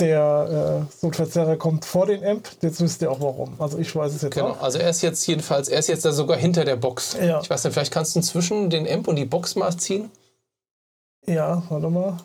der 0.00 0.86
äh, 1.02 1.10
Verzerrer 1.12 1.56
kommt 1.56 1.84
vor 1.84 2.06
den 2.06 2.24
Amp. 2.24 2.48
Jetzt 2.62 2.80
wisst 2.80 3.02
ihr 3.02 3.10
auch 3.10 3.20
warum. 3.20 3.60
Also 3.60 3.78
ich 3.78 3.94
weiß 3.94 4.14
es 4.14 4.22
jetzt 4.22 4.34
Genau, 4.34 4.50
auch. 4.50 4.62
also 4.62 4.78
er 4.78 4.90
ist 4.90 5.02
jetzt 5.02 5.26
jedenfalls, 5.26 5.68
er 5.68 5.80
ist 5.80 5.88
jetzt 5.88 6.04
da 6.04 6.12
sogar 6.12 6.36
hinter 6.36 6.64
der 6.64 6.76
Box. 6.76 7.16
Ja. 7.20 7.40
Ich 7.40 7.50
weiß 7.50 7.64
nicht, 7.64 7.72
vielleicht 7.72 7.92
kannst 7.92 8.14
du 8.14 8.20
zwischen 8.20 8.70
den 8.70 8.88
Amp 8.88 9.08
und 9.08 9.16
die 9.16 9.24
Box 9.24 9.56
mal 9.56 9.76
ziehen. 9.76 10.10
Ja, 11.26 11.62
warte 11.68 11.90
mal. 11.90 12.16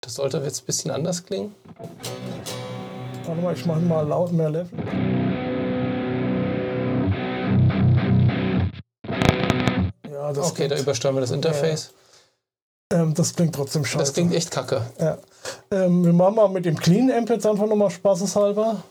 Das 0.00 0.14
sollte 0.14 0.38
jetzt 0.38 0.62
ein 0.62 0.66
bisschen 0.66 0.90
anders 0.90 1.24
klingen. 1.24 1.54
Warte 3.26 3.40
mal, 3.42 3.54
ich 3.54 3.66
mache 3.66 3.80
mal 3.80 4.06
laut 4.06 4.32
mehr 4.32 4.48
Level. 4.50 4.68
Ja, 10.10 10.32
das, 10.32 10.50
Okay, 10.50 10.62
da 10.62 10.74
klingt, 10.74 10.80
übersteuern 10.82 11.14
wir 11.16 11.20
das 11.20 11.30
Interface. 11.32 11.92
Ähm, 12.92 13.14
das 13.14 13.34
klingt 13.34 13.54
trotzdem 13.54 13.84
scheiße. 13.84 13.98
Das 13.98 14.12
klingt 14.12 14.34
echt 14.34 14.50
kacke. 14.50 14.82
Ja. 15.00 15.18
Ähm, 15.70 16.04
wir 16.04 16.12
machen 16.12 16.36
mal 16.36 16.48
mit 16.48 16.64
dem 16.64 16.76
Clean 16.76 17.10
Amp 17.10 17.30
jetzt 17.30 17.46
einfach 17.46 17.66
nochmal 17.66 17.90
spaßeshalber. 17.90 18.82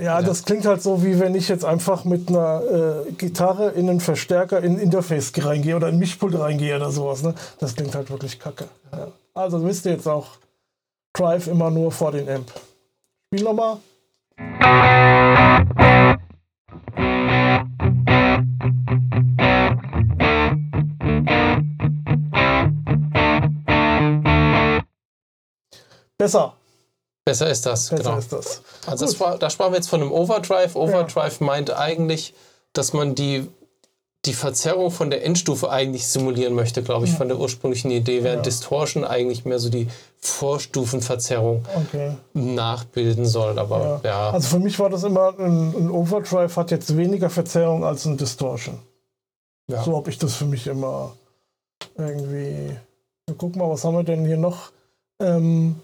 Ja, 0.00 0.22
das 0.22 0.44
klingt 0.44 0.64
halt 0.64 0.82
so, 0.82 1.02
wie 1.02 1.18
wenn 1.18 1.34
ich 1.34 1.48
jetzt 1.48 1.64
einfach 1.64 2.04
mit 2.04 2.28
einer 2.28 2.62
äh, 3.06 3.12
Gitarre 3.12 3.70
in 3.70 3.90
einen 3.90 4.00
Verstärker 4.00 4.62
in 4.62 4.74
ein 4.74 4.78
Interface 4.78 5.32
reingehe 5.36 5.76
oder 5.76 5.88
in 5.88 5.96
ein 5.96 5.98
Mischpult 5.98 6.38
reingehe 6.38 6.76
oder 6.76 6.90
sowas. 6.90 7.22
Ne? 7.22 7.34
Das 7.58 7.74
klingt 7.74 7.94
halt 7.94 8.08
wirklich 8.08 8.38
kacke. 8.38 8.66
Ja. 8.92 9.08
Also 9.34 9.62
wisst 9.64 9.84
ihr 9.84 9.92
jetzt 9.92 10.06
auch, 10.06 10.38
Drive 11.16 11.46
immer 11.46 11.70
nur 11.70 11.90
vor 11.90 12.12
den 12.12 12.28
Amp. 12.28 12.52
Spiel 13.32 13.42
nochmal. 13.42 13.78
Besser. 26.18 26.54
Besser 27.24 27.50
ist 27.50 27.64
das, 27.64 27.88
Besser 27.88 28.02
genau. 28.02 28.18
ist 28.18 28.32
das. 28.32 28.62
Also 28.86 29.06
das 29.06 29.18
war, 29.18 29.38
da 29.38 29.48
sprachen 29.48 29.72
wir 29.72 29.76
jetzt 29.76 29.88
von 29.88 30.02
einem 30.02 30.12
Overdrive. 30.12 30.76
Overdrive 30.76 31.40
meint 31.40 31.70
eigentlich, 31.70 32.34
dass 32.74 32.92
man 32.92 33.14
die, 33.14 33.48
die 34.26 34.34
Verzerrung 34.34 34.90
von 34.90 35.08
der 35.10 35.24
Endstufe 35.24 35.70
eigentlich 35.70 36.06
simulieren 36.08 36.54
möchte, 36.54 36.82
glaube 36.82 37.06
ich, 37.06 37.12
von 37.12 37.28
der 37.28 37.38
ursprünglichen 37.38 37.90
Idee, 37.90 38.22
während 38.24 38.44
Distortion 38.46 39.04
eigentlich 39.04 39.44
mehr 39.44 39.58
so 39.58 39.70
die 39.70 39.88
Vorstufenverzerrung 40.18 41.64
Okay. 41.86 42.16
nachbilden 42.34 43.24
soll. 43.26 43.58
Aber 43.58 44.00
ja, 44.04 44.30
Also 44.30 44.48
für 44.56 44.58
mich 44.58 44.78
war 44.78 44.90
das 44.90 45.04
immer, 45.04 45.38
ein, 45.38 45.74
ein 45.76 45.90
Overdrive 45.90 46.56
hat 46.56 46.70
jetzt 46.70 46.96
weniger 46.96 47.30
Verzerrung 47.30 47.84
als 47.84 48.04
ein 48.04 48.16
Distortion. 48.16 48.78
ja. 49.68 49.82
So 49.84 49.96
habe 49.96 50.10
ich 50.10 50.18
das 50.18 50.34
für 50.34 50.44
mich 50.46 50.66
immer 50.66 51.12
irgendwie. 51.96 52.76
Wir 53.26 53.36
gucken 53.36 53.60
mal, 53.60 53.68
was 53.70 53.84
haben 53.84 53.94
wir 53.96 54.04
denn 54.04 54.24
hier 54.26 54.36
noch? 54.38 54.70
Ähm, 55.20 55.76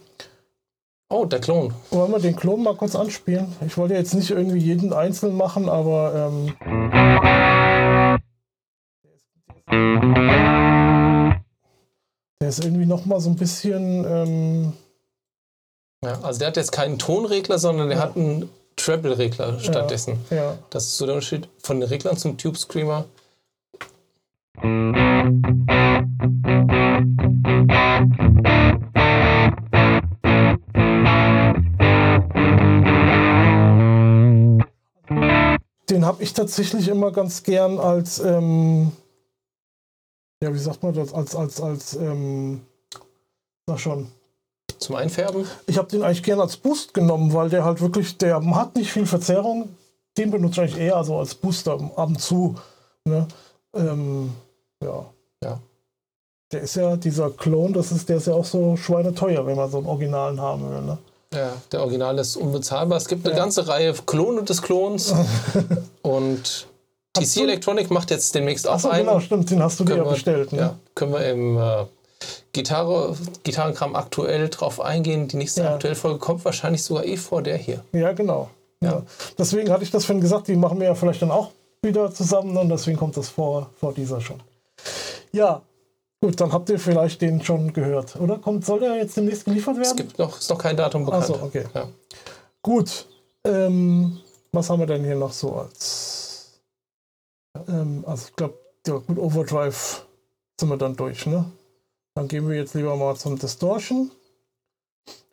Oh, 1.14 1.26
der 1.26 1.40
Klon. 1.40 1.74
wollen 1.90 2.10
wir 2.10 2.20
den 2.20 2.34
Klon 2.36 2.62
mal 2.62 2.74
kurz 2.74 2.96
anspielen? 2.96 3.46
Ich 3.66 3.76
wollte 3.76 3.92
jetzt 3.92 4.14
nicht 4.14 4.30
irgendwie 4.30 4.58
jeden 4.60 4.94
einzeln 4.94 5.36
machen, 5.36 5.68
aber 5.68 6.30
ähm, 6.32 6.54
der 9.68 11.38
ist 12.48 12.64
irgendwie 12.64 12.86
noch 12.86 13.04
mal 13.06 13.20
so 13.20 13.30
ein 13.30 13.36
bisschen. 13.36 14.04
Ähm, 14.06 14.72
Ja, 16.04 16.20
also 16.22 16.38
der 16.40 16.48
hat 16.48 16.56
jetzt 16.56 16.72
keinen 16.72 16.98
Tonregler, 16.98 17.58
sondern 17.58 17.88
der 17.88 17.98
Ja. 17.98 18.02
hat 18.04 18.16
einen 18.16 18.48
Treble-Regler 18.76 19.60
stattdessen. 19.60 20.18
ja, 20.30 20.58
Das 20.70 20.84
ist 20.84 20.96
so 20.98 21.06
der 21.06 21.14
Unterschied 21.14 21.48
von 21.62 21.78
den 21.78 21.88
Reglern 21.88 22.16
zum 22.16 22.36
Tube 22.38 22.56
Screamer. 22.58 23.04
den 35.90 36.04
habe 36.06 36.22
ich 36.22 36.32
tatsächlich 36.32 36.88
immer 36.88 37.12
ganz 37.12 37.42
gern 37.42 37.78
als. 37.78 38.18
Ähm, 38.20 38.92
ja, 40.42 40.52
wie 40.52 40.58
sagt 40.58 40.82
man 40.82 40.92
das? 40.92 41.14
Als, 41.14 41.36
als, 41.36 41.60
als. 41.60 41.94
Ähm, 41.94 42.62
sag 43.66 43.78
schon. 43.78 44.08
Zum 44.78 44.96
Einfärben. 44.96 45.46
Ich 45.66 45.78
habe 45.78 45.88
den 45.88 46.02
eigentlich 46.02 46.24
gern 46.24 46.40
als 46.40 46.56
Boost 46.56 46.92
genommen, 46.92 47.32
weil 47.32 47.48
der 47.48 47.64
halt 47.64 47.80
wirklich, 47.80 48.18
der 48.18 48.44
hat 48.56 48.74
nicht 48.74 48.92
viel 48.92 49.06
Verzerrung. 49.06 49.68
Den 50.18 50.32
benutze 50.32 50.64
ich 50.64 50.76
eher 50.76 51.02
so 51.04 51.16
als 51.18 51.36
Booster 51.36 51.74
ab 51.74 52.08
und 52.08 52.20
zu. 52.20 52.56
Ne? 53.04 53.28
Ähm, 53.74 54.32
ja. 54.82 55.06
Ja. 55.44 55.60
Der 56.50 56.62
ist 56.62 56.74
ja, 56.74 56.96
dieser 56.96 57.30
Klon, 57.30 57.72
das 57.72 57.92
ist, 57.92 58.08
der 58.08 58.16
ist 58.16 58.26
ja 58.26 58.34
auch 58.34 58.44
so 58.44 58.76
schweineteuer, 58.76 59.46
wenn 59.46 59.56
man 59.56 59.70
so 59.70 59.78
einen 59.78 59.86
Originalen 59.86 60.40
haben 60.40 60.68
will. 60.68 60.82
Ne? 60.82 60.98
Ja, 61.32 61.52
der 61.70 61.80
Original 61.80 62.18
ist 62.18 62.36
unbezahlbar. 62.36 62.98
Es 62.98 63.06
gibt 63.06 63.24
eine 63.24 63.36
Ja. 63.36 63.40
ganze 63.42 63.68
Reihe 63.68 63.94
Klone 64.04 64.42
des 64.42 64.60
Klons. 64.60 65.14
und 66.02 66.66
TC 67.14 67.42
Electronic 67.42 67.90
macht 67.90 68.10
jetzt 68.10 68.34
demnächst 68.34 68.66
auch 68.66 68.74
Achso, 68.74 68.88
einen. 68.88 69.06
genau, 69.06 69.20
stimmt, 69.20 69.50
den 69.50 69.62
hast 69.62 69.78
du 69.80 69.84
dir 69.84 69.90
ja 69.90 69.96
Können 69.96 70.06
wir- 70.06 70.12
bestellt. 70.12 70.52
Ne? 70.52 70.58
Ja, 70.58 70.78
können 70.94 71.12
wir 71.12 71.24
im 71.30 71.58
äh, 71.58 71.84
Gitarre, 72.52 73.16
Gitarrenkram 73.42 73.94
aktuell 73.96 74.48
drauf 74.48 74.80
eingehen. 74.80 75.28
Die 75.28 75.36
nächste 75.36 75.62
Ja. 75.62 75.74
aktuelle 75.74 75.96
Folge 75.96 76.18
kommt 76.18 76.44
wahrscheinlich 76.44 76.82
sogar 76.82 77.04
eh 77.04 77.16
vor 77.16 77.42
der 77.42 77.56
hier. 77.56 77.84
Ja, 77.92 78.12
genau. 78.12 78.48
Ja. 78.80 78.90
Ja. 78.92 79.02
Deswegen 79.38 79.70
hatte 79.70 79.84
ich 79.84 79.90
das 79.90 80.04
vorhin 80.04 80.20
gesagt, 80.22 80.48
die 80.48 80.56
machen 80.56 80.78
wir 80.80 80.86
ja 80.86 80.94
vielleicht 80.94 81.20
dann 81.22 81.30
auch 81.30 81.50
wieder 81.82 82.12
zusammen 82.14 82.56
und 82.56 82.68
deswegen 82.68 82.96
kommt 82.96 83.16
das 83.16 83.28
vor, 83.28 83.70
vor 83.78 83.92
dieser 83.92 84.20
schon. 84.20 84.40
Ja, 85.32 85.62
gut, 86.20 86.40
dann 86.40 86.52
habt 86.52 86.68
ihr 86.70 86.78
vielleicht 86.78 87.20
den 87.22 87.42
schon 87.44 87.72
gehört, 87.72 88.16
oder? 88.16 88.38
Kommt, 88.38 88.64
soll 88.64 88.80
der 88.80 88.96
jetzt 88.96 89.16
demnächst 89.16 89.44
geliefert 89.44 89.74
werden? 89.76 89.88
Es 89.88 89.96
gibt 89.96 90.18
noch, 90.18 90.38
ist 90.38 90.48
noch 90.50 90.58
kein 90.58 90.76
Datum 90.76 91.04
bekannt. 91.04 91.24
Achso, 91.24 91.38
okay. 91.42 91.64
Ja. 91.74 91.88
Gut. 92.62 93.06
Ähm, 93.44 94.18
was 94.52 94.70
haben 94.70 94.78
wir 94.80 94.86
denn 94.86 95.04
hier 95.04 95.16
noch 95.16 95.32
so 95.32 95.54
als. 95.54 96.11
Ähm, 97.68 98.04
also, 98.06 98.26
ich 98.28 98.36
glaube, 98.36 98.54
ja, 98.86 99.00
mit 99.06 99.18
Overdrive 99.18 100.06
sind 100.58 100.68
wir 100.68 100.76
dann 100.76 100.96
durch, 100.96 101.26
ne? 101.26 101.44
Dann 102.14 102.28
gehen 102.28 102.48
wir 102.48 102.56
jetzt 102.56 102.74
lieber 102.74 102.96
mal 102.96 103.16
zum 103.16 103.38
Distortion. 103.38 104.10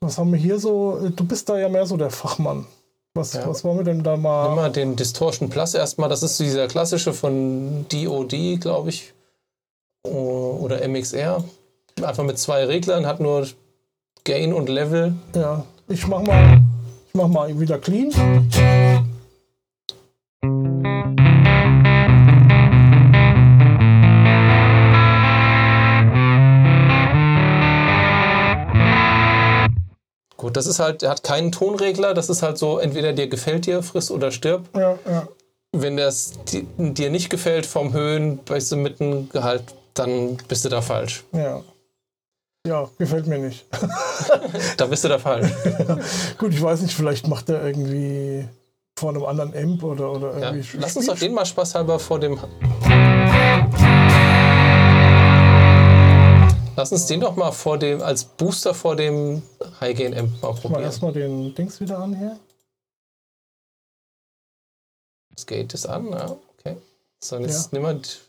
Was 0.01 0.17
haben 0.17 0.31
wir 0.31 0.39
hier 0.39 0.59
so? 0.59 1.09
Du 1.15 1.25
bist 1.25 1.49
da 1.49 1.57
ja 1.57 1.67
mehr 1.69 1.85
so 1.85 1.97
der 1.97 2.09
Fachmann. 2.09 2.65
Was, 3.15 3.33
Ja. 3.33 3.47
was 3.47 3.63
wollen 3.63 3.77
wir 3.79 3.83
denn 3.83 4.03
da 4.03 4.15
mal. 4.15 4.47
Nimm 4.47 4.55
mal 4.55 4.71
den 4.71 4.95
Distortion 4.95 5.49
Plus 5.49 5.73
erstmal. 5.73 6.09
Das 6.09 6.23
ist 6.23 6.39
dieser 6.39 6.67
klassische 6.67 7.11
von 7.13 7.85
DOD, 7.89 8.59
glaube 8.61 8.89
ich. 8.89 9.13
Oder 10.03 10.87
MXR. 10.87 11.43
Einfach 12.01 12.23
mit 12.23 12.39
zwei 12.39 12.63
Reglern, 12.65 13.05
hat 13.05 13.19
nur 13.19 13.45
Gain 14.23 14.53
und 14.53 14.69
Level. 14.69 15.13
Ja, 15.35 15.65
ich 15.89 16.07
mach 16.07 16.21
mal, 16.21 16.61
ich 17.07 17.13
mach 17.13 17.27
mal 17.27 17.59
wieder 17.59 17.77
clean. 17.77 18.11
Das 30.59 30.67
ist 30.67 30.79
halt, 30.79 31.03
er 31.03 31.09
hat 31.11 31.23
keinen 31.23 31.53
Tonregler. 31.53 32.13
Das 32.13 32.29
ist 32.29 32.43
halt 32.43 32.57
so, 32.57 32.77
entweder 32.79 33.13
dir 33.13 33.27
gefällt 33.29 33.65
dir, 33.65 33.81
friss 33.81 34.11
oder 34.11 34.29
stirb. 34.31 34.65
Ja, 34.75 34.99
ja. 35.09 35.27
Wenn 35.71 35.95
das 35.95 36.33
di- 36.51 36.67
dir 36.77 37.09
nicht 37.09 37.29
gefällt 37.29 37.65
vom 37.65 37.93
Höhen, 37.93 38.39
weißt 38.45 38.73
du, 38.73 38.75
mitten 38.75 39.29
Gehalt, 39.29 39.63
dann 39.93 40.35
bist 40.49 40.65
du 40.65 40.69
da 40.69 40.81
falsch. 40.81 41.23
Ja. 41.31 41.61
Ja, 42.67 42.89
gefällt 42.97 43.25
mir 43.27 43.37
nicht. 43.39 43.65
Da 44.77 44.85
bist 44.87 45.03
du 45.05 45.07
da 45.07 45.17
falsch. 45.17 45.49
Gut, 46.37 46.53
ich 46.53 46.61
weiß 46.61 46.81
nicht, 46.81 46.93
vielleicht 46.93 47.25
macht 47.27 47.47
er 47.49 47.65
irgendwie 47.65 48.45
vor 48.99 49.09
einem 49.11 49.23
anderen 49.23 49.55
Amp 49.55 49.81
oder, 49.83 50.11
oder 50.11 50.37
Ja. 50.39 50.51
irgendwie. 50.51 50.77
Lass 50.77 50.97
uns 50.97 51.05
doch 51.05 51.17
den 51.17 51.33
mal 51.33 51.45
spaßhalber 51.45 51.99
vor 51.99 52.19
dem. 52.19 52.37
Lass 56.79 56.93
uns 56.93 57.07
den 57.07 57.19
doch 57.19 57.35
mal 57.35 57.51
vor 57.51 57.77
dem, 57.77 58.01
als 58.01 58.23
Booster 58.23 58.73
vor 58.73 58.95
dem 58.95 59.43
High 59.81 59.97
Gain 59.97 60.17
Amp 60.17 60.41
mal 60.41 60.53
Mal 60.53 60.61
probieren. 60.61 60.83
erstmal 60.83 61.11
den 61.11 61.53
Dings 61.53 61.81
wieder 61.81 61.99
an 61.99 62.17
hier. 62.17 62.39
Das 65.35 65.45
Gate 65.45 65.73
ist 65.73 65.85
an, 65.87 66.09
ja, 66.09 66.37
okay. 66.57 66.77
So, 67.21 67.37
jetzt 67.39 67.73
Ja. 67.73 67.79
mal. 67.81 68.21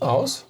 Aus. 0.00 0.44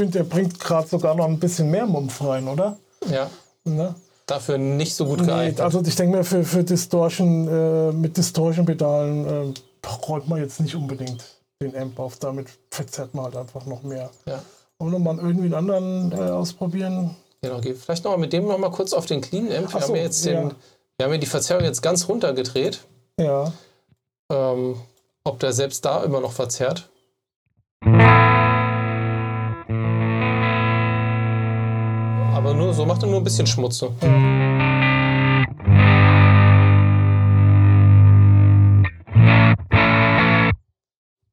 Finde, 0.00 0.18
der 0.18 0.24
bringt 0.24 0.58
gerade 0.58 0.88
sogar 0.88 1.14
noch 1.14 1.26
ein 1.26 1.38
bisschen 1.38 1.70
mehr 1.70 1.86
Mumpf 1.86 2.22
rein, 2.24 2.48
oder? 2.48 2.78
ja, 3.10 3.30
Ne? 3.64 3.94
dafür 4.26 4.56
nicht 4.58 4.94
so 4.94 5.04
gut 5.06 5.20
Nee, 5.20 5.26
geeignet. 5.26 5.60
also 5.60 5.82
ich 5.84 5.94
denke 5.96 6.16
mir, 6.16 6.24
für, 6.24 6.44
für 6.44 6.62
Distortion, 6.64 7.48
äh, 7.48 7.92
mit 7.92 8.16
Distortion-Pedalen 8.16 9.52
äh, 9.52 9.88
räumt 10.06 10.28
man 10.28 10.40
jetzt 10.40 10.60
nicht 10.60 10.74
unbedingt 10.74 11.22
den 11.60 11.76
Amp 11.76 11.98
auf. 11.98 12.18
Damit 12.18 12.46
verzerrt 12.70 13.12
man 13.14 13.24
halt 13.26 13.36
einfach 13.36 13.66
noch 13.66 13.82
mehr. 13.82 14.10
ja. 14.26 14.40
Wollen 14.78 14.92
wir 14.92 14.98
mal 15.00 15.18
irgendwie 15.18 15.44
einen 15.46 15.54
anderen 15.54 16.12
äh, 16.12 16.30
ausprobieren? 16.30 17.14
Genau, 17.42 17.60
geh 17.60 17.74
vielleicht 17.74 18.04
noch 18.04 18.12
mal 18.12 18.18
mit 18.18 18.32
dem 18.32 18.46
noch 18.46 18.56
mal 18.56 18.70
kurz 18.70 18.92
auf 18.94 19.04
den 19.04 19.20
Clean 19.20 19.46
Amp. 19.52 19.74
Wir 19.74 19.80
so, 19.80 19.88
haben 19.88 19.96
ja 19.96 20.02
jetzt 20.02 20.24
den, 20.24 20.32
ja. 20.48 20.50
wir 20.96 21.04
haben 21.06 21.12
ja 21.12 21.18
die 21.18 21.26
Verzerrung 21.26 21.64
jetzt 21.64 21.82
ganz 21.82 22.08
runtergedreht. 22.08 22.80
Ja. 23.18 23.52
Ähm, 24.32 24.76
ob 25.24 25.38
der 25.40 25.52
selbst 25.52 25.84
da 25.84 26.02
immer 26.04 26.20
noch 26.20 26.32
verzerrt. 26.32 26.88
So 32.80 32.86
macht 32.86 33.02
er 33.02 33.08
nur 33.10 33.20
ein 33.20 33.24
bisschen 33.24 33.46
Schmutz. 33.46 33.82
ne? 33.82 33.90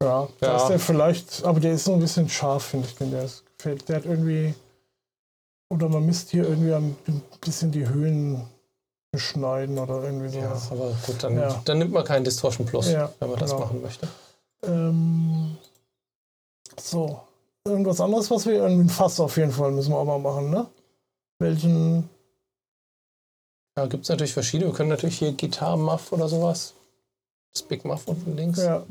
Ja, 0.03 0.27
da 0.41 0.47
Ja. 0.47 0.55
ist 0.57 0.67
der 0.67 0.79
vielleicht, 0.79 1.43
aber 1.45 1.61
der 1.61 1.71
ist 1.71 1.85
so 1.85 1.93
ein 1.93 1.99
bisschen 2.01 2.27
scharf, 2.27 2.63
finde 2.65 2.87
ich, 2.89 2.95
den 2.95 3.11
der 3.11 3.23
ist, 3.23 3.43
gefällt. 3.57 3.87
Der 3.87 3.95
hat 3.95 4.05
irgendwie, 4.05 4.53
oder 5.69 5.87
man 5.87 6.05
misst 6.05 6.31
hier 6.31 6.43
irgendwie 6.49 6.73
ein 6.73 6.97
bisschen 7.39 7.71
die 7.71 7.87
Höhen 7.87 8.45
beschneiden 9.13 9.79
oder 9.79 10.03
irgendwie 10.03 10.37
Ja, 10.37 10.49
sowas. 10.53 10.71
aber 10.71 10.91
gut, 11.05 11.23
dann, 11.23 11.37
Ja. 11.37 11.61
dann 11.63 11.77
nimmt 11.79 11.93
man 11.93 12.03
keinen 12.03 12.25
Distortion 12.25 12.67
Plus, 12.67 12.87
Ja, 12.91 13.09
wenn 13.19 13.29
man 13.29 13.39
das 13.39 13.51
genau. 13.51 13.63
machen 13.63 13.81
möchte. 13.81 14.05
Ähm, 14.63 15.55
so, 16.77 17.21
irgendwas 17.65 18.01
anderes, 18.01 18.29
was 18.29 18.45
wir, 18.45 18.65
ein 18.65 18.89
Fass 18.89 19.17
auf 19.21 19.37
jeden 19.37 19.51
Fall 19.51 19.71
müssen 19.71 19.91
wir 19.91 19.97
auch 19.97 20.03
mal 20.05 20.19
machen, 20.19 20.49
ne? 20.49 20.67
Welchen, 21.39 22.09
Da 23.75 23.85
gibt 23.85 24.03
es 24.03 24.09
natürlich 24.09 24.33
verschiedene. 24.33 24.71
Wir 24.71 24.75
können 24.75 24.89
natürlich 24.89 25.19
hier 25.19 25.33
Gitarre 25.33 25.77
Muff 25.77 26.11
oder 26.11 26.27
sowas. 26.27 26.73
Das 27.53 27.61
Big 27.61 27.85
Muff 27.85 28.07
unten 28.07 28.35
links. 28.35 28.59
ja. 28.59 28.83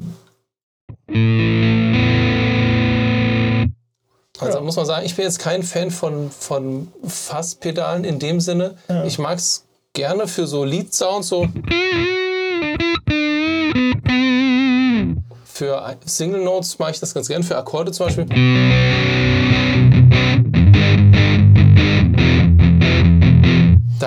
muss 4.67 4.77
man 4.77 4.87
sagen, 4.87 5.07
ich 5.07 5.17
bin 5.17 5.25
jetzt 5.25 5.39
kein 5.39 5.63
Fan 5.63 5.91
von, 5.91 6.31
von 6.31 6.89
Fasspedalen 7.05 8.05
in 8.05 8.19
dem 8.19 8.41
Sinne. 8.41 8.77
Ja. 8.89 9.05
Ich 9.05 9.19
mag 9.19 9.39
es 9.39 9.65
gerne 9.93 10.29
für 10.29 10.47
so 10.47 10.65
Lead-Sounds, 10.65 11.29
so. 11.29 11.49
Für 15.45 15.97
Single 16.05 16.45
Notes 16.45 16.79
mache 16.79 16.93
ich 16.93 17.01
das 17.01 17.15
ganz 17.15 17.29
gerne, 17.29 17.45
für 17.45 17.57
Akkorde 17.57 17.91
zum 17.91 18.07
Beispiel. 18.07 18.27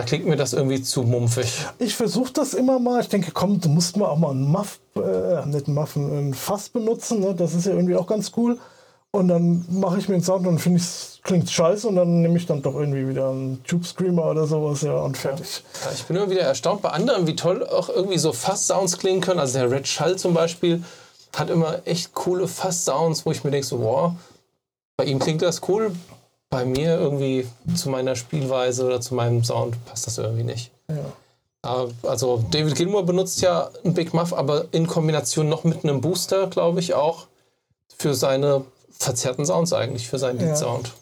Klingt 0.10 0.26
mir 0.26 0.36
das 0.36 0.54
irgendwie 0.54 0.82
zu 0.82 1.04
mumpfig. 1.04 1.66
Ich 1.78 1.96
versuche 1.96 2.34
das 2.34 2.54
immer 2.54 2.80
mal. 2.80 3.02
Ich 3.02 3.10
denke, 3.10 3.32
komm, 3.32 3.62
du 3.62 3.70
musst 3.70 3.96
mal 3.96 4.08
auch 4.08 4.18
mal 4.18 4.32
einen 4.32 4.48
Muff, 4.48 4.80
äh, 4.96 5.46
nicht 5.46 5.68
einen 5.68 5.76
Muff, 5.76 5.96
einen 5.96 6.34
Fass 6.34 6.70
benutzen. 6.70 7.20
Ne? 7.20 7.36
Das 7.36 7.54
ist 7.54 7.68
ja 7.68 7.74
irgendwie 7.74 7.96
auch 7.96 8.08
ganz 8.08 8.32
cool. 8.36 8.58
Und 9.12 9.28
dann 9.28 9.66
mache 9.70 10.00
ich 10.00 10.10
mir 10.10 10.16
einen 10.16 10.24
Sound 10.24 10.46
und 10.48 10.60
finde 10.60 10.80
ich, 10.80 11.22
klingt 11.24 11.50
scheiße. 11.50 11.88
Und 11.88 11.96
dann 11.96 12.22
nehme 12.22 12.38
ich 12.38 12.48
dann 12.48 12.62
doch 12.62 12.76
irgendwie 12.76 13.08
wieder 13.08 13.30
einen 13.30 13.64
Tube 13.64 13.86
Screamer 13.86 14.26
oder 14.26 14.48
sowas, 14.48 14.82
ja, 14.82 14.96
und 14.98 15.16
fertig. 15.16 15.64
Ja, 15.86 15.92
ich 15.94 16.04
bin 16.06 16.18
immer 16.18 16.30
wieder 16.30 16.42
erstaunt 16.42 16.82
bei 16.82 16.90
anderen, 16.90 17.28
wie 17.28 17.36
toll 17.36 17.66
auch 17.66 17.90
irgendwie 17.90 18.18
so 18.18 18.34
Fass-Sounds 18.34 18.98
klingen 18.98 19.22
können. 19.22 19.40
Also 19.40 19.60
der 19.60 19.70
Red 19.70 19.88
Schall 19.88 20.18
zum 20.18 20.34
Beispiel 20.34 20.84
hat 21.36 21.52
immer 21.52 21.86
echt 21.86 22.14
coole 22.16 22.48
Fass-Sounds, 22.48 23.26
wo 23.26 23.32
ich 23.32 23.44
mir 23.44 23.52
denke, 23.52 23.68
so, 23.68 23.80
wow, 23.80 24.14
bei 24.98 25.06
ihm 25.06 25.20
klingt 25.20 25.44
das 25.44 25.62
cool. 25.68 25.92
Bei 26.50 26.66
mir 26.66 26.98
irgendwie 26.98 27.48
zu 27.76 27.90
meiner 27.90 28.16
Spielweise 28.16 28.86
oder 28.86 29.02
zu 29.02 29.14
meinem 29.14 29.44
Sound 29.44 29.84
passt 29.86 30.08
das 30.08 30.18
irgendwie 30.18 30.44
nicht. 30.44 30.72
Ja. 30.90 31.14
Also 32.04 32.44
David 32.52 32.76
Gilmour 32.76 33.06
benutzt 33.06 33.42
ja 33.42 33.70
einen 33.84 33.94
Big 33.94 34.14
Muff, 34.14 34.34
aber 34.34 34.66
in 34.72 34.88
Kombination 34.88 35.50
noch 35.50 35.64
mit 35.64 35.84
einem 35.84 36.02
Booster, 36.02 36.48
glaube 36.48 36.80
ich, 36.80 36.94
auch 36.94 37.28
für 37.98 38.16
seine 38.16 38.64
verzerrten 38.90 39.46
Sounds 39.46 39.74
eigentlich, 39.74 40.08
für 40.08 40.18
seinen 40.18 40.40
Ja. 40.40 40.48
Lead-Sound. 40.48 40.94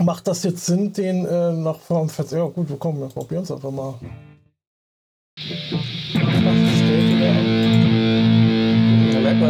Macht 0.00 0.28
das 0.28 0.42
jetzt 0.44 0.66
Sinn, 0.66 0.92
den 0.92 1.24
äh, 1.26 1.52
nach 1.52 1.80
vorn 1.80 2.10
Ja, 2.30 2.44
gut, 2.44 2.68
wir 2.68 2.76
kommen, 2.76 3.00
wir 3.00 3.08
probieren 3.08 3.42
es 3.42 3.50
einfach 3.50 3.70
mal. 3.70 3.94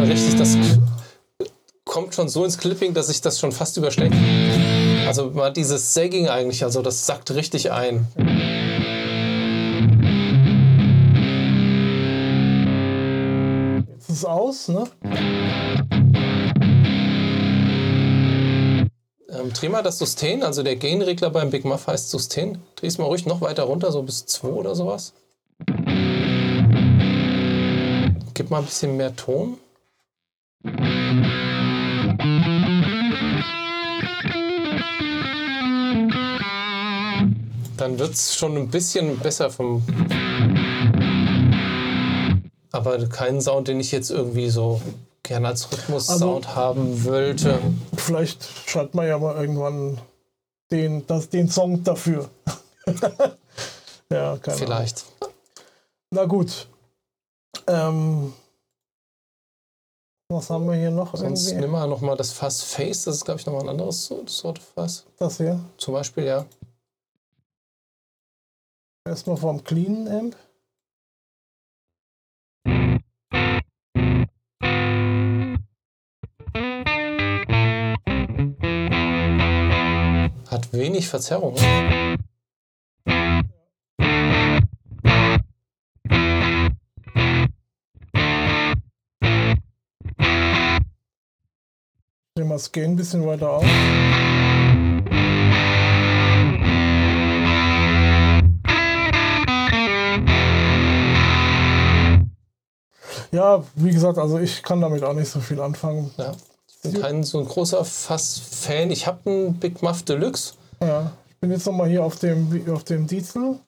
Richtig, 0.09 0.35
das 0.35 0.57
kommt 1.85 2.15
schon 2.15 2.29
so 2.29 2.43
ins 2.43 2.57
Clipping, 2.57 2.93
dass 2.93 3.07
sich 3.07 3.21
das 3.21 3.39
schon 3.39 3.51
fast 3.51 3.77
überschlägt. 3.77 4.15
Also 5.07 5.33
hat 5.35 5.57
dieses 5.57 5.93
Sagging 5.93 6.27
eigentlich, 6.27 6.63
also 6.63 6.81
das 6.81 7.05
sackt 7.05 7.31
richtig 7.31 7.71
ein. 7.71 8.07
Jetzt 13.87 14.09
ist 14.09 14.17
es 14.17 14.25
aus, 14.25 14.67
ne? 14.67 14.83
Ähm, 19.31 19.53
dreh 19.53 19.69
mal 19.69 19.83
das 19.83 19.99
Sustain, 19.99 20.43
also 20.43 20.63
der 20.63 20.75
Gain-Regler 20.75 21.29
beim 21.29 21.49
Big 21.49 21.65
Muff 21.65 21.87
heißt 21.87 22.09
Sustain. 22.09 22.59
Dreh's 22.75 22.97
mal 22.97 23.05
ruhig 23.05 23.25
noch 23.25 23.41
weiter 23.41 23.63
runter, 23.63 23.91
so 23.91 24.01
bis 24.03 24.25
2 24.25 24.47
oder 24.47 24.75
sowas. 24.75 25.13
Gib 28.33 28.49
mal 28.49 28.59
ein 28.59 28.65
bisschen 28.65 28.97
mehr 28.97 29.15
Ton. 29.15 29.57
Dann 30.61 30.75
wird 37.97 38.13
es 38.13 38.35
schon 38.35 38.57
ein 38.57 38.69
bisschen 38.69 39.17
besser 39.19 39.49
vom. 39.49 39.81
Aber 42.73 43.07
keinen 43.07 43.39
Sound, 43.39 43.69
den 43.69 43.79
ich 43.79 43.93
jetzt 43.93 44.11
irgendwie 44.11 44.49
so 44.49 44.81
gerne 45.23 45.47
als 45.47 45.71
Rhythmus-Sound 45.71 46.55
haben 46.55 47.05
wollte. 47.05 47.57
Vielleicht 47.95 48.43
schreibt 48.69 48.95
man 48.95 49.07
ja 49.07 49.17
mal 49.17 49.35
irgendwann 49.35 50.01
den, 50.71 51.07
das, 51.07 51.29
den 51.29 51.49
Song 51.49 51.85
dafür. 51.85 52.29
ja, 54.11 54.35
keine 54.37 54.43
Ahnung. 54.43 54.57
Vielleicht. 54.57 55.05
Na 56.11 56.25
gut. 56.25 56.67
Ähm, 57.67 58.33
was 60.31 60.49
haben 60.51 60.67
wir 60.67 60.75
hier 60.75 60.91
noch? 60.91 61.15
Sonst 61.15 61.47
irgendwie? 61.47 61.61
nimm 61.61 61.71
mal 61.71 61.87
nochmal 61.87 62.15
das 62.15 62.31
Fass 62.31 62.61
Face, 62.61 63.03
das 63.05 63.15
ist, 63.15 63.25
glaube 63.25 63.39
ich, 63.39 63.45
nochmal 63.47 63.63
ein 63.63 63.69
anderes 63.69 64.05
so- 64.05 64.25
Sort 64.27 64.59
Fass. 64.59 65.05
Das 65.17 65.37
hier. 65.37 65.59
Zum 65.77 65.93
Beispiel, 65.95 66.25
ja. 66.25 66.45
Erstmal 69.07 69.37
vom 69.37 69.63
Clean 69.63 70.07
Amp. 70.07 70.35
Hat 80.49 80.73
wenig 80.73 81.07
Verzerrung. 81.07 81.55
Das 92.59 92.73
Gain 92.73 92.91
ein 92.91 92.95
bisschen 92.97 93.25
weiter 93.25 93.49
auf. 93.49 93.63
Ja, 103.31 103.63
wie 103.75 103.91
gesagt, 103.91 104.17
also 104.17 104.39
ich 104.39 104.61
kann 104.61 104.81
damit 104.81 105.03
auch 105.03 105.13
nicht 105.13 105.29
so 105.29 105.39
viel 105.39 105.61
anfangen. 105.61 106.11
Ja. 106.17 106.33
Ich 106.67 106.81
bin 106.81 107.01
kein 107.01 107.23
so 107.23 107.39
ein 107.39 107.45
großer 107.45 107.85
Fass-Fan. 107.85 108.91
Ich 108.91 109.07
habe 109.07 109.29
einen 109.29 109.53
Big 109.53 109.81
Muff 109.81 110.03
Deluxe. 110.03 110.55
Ja, 110.81 111.11
ich 111.29 111.35
bin 111.37 111.51
jetzt 111.51 111.65
nochmal 111.65 111.87
hier 111.87 112.03
auf 112.03 112.17
dem, 112.17 112.65
auf 112.73 112.83
dem 112.83 113.07
Diesel. 113.07 113.59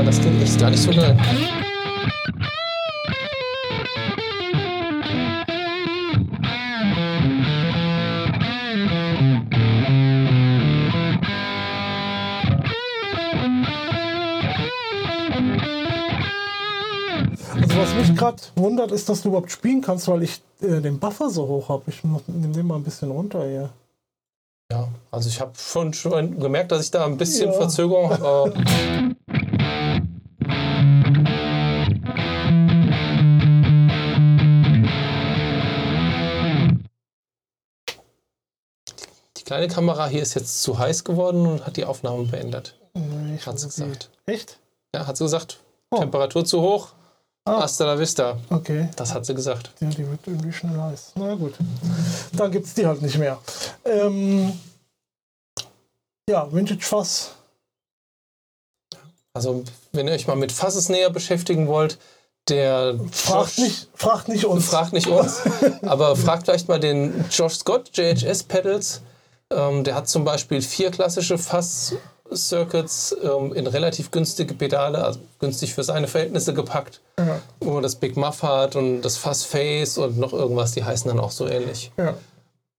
Ja, 0.00 0.06
das 0.06 0.18
klingt 0.18 0.42
echt 0.42 0.58
gar 0.58 0.70
nicht 0.70 0.82
so 0.82 0.90
geil. 0.92 1.14
Also 17.54 17.76
was 17.76 17.94
mich 17.94 18.16
gerade 18.16 18.38
wundert, 18.56 18.92
ist, 18.92 19.06
dass 19.10 19.20
du 19.20 19.28
überhaupt 19.28 19.52
spielen 19.52 19.82
kannst, 19.82 20.08
weil 20.08 20.22
ich 20.22 20.40
äh, 20.62 20.80
den 20.80 20.98
Buffer 20.98 21.28
so 21.28 21.46
hoch 21.46 21.68
habe. 21.68 21.82
Ich 21.88 22.02
nehme 22.02 22.54
den 22.54 22.66
mal 22.66 22.76
ein 22.76 22.84
bisschen 22.84 23.10
runter 23.10 23.46
hier. 23.46 23.68
Ja, 24.72 24.88
also 25.10 25.28
ich 25.28 25.38
habe 25.42 25.52
schon, 25.58 25.92
schon 25.92 26.40
gemerkt, 26.40 26.72
dass 26.72 26.84
ich 26.84 26.90
da 26.90 27.04
ein 27.04 27.18
bisschen 27.18 27.50
Ja. 27.50 27.58
Verzögerung 27.58 28.08
habe. 28.08 28.54
Kleine 39.50 39.66
Kamera 39.66 40.06
hier 40.06 40.22
ist 40.22 40.34
jetzt 40.34 40.62
zu 40.62 40.78
heiß 40.78 41.02
geworden 41.02 41.44
und 41.44 41.66
hat 41.66 41.76
die 41.76 41.84
Aufnahmen 41.84 42.30
beendet. 42.30 42.76
Nee, 42.94 43.34
ich 43.34 43.44
Hat 43.46 43.58
sie 43.58 43.66
gesagt. 43.66 44.08
Echt? 44.24 44.60
Ja, 44.94 45.08
hat 45.08 45.16
sie 45.16 45.24
gesagt. 45.24 45.58
Oh. 45.90 45.98
Temperatur 45.98 46.44
zu 46.44 46.60
hoch. 46.62 46.90
Ah. 47.44 47.62
Hasta 47.62 47.84
la 47.84 47.98
vista. 47.98 48.38
Okay. 48.48 48.88
Das 48.94 49.12
hat 49.12 49.26
sie 49.26 49.34
gesagt. 49.34 49.72
Ja, 49.80 49.88
die 49.88 50.08
wird 50.08 50.20
irgendwie 50.24 50.52
schnell 50.52 50.80
heiß. 50.80 51.14
Na 51.16 51.34
gut. 51.34 51.54
Dann 52.32 52.52
gibt 52.52 52.66
es 52.66 52.74
die 52.74 52.86
halt 52.86 53.02
nicht 53.02 53.18
mehr. 53.18 53.40
Ähm, 53.84 54.52
ja, 56.28 56.52
Vintage 56.52 56.84
Fass. 56.84 57.30
Also, 59.34 59.64
wenn 59.90 60.06
ihr 60.06 60.14
euch 60.14 60.28
mal 60.28 60.36
mit 60.36 60.52
Fasses 60.52 60.88
näher 60.88 61.10
beschäftigen 61.10 61.66
wollt, 61.66 61.98
der 62.48 63.00
Fragt 63.10 63.56
Josh- 63.56 63.58
nicht, 63.58 63.88
fragt 63.94 64.28
nicht 64.28 64.44
uns. 64.44 64.68
Fragt 64.68 64.92
nicht 64.92 65.08
uns, 65.08 65.40
aber 65.82 66.14
fragt 66.14 66.44
vielleicht 66.44 66.68
mal 66.68 66.78
den 66.78 67.24
Josh 67.32 67.54
Scott, 67.54 67.90
JHS 67.94 68.44
Pedals. 68.44 69.02
Ähm, 69.50 69.84
der 69.84 69.94
hat 69.96 70.08
zum 70.08 70.24
Beispiel 70.24 70.62
vier 70.62 70.90
klassische 70.90 71.36
Fass-Circuits 71.36 73.16
ähm, 73.22 73.52
in 73.52 73.66
relativ 73.66 74.10
günstige 74.10 74.54
Pedale, 74.54 75.04
also 75.04 75.20
günstig 75.40 75.74
für 75.74 75.82
seine 75.82 76.06
Verhältnisse 76.06 76.54
gepackt, 76.54 77.00
Ja, 77.18 77.40
wo 77.60 77.72
man 77.72 77.82
das 77.82 77.96
Big 77.96 78.16
Muff 78.16 78.42
hat 78.42 78.76
und 78.76 79.02
das 79.02 79.16
Fass 79.16 79.44
Face 79.44 79.98
und 79.98 80.18
noch 80.18 80.32
irgendwas, 80.32 80.72
die 80.72 80.84
heißen 80.84 81.08
dann 81.08 81.18
auch 81.18 81.32
so 81.32 81.46
ähnlich. 81.48 81.90
ja, 81.96 82.14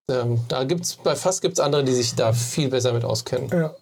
Ähm, 0.09 0.39
da 0.47 0.63
gibt's, 0.63 0.95
bei 0.95 1.15
Fass 1.15 1.41
gibt 1.41 1.53
es 1.53 1.59
andere, 1.59 1.83
die 1.83 1.93
sich 1.93 2.15
da 2.15 2.33
viel 2.33 2.69
besser 2.69 2.93
mit 2.93 3.03
auskennen. 3.05 3.49
ja. 3.51 3.73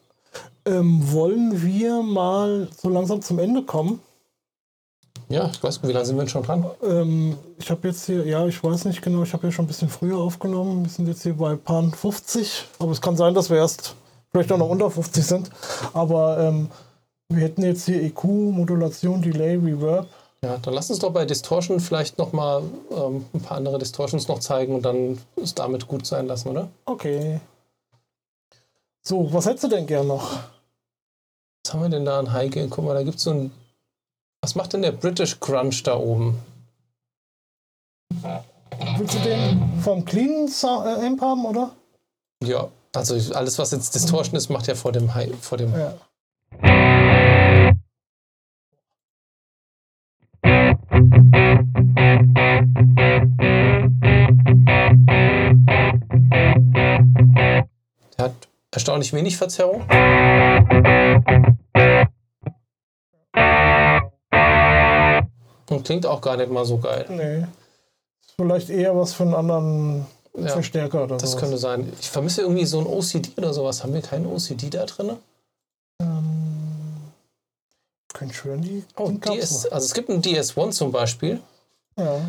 Ähm, 0.65 1.11
wollen 1.11 1.63
wir 1.63 2.03
mal 2.03 2.67
so 2.79 2.89
langsam 2.89 3.21
zum 3.21 3.39
Ende 3.39 3.63
kommen? 3.63 4.01
Ja, 5.32 5.49
ich 5.53 5.61
weiß 5.63 5.82
nicht, 5.82 5.89
wie 5.89 5.93
lange 5.93 6.05
sind 6.05 6.15
wir 6.17 6.23
denn 6.23 6.30
schon 6.30 6.43
dran? 6.43 6.65
Ähm, 6.84 7.38
ich 7.59 7.69
habe 7.69 7.88
jetzt 7.88 8.05
hier, 8.05 8.25
ja, 8.25 8.45
ich 8.47 8.63
weiß 8.63 8.86
nicht 8.86 9.01
genau, 9.01 9.23
ich 9.23 9.34
habe 9.34 9.47
ja 9.47 9.51
schon 9.51 9.65
ein 9.65 9.67
bisschen 9.67 9.89
früher 9.89 10.17
aufgenommen. 10.17 10.84
Wir 10.86 10.89
sind 10.89 11.07
jetzt 11.07 11.21
hier 11.23 11.36
bei 11.36 11.55
Pan 11.55 11.91
50, 11.91 12.65
aber 12.80 12.91
es 12.91 13.01
kann 13.01 13.15
sein, 13.15 13.36
dass 13.36 13.49
wir 13.49 13.57
erst 13.57 13.95
vielleicht 14.32 14.51
auch 14.51 14.57
noch 14.57 14.69
unter 14.69 14.89
50 14.89 15.23
sind. 15.25 15.49
Aber 15.93 16.39
ähm, 16.39 16.69
Wir 17.32 17.43
hätten 17.43 17.63
jetzt 17.63 17.86
hier 17.86 18.01
EQ, 18.01 18.23
Modulation, 18.23 19.21
Delay, 19.21 19.55
Reverb. 19.55 20.07
Ja, 20.43 20.57
dann 20.57 20.73
lass 20.73 20.89
uns 20.89 20.99
doch 20.99 21.11
bei 21.11 21.25
Distortion 21.25 21.80
vielleicht 21.80 22.17
nochmal 22.17 22.63
ähm, 22.91 23.25
ein 23.34 23.41
paar 23.41 23.57
andere 23.57 23.77
Distortions 23.77 24.27
noch 24.27 24.39
zeigen 24.39 24.73
und 24.75 24.84
dann 24.84 25.19
es 25.36 25.53
damit 25.53 25.88
gut 25.88 26.07
sein 26.07 26.27
lassen, 26.27 26.49
oder? 26.49 26.69
Okay. 26.86 27.39
So, 29.03 29.32
was 29.34 29.45
hättest 29.45 29.65
du 29.65 29.67
denn 29.67 29.86
gern 29.86 30.07
noch? 30.07 30.39
Was 31.63 31.73
haben 31.73 31.82
wir 31.84 31.89
denn 31.89 32.05
da 32.05 32.19
an 32.19 32.34
Highgain? 32.34 32.69
Guck 32.69 32.86
mal, 32.86 32.95
da 32.95 33.03
gibt 33.03 33.17
es 33.17 33.23
so 33.23 33.32
ein. 33.32 33.51
Was 34.41 34.55
macht 34.55 34.73
denn 34.73 34.81
der 34.81 34.93
British 34.93 35.39
Crunch 35.39 35.83
da 35.83 35.97
oben? 35.97 36.39
Willst 38.97 39.15
du 39.15 39.19
den 39.19 39.81
vom 39.81 40.05
Clean 40.05 40.47
äh, 40.47 41.05
Amp 41.05 41.21
haben, 41.21 41.45
oder? 41.45 41.75
Ja, 42.43 42.69
also 42.95 43.15
alles, 43.33 43.59
was 43.59 43.71
jetzt 43.71 43.93
Distortion 43.93 44.37
ist, 44.37 44.49
macht 44.49 44.67
ja 44.67 44.75
vor 44.75 44.93
dem 44.93 45.13
High, 45.13 45.33
vor 45.41 45.57
dem. 45.57 45.73
Ja. 45.73 45.93
Der 58.17 58.25
hat 58.25 58.33
erstaunlich 58.71 59.11
wenig 59.13 59.37
Verzerrung. 59.37 59.85
Und 65.80 65.86
klingt 65.86 66.05
auch 66.05 66.19
gar 66.19 66.36
nicht 66.36 66.51
mal 66.51 66.65
so 66.65 66.77
geil. 66.77 67.05
Nee. 67.09 67.38
Ist 68.21 68.34
vielleicht 68.36 68.69
eher 68.69 68.95
was 68.97 69.13
für 69.13 69.23
einen 69.23 69.34
anderen 69.34 70.05
Ja, 70.38 70.49
Verstärker 70.49 71.05
oder 71.05 71.15
das 71.17 71.32
sowas. 71.32 71.41
könnte 71.41 71.57
sein. 71.57 71.91
Ich 72.01 72.09
vermisse 72.09 72.41
irgendwie 72.41 72.65
so 72.65 72.80
ein 72.80 72.86
OCD 72.86 73.32
oder 73.38 73.53
sowas. 73.53 73.82
Haben 73.82 73.93
wir 73.93 74.01
keinen 74.01 74.25
OCD 74.25 74.69
da 74.69 74.86
drin? 74.86 75.11
Ähm, 76.01 76.97
können 78.13 78.34
schön 78.34 78.61
die. 78.61 78.84
Oh, 78.97 79.09
die 79.09 79.19
DS, 79.21 79.65
also 79.67 79.86
es 79.86 79.93
gibt 79.93 80.09
einen 80.09 80.21
DS1 80.21 80.71
zum 80.71 80.91
Beispiel. 80.91 81.39
Ja. 81.97 82.19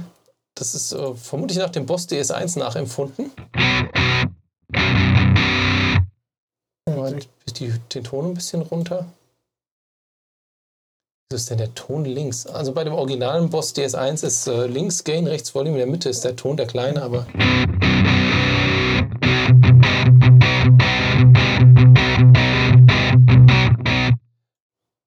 Das 0.54 0.74
ist 0.76 0.92
äh, 0.92 1.14
vermutlich 1.14 1.58
nach 1.58 1.70
dem 1.70 1.86
Boss 1.86 2.08
DS1 2.08 2.56
nachempfunden. 2.58 3.32
Ja, 6.88 7.08
ich 7.12 7.28
die, 7.54 7.72
den 7.94 8.04
Ton 8.04 8.26
ein 8.26 8.34
bisschen 8.34 8.62
runter. 8.62 9.06
Wieso 11.32 11.42
ist 11.42 11.50
denn 11.50 11.58
der 11.58 11.72
Ton 11.76 12.04
links? 12.04 12.44
Also 12.44 12.72
bei 12.72 12.82
dem 12.82 12.92
originalen 12.92 13.50
Boss 13.50 13.72
DS1 13.72 14.26
ist 14.26 14.48
äh, 14.48 14.66
links 14.66 15.04
Gain, 15.04 15.28
rechts 15.28 15.54
Volume, 15.54 15.74
in 15.74 15.78
der 15.78 15.86
Mitte 15.86 16.08
ist 16.08 16.24
der 16.24 16.34
Ton 16.34 16.56
der 16.56 16.66
kleine, 16.66 17.02
aber. 17.02 17.24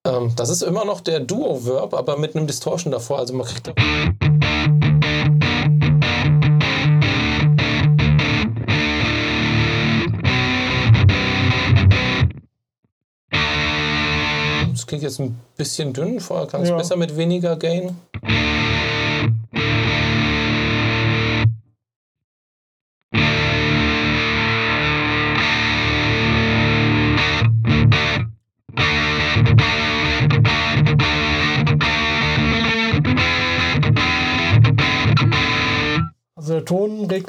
Ähm, 0.08 0.32
das 0.38 0.48
ist 0.48 0.62
immer 0.62 0.86
noch 0.86 1.02
der 1.02 1.20
Duo-Verb, 1.20 1.94
aber 1.94 2.16
mit 2.16 2.38
einem 2.38 2.48
Distortion 2.48 2.94
davor. 2.94 3.20
Also 3.20 3.34
man 3.34 3.46
kriegt 3.46 3.68
da 3.68 3.74
Das 14.94 15.00
klingt 15.00 15.04
jetzt 15.10 15.20
ein 15.20 15.40
bisschen 15.58 15.92
dünn, 15.92 16.20
vorher 16.20 16.46
klang 16.46 16.62
es 16.62 16.70
Ja. 16.70 16.78
besser 16.78 16.96
mit 16.98 17.18
weniger 17.18 17.56
Gain. 17.56 17.98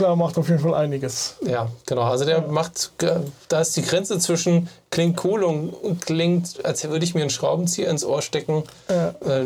Tonregler 0.04 0.16
macht 0.16 0.38
auf 0.38 0.48
jeden 0.48 0.60
Fall 0.60 0.74
einiges. 0.74 1.36
Ja, 1.46 1.68
genau. 1.86 2.02
Also 2.02 2.24
der 2.24 2.42
macht, 2.42 2.92
ge- 2.98 3.20
da 3.48 3.60
ist 3.60 3.76
die 3.76 3.82
Grenze 3.82 4.18
zwischen 4.18 4.68
klingt 4.90 5.24
cool 5.24 5.42
und 5.44 6.04
klingt, 6.04 6.64
als 6.64 6.84
würde 6.88 7.04
ich 7.04 7.14
mir 7.14 7.22
einen 7.22 7.30
Schraubenzieher 7.30 7.90
ins 7.90 8.04
Ohr 8.04 8.22
stecken. 8.22 8.62
Ja. 8.88 9.08
Äh, 9.26 9.44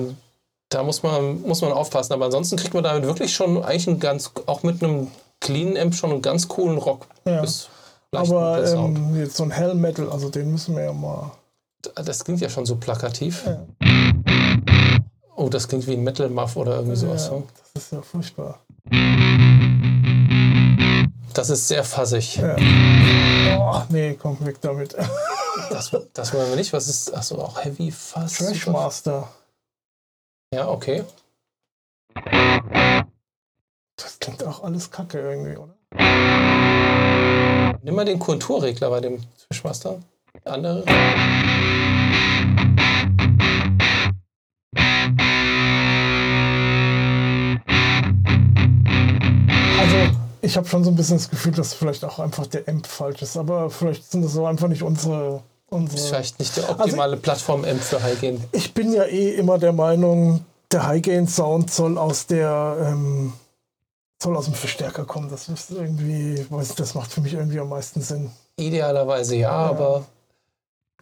da 0.71 0.83
muss 0.83 1.03
man, 1.03 1.43
muss 1.43 1.63
man 1.63 1.73
aufpassen. 1.73 2.13
Aber 2.13 2.27
ansonsten 2.27 2.57
kriegt 2.57 2.75
man 2.75 2.85
damit 2.85 3.05
wirklich 3.05 3.35
schon 3.35 3.63
eigentlich 3.63 3.89
einen 3.89 4.01
ganz, 4.01 4.33
auch 4.47 4.63
mit 4.63 4.83
einem 4.83 5.09
cleanen 5.41 5.77
Amp 5.79 5.95
schon 5.95 6.11
einen 6.11 6.23
ganz 6.23 6.49
coolen 6.49 6.79
Rock. 6.79 7.07
Ja. 7.25 7.45
Aber 8.13 8.65
ähm, 8.67 9.17
jetzt 9.19 9.37
so 9.37 9.45
ein 9.45 9.51
Hell 9.51 9.75
Metal, 9.75 10.11
also 10.11 10.29
den 10.31 10.51
müssen 10.51 10.75
wir 10.77 10.85
ja 10.85 10.93
mal. 10.93 11.31
Das 11.95 12.25
klingt 12.25 12.41
ja 12.41 12.49
schon 12.49 12.67
so 12.67 12.77
plakativ. 12.77 13.45
Ja. 13.47 13.65
Oh, 15.37 15.49
das 15.49 15.69
klingt 15.69 15.87
wie 15.87 15.93
ein 15.93 16.03
Metal 16.03 16.29
Muff 16.29 16.57
oder 16.57 16.77
irgendwie 16.77 16.97
sowas. 16.97 17.29
ja, 17.29 17.37
ne? 17.39 17.43
das 17.75 17.85
ist 17.85 17.93
ja 17.93 18.03
furchtbar. 18.03 18.59
Das 21.39 21.51
ist 21.51 21.69
sehr 21.69 21.85
fassig. 21.85 22.35
Ja. 22.35 22.57
Oh, 23.61 23.83
nee, 23.91 24.19
komm 24.21 24.45
weg 24.45 24.61
damit. 24.61 24.97
Das, 25.71 25.91
das 26.13 26.33
wollen 26.33 26.49
wir 26.49 26.57
nicht. 26.57 26.73
Was 26.73 26.89
ist. 26.89 27.15
Achso, 27.15 27.41
auch 27.43 27.63
Heavy 27.63 27.91
Fuzz. 27.91 28.39
Trashmaster. 28.39 29.29
Ja, 30.55 30.69
okay. 30.69 31.05
Das 33.97 34.19
klingt 34.21 34.45
auch 34.45 34.63
alles 34.63 34.91
kacke 34.91 35.19
irgendwie, 35.21 35.57
oder? 35.57 35.75
Nimm 37.83 37.95
mal 37.95 38.05
den 38.05 38.19
Konturregler 38.19 38.89
bei 38.91 39.01
dem 39.01 39.21
Trashmaster. 39.49 40.01
Der 40.45 40.53
andere. 40.53 40.85
Ich 50.49 50.57
habe 50.57 50.67
schon 50.67 50.83
so 50.83 50.91
ein 50.91 50.97
bisschen 50.97 51.19
das 51.19 51.29
Gefühl, 51.31 51.53
dass 51.53 51.75
vielleicht 51.75 52.05
auch 52.05 52.19
einfach 52.19 52.47
der 52.47 52.67
Amp 52.69 52.87
falsch 52.87 53.23
ist. 53.23 53.37
Aber 53.37 53.71
vielleicht 53.71 54.11
sind 54.11 54.23
das 54.23 54.33
so 54.33 54.47
einfach 54.47 54.69
nicht 54.69 54.83
unsere. 54.83 55.37
Ist 55.37 55.43
unsere 55.71 55.99
vielleicht 56.09 56.39
nicht 56.39 56.57
der 56.57 56.71
optimale 56.71 57.17
Plattform-Amp 57.19 57.81
für 57.83 58.03
Highgain. 58.03 58.43
ich 58.53 58.73
bin 58.73 58.91
ja 58.93 59.05
eh 59.05 59.35
immer 59.35 59.59
der 59.59 59.73
Meinung, 59.75 60.45
der 60.73 60.87
High-Gain-Sound 60.87 61.71
soll 61.71 61.99
aus 61.99 62.27
der. 62.27 62.77
Ähm, 62.81 63.33
soll 64.23 64.35
aus 64.37 64.47
dem 64.47 64.55
Verstärker 64.55 65.05
kommen. 65.05 65.31
Das 65.31 65.49
ist 65.49 65.71
irgendwie, 65.71 66.45
weiß, 66.51 66.75
das 66.75 66.95
macht 66.95 67.13
für 67.13 67.21
mich 67.21 67.35
irgendwie 67.35 67.61
am 67.61 67.69
meisten 67.69 68.01
Sinn. 68.01 68.31
Idealerweise 68.57 69.37
ja, 69.37 69.51
aber 69.53 70.07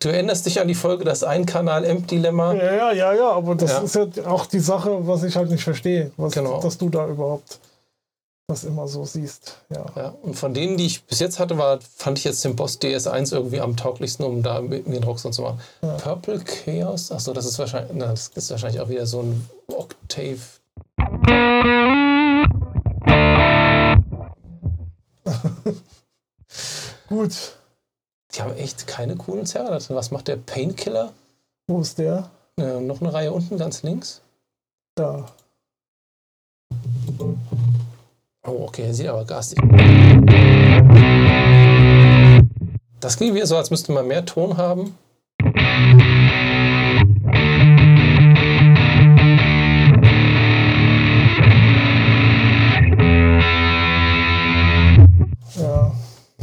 du 0.01 0.09
erinnerst 0.11 0.45
dich 0.45 0.61
an 0.61 0.69
die 0.69 0.75
Folge 0.75 1.05
das 1.05 1.23
Ein-Kanal-Amp-Dilemma. 1.25 2.53
Ja, 2.55 2.75
ja, 2.75 2.93
ja, 2.93 3.13
ja, 3.15 3.31
aber 3.31 3.55
das 3.55 3.71
Ja. 3.71 3.79
ist 3.79 3.95
ja 3.95 4.07
auch 4.27 4.45
die 4.47 4.59
Sache, 4.61 5.07
was 5.07 5.23
ich 5.23 5.35
halt 5.37 5.49
nicht 5.51 5.65
verstehe, 5.65 6.11
was, 6.19 6.33
Genau. 6.35 6.61
dass 6.61 6.77
du 6.77 6.91
da 6.91 7.07
überhaupt 7.07 7.59
das 8.49 8.63
immer 8.63 8.87
so 8.87 9.05
siehst. 9.05 9.57
Ja. 9.71 9.85
Ja, 9.97 10.09
und 10.23 10.35
von 10.35 10.55
denen, 10.55 10.77
die 10.77 10.87
ich 10.87 11.05
bis 11.05 11.19
jetzt 11.19 11.41
hatte, 11.41 11.59
war, 11.59 11.81
fand 11.81 12.19
ich 12.19 12.25
jetzt 12.25 12.45
den 12.45 12.55
Boss 12.55 12.81
DS1 12.81 13.33
irgendwie 13.33 13.61
am 13.61 13.77
tauglichsten, 13.77 14.25
um 14.25 14.43
da 14.43 14.61
mit 14.61 14.87
mir 14.87 14.95
den 14.95 15.05
Rocksound 15.05 15.35
zu 15.35 15.43
machen. 15.43 15.61
Purple 15.81 16.41
Chaos? 16.45 17.11
Achso, 17.11 17.33
das 17.33 17.45
ist 17.47 17.59
wahrscheinlich, 17.59 17.91
na, 17.95 18.07
das 18.07 18.29
ist 18.29 18.51
wahrscheinlich 18.51 18.81
auch 18.81 18.89
wieder 18.89 19.07
so 19.07 19.21
ein 19.23 19.49
Octave. 19.67 20.39
Gut, 27.09 27.35
Die 28.35 28.43
haben 28.43 28.57
echt 28.57 28.87
keine 28.87 29.17
coolen 29.17 29.47
Zerrer 29.47 29.71
da 29.71 29.79
drin. 29.79 29.97
Was 29.97 30.11
macht 30.11 30.29
der 30.29 30.37
Painkiller? 30.37 31.13
wo 31.69 31.81
ist 31.81 31.99
der? 31.99 32.31
Äh, 32.59 32.79
noch 32.81 33.01
eine 33.01 33.13
Reihe 33.13 33.33
unten, 33.33 33.59
ganz 33.59 33.83
links. 33.83 34.21
Da. 34.95 35.27
Oh, 38.49 38.67
okay, 38.69 38.83
er 38.87 38.95
sieht 38.95 39.09
aber 39.09 39.25
garstig. 39.25 39.59
Das 43.01 43.17
klingt 43.17 43.35
wieder 43.35 43.47
so, 43.47 43.57
als 43.57 43.71
müsste 43.71 43.91
man 43.91 44.07
mehr 44.07 44.25
Ton 44.25 44.57
haben. 44.57 44.97
Ja, 55.57 55.93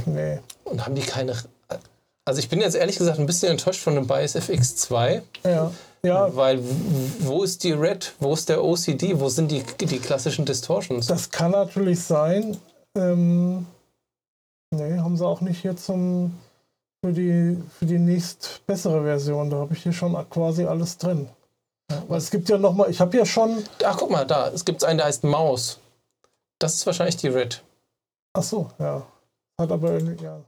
nee. 0.06 0.39
Und 0.66 0.86
haben 0.86 0.95
die 0.95 1.01
keine. 1.01 1.34
Also 2.26 2.39
ich 2.39 2.49
bin 2.49 2.61
jetzt 2.61 2.76
ehrlich 2.76 2.97
gesagt 2.97 3.19
ein 3.19 3.26
bisschen 3.26 3.51
enttäuscht 3.51 3.82
von 3.82 3.95
dem 3.95 4.07
Bias 4.07 4.36
FX2, 4.36 5.21
Ja, 5.43 5.71
ja, 6.05 6.36
weil 6.36 6.59
wo 7.19 7.43
ist 7.43 7.63
die 7.63 7.71
Red, 7.71 8.13
wo 8.19 8.34
ist 8.34 8.49
der 8.49 8.63
OCD, 8.63 9.19
wo 9.19 9.30
sind 9.30 9.51
die, 9.51 9.63
die 9.63 9.99
klassischen 9.99 10.45
Distortions? 10.45 11.07
das 11.07 11.30
kann 11.30 11.51
natürlich 11.51 12.01
sein. 12.01 12.57
Ähm, 12.95 13.65
nee, 14.71 14.97
haben 14.97 15.17
sie 15.17 15.26
auch 15.26 15.41
nicht 15.41 15.61
hier 15.61 15.76
zum 15.76 16.38
für 17.03 17.11
die 17.11 17.61
für 17.78 17.86
die 17.86 17.99
nächst 17.99 18.61
bessere 18.65 19.03
Version. 19.03 19.49
Da 19.49 19.57
habe 19.57 19.74
ich 19.74 19.84
hier 19.84 19.93
schon 19.93 20.13
quasi 20.30 20.65
alles 20.65 20.97
drin. 20.97 21.30
Weil 22.07 22.17
es 22.17 22.32
gibt 22.32 22.49
ja 22.49 22.57
noch 22.57 22.74
mal, 22.74 22.89
ich 22.89 22.99
habe 22.99 23.17
ja 23.17 23.26
schon. 23.26 23.63
Ach, 23.84 23.97
guck 23.97 24.09
mal, 24.09 24.26
da, 24.26 24.49
es 24.49 24.63
gibt 24.65 24.84
einen, 24.84 24.97
der 24.97 25.07
heißt 25.07 25.24
Maus. 25.26 25.80
Das 26.59 26.76
ist 26.76 26.86
wahrscheinlich 26.86 27.17
die 27.17 27.28
Red. 27.28 27.61
Ach 28.34 28.43
so, 28.43 28.69
ja. 28.80 29.05
Hat 29.59 29.71
aber 29.71 29.91
irgendwie, 29.91 30.24
ja. 30.24 30.39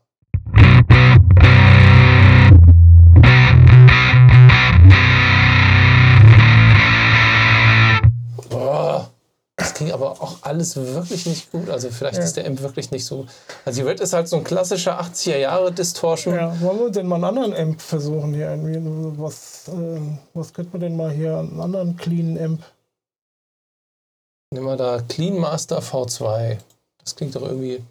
Alles 10.45 10.75
wirklich 10.75 11.25
nicht 11.25 11.51
gut. 11.51 11.69
Also 11.69 11.89
vielleicht 11.89 12.17
Ja. 12.17 12.23
ist 12.23 12.37
der 12.37 12.45
Amp 12.45 12.61
wirklich 12.61 12.91
nicht 12.91 13.05
so. 13.05 13.25
Also 13.65 13.81
die 13.81 13.87
Red 13.87 13.99
ist 13.99 14.13
halt 14.13 14.27
so 14.27 14.37
ein 14.37 14.43
klassischer 14.43 14.99
80er 14.99 15.37
Jahre 15.37 15.71
Distortion. 15.71 16.35
Ja, 16.35 16.59
wollen 16.61 16.79
wir 16.79 16.89
denn 16.91 17.07
mal 17.07 17.15
einen 17.15 17.23
anderen 17.25 17.53
Amp 17.55 17.81
versuchen 17.81 18.33
hier 18.33 18.49
irgendwie? 18.51 18.79
Was, 19.19 19.67
äh, 19.69 19.99
was 20.33 20.53
könnte 20.53 20.71
man 20.73 20.81
denn 20.81 20.95
mal 20.95 21.11
hier, 21.11 21.37
einen 21.37 21.59
anderen 21.59 21.95
cleanen 21.97 22.37
Amp? 22.43 22.63
Nehmen 24.51 24.67
wir 24.67 24.77
da 24.77 25.01
Clean 25.01 25.37
Master 25.37 25.79
V2. 25.79 26.57
Das 27.03 27.15
klingt 27.15 27.35
doch 27.35 27.41
irgendwie. 27.41 27.83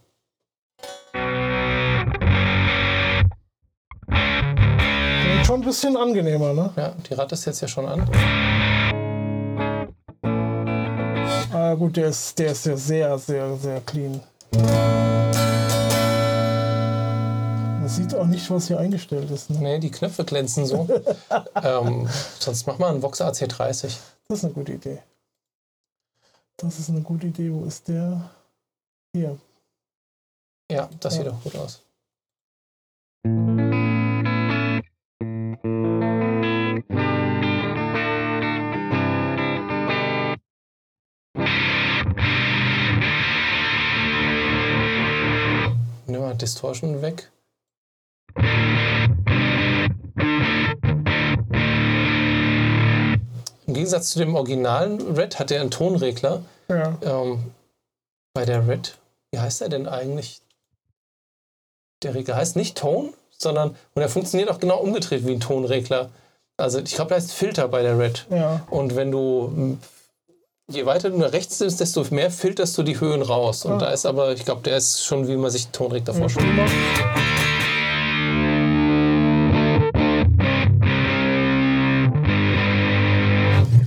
Schon 5.44 5.60
ein 5.60 5.64
bisschen 5.66 5.96
angenehmer, 5.96 6.54
ne? 6.54 6.70
Ja, 6.76 6.94
die 7.08 7.14
Rad 7.14 7.30
ist 7.32 7.44
jetzt 7.44 7.60
ja 7.60 7.68
schon 7.68 7.86
an. 7.86 8.08
Gut, 11.76 11.96
der 11.96 12.08
ist, 12.08 12.38
der 12.38 12.52
ist 12.52 12.66
ja 12.66 12.76
sehr, 12.76 13.18
sehr, 13.18 13.56
sehr 13.56 13.80
clean. 13.80 14.20
Man 17.80 17.88
sieht 17.88 18.14
auch 18.14 18.26
nicht, 18.26 18.48
was 18.50 18.68
hier 18.68 18.78
eingestellt 18.78 19.30
ist. 19.30 19.50
Ne? 19.50 19.58
Nee, 19.58 19.78
die 19.78 19.90
Knöpfe 19.90 20.24
glänzen 20.24 20.66
so. 20.66 20.88
ähm, 21.62 22.08
sonst 22.38 22.66
mach 22.66 22.78
mal 22.78 22.90
einen 22.90 23.02
Vox 23.02 23.20
AC30. 23.20 23.96
Das 24.28 24.38
ist 24.38 24.44
eine 24.44 24.54
gute 24.54 24.72
Idee. 24.72 25.02
Das 26.56 26.78
ist 26.78 26.88
eine 26.88 27.02
gute 27.02 27.26
Idee. 27.26 27.52
Wo 27.52 27.64
ist 27.64 27.88
der? 27.88 28.30
Hier. 29.14 29.36
Ja, 30.70 30.88
das 31.00 31.14
sieht 31.14 31.24
Ja. 31.26 31.32
doch 31.32 31.42
gut 31.42 31.56
aus. 31.56 31.82
Distortion 46.44 47.00
weg. 47.00 47.30
Im 53.66 53.72
Gegensatz 53.72 54.10
zu 54.10 54.18
dem 54.18 54.34
originalen 54.34 55.16
Red 55.16 55.38
hat 55.38 55.50
er 55.50 55.62
einen 55.62 55.70
Tonregler. 55.70 56.42
Ja. 56.68 56.98
Ähm, 57.02 57.52
bei 58.34 58.44
der 58.44 58.68
Red, 58.68 58.98
wie 59.32 59.40
heißt 59.40 59.62
er 59.62 59.70
denn 59.70 59.88
eigentlich? 59.88 60.42
Der 62.02 62.14
Regler 62.14 62.36
heißt 62.36 62.56
nicht 62.56 62.76
Ton, 62.76 63.14
sondern 63.30 63.70
und 63.94 64.02
er 64.02 64.10
funktioniert 64.10 64.50
auch 64.50 64.60
genau 64.60 64.78
umgedreht 64.80 65.26
wie 65.26 65.32
ein 65.32 65.40
Tonregler. 65.40 66.10
Also 66.58 66.78
ich 66.78 66.94
glaube, 66.94 67.08
der 67.08 67.16
heißt 67.16 67.32
Filter 67.32 67.68
bei 67.68 67.82
der 67.82 67.98
Red. 67.98 68.26
Ja. 68.28 68.66
Und 68.68 68.96
wenn 68.96 69.10
du 69.10 69.78
je 70.70 70.86
weiter 70.86 71.10
du 71.10 71.18
nach 71.18 71.32
rechts 71.32 71.60
nimmst, 71.60 71.80
desto 71.80 72.04
mehr 72.10 72.30
filterst 72.30 72.76
du 72.78 72.82
die 72.82 72.98
Höhen 72.98 73.22
raus. 73.22 73.64
Und 73.64 73.72
Ah. 73.74 73.78
da 73.78 73.86
ist 73.90 74.06
aber, 74.06 74.32
ich 74.32 74.44
glaube, 74.44 74.62
der 74.62 74.76
ist 74.78 75.04
schon, 75.04 75.28
wie 75.28 75.36
man 75.36 75.50
sich 75.50 75.64
einen 75.64 75.72
Tonregler 75.72 76.14
Ja, 76.14 76.20
vorstellt. 76.20 76.46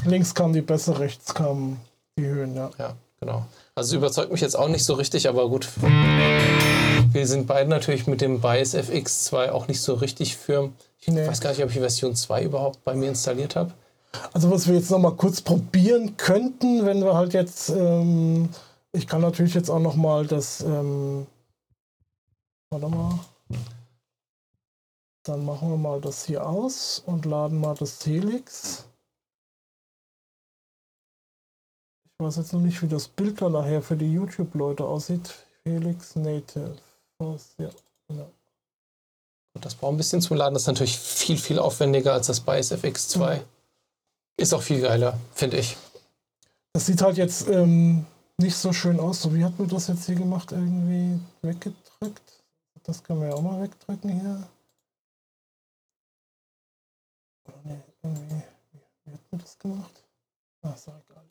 Links 0.05 0.34
kam 0.34 0.53
die 0.53 0.61
besser, 0.61 0.99
rechts 0.99 1.34
kamen 1.34 1.80
die 2.17 2.25
Höhen, 2.25 2.55
ja. 2.55 2.69
Ja, 2.80 2.93
genau. 3.19 3.45
Also 3.75 3.89
es 3.89 3.93
überzeugt 3.97 4.32
mich 4.32 4.39
jetzt 4.41 4.55
auch 4.57 4.69
nicht 4.69 4.86
so 4.86 4.93
richtig, 4.93 5.28
aber 5.28 5.49
gut. 5.49 5.67
Wir 7.11 7.28
sind 7.28 7.45
beide 7.45 7.69
natürlich 7.69 8.07
mit 8.07 8.21
dem 8.21 8.39
Bias 8.39 8.73
FX2 8.73 9.49
auch 9.51 9.67
nicht 9.67 9.82
so 9.82 9.93
richtig 9.95 10.38
firm. 10.38 10.73
Ich 11.01 11.09
Nee. 11.09 11.28
weiß 11.28 11.41
gar 11.41 11.49
nicht, 11.51 11.61
ob 11.63 11.69
ich 11.69 11.78
Version 11.78 12.15
2 12.15 12.43
überhaupt 12.43 12.84
bei 12.86 12.95
mir 12.95 13.09
installiert 13.09 13.55
habe. 13.55 13.71
Also 14.34 14.51
was 14.51 14.68
wir 14.68 14.76
jetzt 14.76 14.91
noch 14.91 14.99
mal 14.99 15.15
kurz 15.15 15.41
probieren 15.41 16.18
könnten, 16.18 16.86
wenn 16.86 17.03
wir 17.03 17.15
halt 17.15 17.34
jetzt, 17.34 17.70
ähm, 17.70 18.49
ich 18.91 19.07
kann 19.07 19.22
natürlich 19.22 19.53
jetzt 19.53 19.70
auch 19.70 19.80
noch 19.80 19.95
mal 19.95 20.26
das, 20.28 20.61
ähm, 20.61 21.28
warte 22.70 22.88
mal, 22.88 23.20
dann 25.24 25.45
machen 25.45 25.70
wir 25.70 25.78
mal 25.78 25.99
das 26.01 26.26
hier 26.26 26.47
aus 26.47 27.03
und 27.05 27.26
laden 27.26 27.59
mal 27.59 27.76
das 27.76 28.05
Helix. 28.05 28.86
Ich 32.05 32.26
weiß 32.26 32.38
jetzt 32.38 32.53
noch 32.53 32.61
nicht, 32.61 32.82
wie 32.82 32.88
das 32.88 33.07
Bild 33.07 33.41
da 33.41 33.49
nachher 33.49 33.82
für 33.82 33.95
die 33.95 34.11
YouTube-Leute 34.11 34.86
aussieht. 34.86 35.36
Helix 35.65 36.15
Native. 36.15 36.78
Was, 37.20 37.55
ja, 37.57 37.70
genau. 38.07 38.32
Das 39.61 39.76
braucht 39.76 39.93
ein 39.93 39.97
bisschen 39.97 40.22
zum 40.22 40.38
Laden. 40.38 40.53
Das 40.53 40.63
ist 40.63 40.68
natürlich 40.68 40.97
viel, 40.97 41.38
viel 41.38 41.59
aufwendiger 41.59 42.13
als 42.13 42.28
das 42.28 42.39
Bias 42.39 42.72
FX2. 42.72 43.41
Ist 44.38 44.53
auch 44.53 44.61
viel 44.61 44.81
geiler, 44.81 45.19
finde 45.33 45.57
ich. 45.57 45.75
Das 46.73 46.85
sieht 46.85 47.01
halt 47.01 47.17
jetzt 47.17 47.47
ähm, 47.47 48.05
nicht 48.38 48.55
so 48.55 48.71
schön 48.71 48.99
aus. 48.99 49.23
So 49.23 49.33
wie 49.33 49.43
hat 49.43 49.57
man 49.57 49.67
das 49.67 49.88
jetzt 49.88 50.05
hier 50.05 50.15
gemacht? 50.15 50.51
Irgendwie 50.51 51.19
weggedrückt. 51.41 52.43
Das 52.83 53.03
können 53.03 53.21
wir 53.21 53.29
ja 53.29 53.33
auch 53.33 53.41
mal 53.41 53.61
wegdrücken 53.61 54.09
hier. 54.09 54.47
Oh, 57.47 57.51
nee, 57.63 57.81
irgendwie. 58.03 58.43
Wie, 59.05 59.11
hat 59.13 59.31
man 59.31 59.41
das 59.41 59.57
gemacht? 59.57 60.03
Ah, 60.61 60.73
ist 60.73 60.88
egal. 60.88 61.23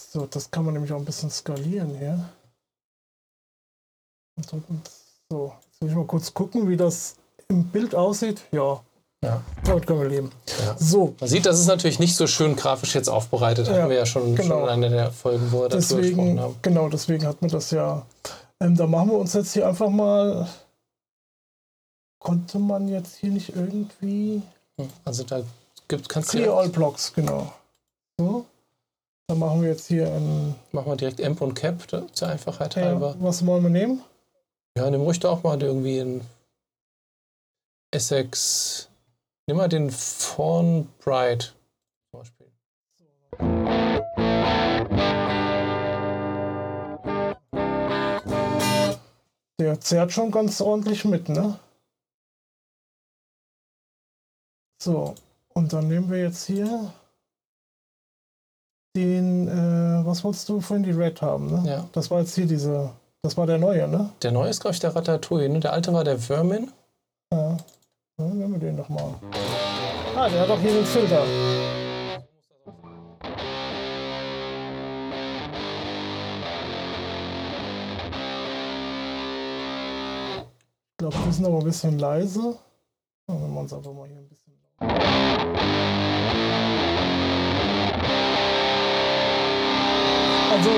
So, 0.00 0.26
das 0.26 0.50
kann 0.50 0.64
man 0.64 0.74
nämlich 0.74 0.92
auch 0.92 0.98
ein 0.98 1.04
bisschen 1.04 1.30
skalieren 1.30 1.96
hier. 1.96 2.28
Und. 4.50 4.90
So, 5.30 5.54
jetzt 5.66 5.80
will 5.80 5.88
ich 5.88 5.94
mal 5.94 6.06
kurz 6.06 6.34
gucken, 6.34 6.68
wie 6.68 6.76
das 6.76 7.16
im 7.48 7.68
Bild 7.68 7.94
aussieht. 7.94 8.42
Ja, 8.50 8.84
Ja. 9.24 9.42
damit 9.64 9.86
können 9.86 10.00
wir 10.00 10.08
leben. 10.08 10.30
Ja. 10.64 10.76
So, 10.78 11.14
Man 11.20 11.28
sieht, 11.28 11.46
das 11.46 11.58
ist 11.58 11.66
natürlich 11.66 11.98
nicht 11.98 12.14
so 12.16 12.26
schön 12.26 12.56
grafisch 12.56 12.94
jetzt 12.94 13.08
aufbereitet. 13.08 13.66
Ja, 13.68 13.74
Hatten 13.74 13.90
wir 13.90 13.96
ja 13.96 14.06
schon, 14.06 14.34
genau. 14.36 14.60
schon 14.60 14.62
in 14.64 14.68
einer 14.68 14.88
der 14.90 15.10
Folgen, 15.10 15.50
wo 15.50 15.62
wir 15.62 15.68
darüber 15.68 15.76
gesprochen 15.78 16.02
deswegen, 16.02 16.40
haben. 16.40 16.56
genau, 16.62 16.88
deswegen 16.88 17.26
hat 17.26 17.40
man 17.40 17.50
das 17.50 17.70
ja. 17.70 18.04
Ähm, 18.60 18.76
da 18.76 18.86
machen 18.86 19.10
wir 19.10 19.18
uns 19.18 19.32
jetzt 19.32 19.52
hier 19.52 19.66
einfach 19.68 19.88
mal. 19.88 20.48
Konnte 22.18 22.58
man 22.58 22.88
jetzt 22.88 23.16
hier 23.16 23.30
nicht 23.30 23.54
irgendwie. 23.54 24.40
Also 25.04 25.24
da 25.24 25.42
gibt, 25.88 26.08
kannst 26.08 26.32
du 26.32 26.38
Clear 26.38 26.54
direkt, 26.54 26.64
All 26.66 26.68
Blocks, 26.70 27.12
genau. 27.12 27.52
So. 28.18 28.44
Dann 29.26 29.38
machen 29.38 29.62
wir 29.62 29.70
jetzt 29.70 29.86
hier 29.88 30.06
ein. 30.06 30.54
machen 30.72 30.86
wir 30.92 30.96
direkt 30.96 31.22
Amp 31.22 31.40
und 31.40 31.54
Cap 31.54 31.86
da, 31.88 32.02
zur 32.12 32.28
Einfachheit 32.28 32.74
Ja, 32.76 32.82
halber. 32.82 33.14
was 33.20 33.44
wollen 33.46 33.62
wir 33.62 33.70
nehmen? 33.70 34.02
Ja, 34.76 34.90
nimm 34.90 35.00
ruhig 35.02 35.20
da 35.20 35.30
auch 35.30 35.42
mal 35.42 35.60
irgendwie 35.62 36.00
einen 36.00 36.20
Essex. 37.90 38.88
Nimm 39.46 39.58
mal 39.58 39.68
den 39.68 39.90
Fawn 39.90 40.88
Bright 41.00 41.54
zum 42.10 42.20
Beispiel. 42.20 42.50
Der 49.60 49.80
zerrt 49.80 50.12
schon 50.12 50.30
ganz 50.30 50.62
ordentlich 50.62 51.04
mit, 51.04 51.28
ne? 51.28 51.58
So, 54.82 55.14
und 55.52 55.72
dann 55.72 55.88
nehmen 55.88 56.10
wir 56.10 56.18
jetzt 56.18 56.46
hier 56.46 56.92
den, 58.96 59.48
äh, 59.48 60.06
was 60.06 60.24
wolltest 60.24 60.48
du 60.48 60.60
vorhin, 60.60 60.84
die 60.84 60.90
Red 60.90 61.20
haben, 61.20 61.50
ne? 61.50 61.70
Ja. 61.70 61.88
Das 61.92 62.10
war 62.10 62.20
jetzt 62.20 62.34
hier 62.34 62.46
diese, 62.46 62.92
das 63.22 63.36
war 63.36 63.46
der 63.46 63.58
neue, 63.58 63.88
ne? 63.88 64.10
Der 64.22 64.32
neue 64.32 64.48
ist, 64.48 64.60
glaube 64.60 64.74
ich, 64.74 64.80
der 64.80 64.96
Ratatouille. 64.96 65.50
Ne? 65.50 65.60
Der 65.60 65.72
alte 65.72 65.92
war 65.92 66.04
der 66.04 66.18
Vermin. 66.18 66.72
Ja. 67.30 67.58
Dann 68.16 68.38
nehmen 68.38 68.52
wir 68.52 68.60
den 68.60 68.76
doch 68.76 68.88
mal. 68.88 69.12
Ah, 70.14 70.28
der 70.28 70.42
hat 70.42 70.50
auch 70.50 70.60
hier 70.60 70.72
den 70.72 70.84
Filter. 70.84 71.24
Ich 80.92 80.98
glaube, 80.98 81.16
die 81.26 81.32
sind 81.32 81.44
aber 81.44 81.58
ein 81.58 81.64
bisschen 81.64 81.98
leise. 81.98 82.56
Dann 83.26 83.52
wir 83.52 83.60
uns 83.60 83.72
einfach 83.72 83.92
mal 83.92 84.06
hier 84.06 84.18
ein 84.18 84.28
bisschen. 84.28 84.52
Also, 90.52 90.70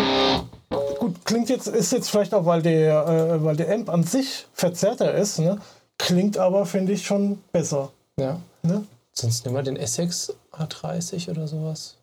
gut, 0.99 1.22
klingt 1.26 1.51
jetzt, 1.51 1.66
ist 1.66 1.93
jetzt 1.93 2.09
vielleicht 2.09 2.32
auch, 2.32 2.47
weil 2.47 2.62
der, 2.62 3.07
äh, 3.07 3.45
weil 3.45 3.57
der 3.57 3.74
Amp 3.74 3.91
an 3.91 4.05
sich 4.05 4.47
verzerrter 4.55 5.12
ist, 5.12 5.39
ne? 5.39 5.61
Klingt 5.99 6.38
aber, 6.38 6.66
finde 6.66 6.92
ich, 6.92 7.07
schon 7.07 7.42
besser. 7.53 7.92
Ja. 8.18 8.40
Ne? 8.62 8.86
Sonst 9.12 9.44
nimm 9.44 9.55
mal 9.55 9.62
den 9.62 9.76
Essex 9.76 10.34
A30 10.53 11.30
oder 11.30 11.49
sowas. 11.49 11.97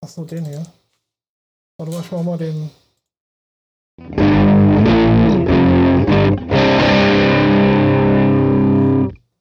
Achso, 0.00 0.24
den 0.24 0.44
hier. 0.44 0.64
Warte 1.78 1.92
mal, 1.92 2.00
ich 2.00 2.12
mach 2.12 2.22
mal 2.22 2.38
den. 2.38 2.70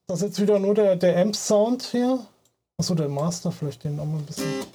Das 0.08 0.22
ist 0.22 0.28
jetzt 0.28 0.42
wieder 0.42 0.60
nur 0.60 0.74
der, 0.74 0.96
der 0.96 1.22
Amp-Sound 1.22 1.84
hier. 1.84 2.26
Achso, 2.78 2.96
der 2.96 3.10
Master, 3.10 3.52
vielleicht 3.52 3.84
den 3.84 3.98
noch 3.98 4.06
mal 4.06 4.18
ein 4.18 4.26
bisschen. 4.26 4.66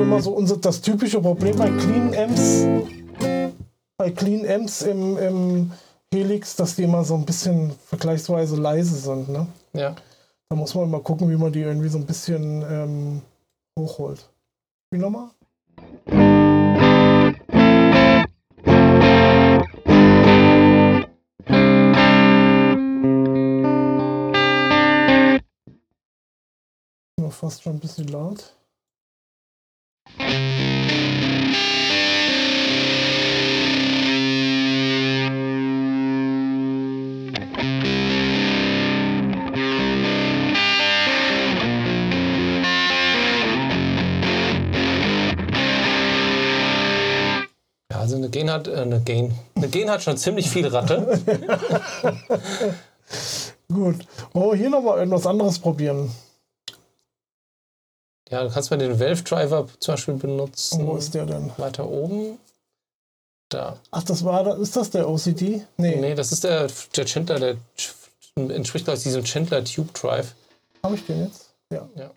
So 0.00 0.04
immer 0.04 0.22
so 0.22 0.30
unser, 0.32 0.56
das 0.56 0.80
typische 0.80 1.20
Problem 1.20 1.56
bei 1.56 1.68
Clean 1.68 2.14
Amps. 2.14 2.64
Bei 3.98 4.10
Clean 4.10 4.48
Amps 4.48 4.80
im, 4.80 5.18
im 5.18 5.72
Helix, 6.10 6.56
dass 6.56 6.76
die 6.76 6.84
immer 6.84 7.04
so 7.04 7.14
ein 7.14 7.26
bisschen 7.26 7.72
vergleichsweise 7.86 8.56
leise 8.56 8.96
sind. 8.96 9.28
Ne? 9.28 9.46
Ja. 9.74 9.94
Da 10.48 10.56
muss 10.56 10.74
man 10.74 10.90
mal 10.90 11.02
gucken, 11.02 11.28
wie 11.28 11.36
man 11.36 11.52
die 11.52 11.60
irgendwie 11.60 11.88
so 11.88 11.98
ein 11.98 12.06
bisschen 12.06 12.62
ähm, 12.62 13.22
hochholt. 13.78 14.26
Wie 14.90 14.98
nochmal? 14.98 15.28
Fast 27.30 27.62
schon 27.62 27.76
ein 27.76 27.80
bisschen 27.80 28.08
laut. 28.08 28.54
Gain 48.50 48.52
hat, 48.52 48.68
äh, 48.68 48.76
eine 48.76 49.00
Gain, 49.00 49.34
eine 49.54 49.68
Gain 49.68 49.90
hat 49.90 50.02
schon 50.02 50.16
ziemlich 50.16 50.50
viel 50.50 50.66
Ratte. 50.66 51.20
Gut. 53.68 53.96
Wollen 54.32 54.50
wir 54.50 54.56
hier 54.56 54.70
noch 54.70 54.82
mal 54.82 54.98
irgendwas 54.98 55.26
anderes 55.26 55.58
probieren? 55.58 56.10
Ja, 58.28 58.44
du 58.44 58.50
kannst 58.50 58.70
mal 58.70 58.76
den 58.76 58.98
Valve 58.98 59.22
Driver 59.22 59.66
zum 59.78 59.94
Beispiel 59.94 60.14
benutzen. 60.14 60.86
Wo 60.86 60.96
ist 60.96 61.14
der 61.14 61.26
denn? 61.26 61.50
Weiter 61.56 61.88
oben. 61.88 62.38
Da. 63.48 63.76
Ach, 63.90 64.04
das 64.04 64.24
war, 64.24 64.56
ist 64.58 64.76
das 64.76 64.90
der 64.90 65.08
OCD? 65.08 65.62
Nee. 65.76 65.96
Nee, 65.96 66.14
das 66.14 66.30
ist 66.30 66.44
der, 66.44 66.68
der 66.96 67.04
Chandler, 67.04 67.40
der 67.40 67.56
entspricht, 68.36 68.84
glaube 68.84 68.98
ich, 68.98 69.02
diesem 69.02 69.24
Chandler 69.24 69.64
Tube 69.64 69.92
Drive. 69.92 70.34
Habe 70.84 70.94
ich 70.94 71.04
den 71.06 71.24
jetzt? 71.24 71.50
Ja. 71.72 71.88
ja. 71.96 72.12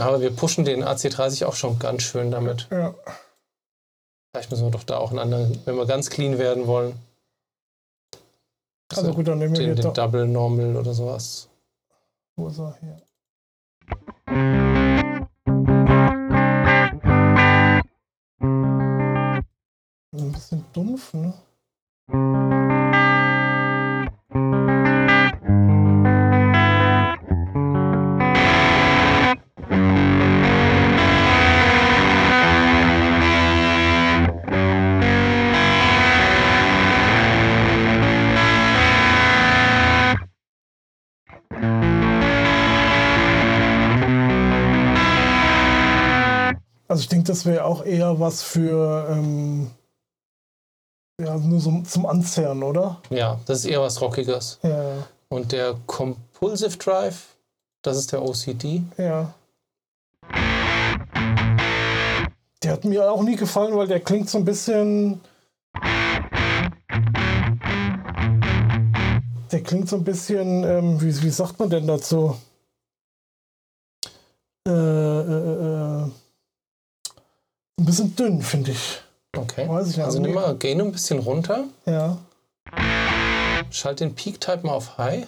Aber 0.00 0.20
wir 0.20 0.30
pushen 0.30 0.64
den 0.64 0.84
AC30 0.84 1.44
auch 1.46 1.54
schon 1.54 1.78
ganz 1.78 2.02
schön 2.02 2.30
damit. 2.30 2.68
Ja. 2.70 2.94
Vielleicht 4.32 4.50
müssen 4.50 4.64
wir 4.64 4.70
doch 4.70 4.84
da 4.84 4.98
auch 4.98 5.10
einen 5.10 5.18
anderen, 5.18 5.60
wenn 5.64 5.76
wir 5.76 5.86
ganz 5.86 6.08
clean 6.10 6.38
werden 6.38 6.66
wollen. 6.66 6.94
Also 8.96 9.12
gut, 9.12 9.28
dann 9.28 9.38
nehmen 9.38 9.56
wir 9.56 9.66
den, 9.66 9.76
den 9.76 9.94
Double 9.94 10.26
Normal 10.26 10.76
oder 10.76 10.92
sowas. 10.92 11.48
Wo 12.36 12.48
ist 12.48 12.58
er? 12.58 12.76
Hier. 12.80 13.02
Ein 20.12 20.32
bisschen 20.32 20.64
dumpf, 20.72 21.14
ne? 21.14 21.34
Das 47.30 47.46
wäre 47.46 47.64
auch 47.64 47.84
eher 47.84 48.18
was 48.18 48.42
für 48.42 49.06
ähm, 49.08 49.70
ja, 51.20 51.36
nur 51.36 51.60
so 51.60 51.80
zum 51.82 52.06
Anzerren, 52.06 52.64
oder? 52.64 53.00
Ja, 53.08 53.38
das 53.46 53.60
ist 53.60 53.66
eher 53.66 53.80
was 53.80 54.00
Rockiges. 54.00 54.58
Ja. 54.62 55.06
Und 55.28 55.52
der 55.52 55.76
Compulsive 55.86 56.76
Drive, 56.76 57.36
das 57.82 57.98
ist 57.98 58.10
der 58.10 58.22
OCD. 58.22 58.82
Ja. 58.98 59.32
Der 62.62 62.72
hat 62.72 62.84
mir 62.84 63.08
auch 63.08 63.22
nie 63.22 63.36
gefallen, 63.36 63.76
weil 63.76 63.86
der 63.86 64.00
klingt 64.00 64.28
so 64.28 64.38
ein 64.38 64.44
bisschen. 64.44 65.20
Der 69.52 69.62
klingt 69.62 69.88
so 69.88 69.96
ein 69.96 70.04
bisschen, 70.04 70.64
ähm, 70.64 71.00
wie, 71.00 71.22
wie 71.22 71.30
sagt 71.30 71.60
man 71.60 71.70
denn 71.70 71.86
dazu? 71.86 72.36
Äh, 74.66 74.72
äh, 74.72 76.04
äh, 76.04 76.10
ein 77.80 77.86
bisschen 77.86 78.14
dünn, 78.14 78.42
finde 78.42 78.72
ich. 78.72 79.00
Okay. 79.36 79.68
Weiß 79.68 79.88
ich 79.88 79.96
nicht. 79.96 80.04
Also 80.04 80.20
nimm 80.20 80.34
mal 80.34 80.56
Gain 80.56 80.80
ein 80.80 80.92
bisschen 80.92 81.18
runter. 81.18 81.64
Ja. 81.86 82.18
Schalt 83.70 84.00
den 84.00 84.14
Peak 84.14 84.40
Type 84.40 84.66
mal 84.66 84.74
auf 84.74 84.98
High. 84.98 85.26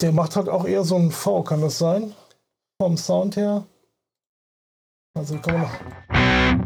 Der 0.00 0.12
macht 0.12 0.36
halt 0.36 0.48
auch 0.48 0.66
eher 0.66 0.84
so 0.84 0.96
ein 0.96 1.10
V, 1.10 1.42
kann 1.42 1.60
das 1.60 1.78
sein? 1.78 2.12
Vom 2.80 2.96
Sound 2.96 3.36
her. 3.36 3.64
Also 5.14 5.38
kann 5.38 5.54
man 5.54 5.62
noch. 5.62 6.63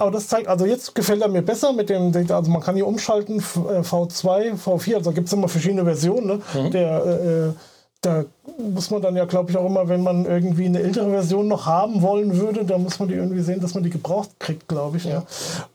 Aber 0.00 0.10
das 0.10 0.28
zeigt, 0.28 0.48
also 0.48 0.64
jetzt 0.64 0.94
gefällt 0.94 1.20
er 1.20 1.28
mir 1.28 1.42
besser 1.42 1.74
mit 1.74 1.90
dem, 1.90 2.10
also 2.30 2.50
man 2.50 2.62
kann 2.62 2.74
hier 2.74 2.86
umschalten, 2.86 3.38
V2, 3.40 4.54
V4, 4.54 4.94
also 4.94 5.12
gibt 5.12 5.26
es 5.26 5.32
immer 5.34 5.46
verschiedene 5.46 5.84
Versionen. 5.84 6.26
Ne? 6.26 6.40
Mhm. 6.54 6.70
Der, 6.70 7.04
äh, 7.04 7.52
da 8.00 8.24
muss 8.58 8.90
man 8.90 9.02
dann 9.02 9.14
ja, 9.14 9.26
glaube 9.26 9.50
ich, 9.50 9.58
auch 9.58 9.66
immer, 9.66 9.90
wenn 9.90 10.02
man 10.02 10.24
irgendwie 10.24 10.64
eine 10.64 10.80
ältere 10.80 11.10
Version 11.10 11.48
noch 11.48 11.66
haben 11.66 12.00
wollen 12.00 12.38
würde, 12.38 12.64
da 12.64 12.78
muss 12.78 12.98
man 12.98 13.10
die 13.10 13.14
irgendwie 13.14 13.42
sehen, 13.42 13.60
dass 13.60 13.74
man 13.74 13.82
die 13.82 13.90
gebraucht 13.90 14.30
kriegt, 14.38 14.68
glaube 14.68 14.96
ich. 14.96 15.04
Ja. 15.04 15.18
Ne? 15.18 15.22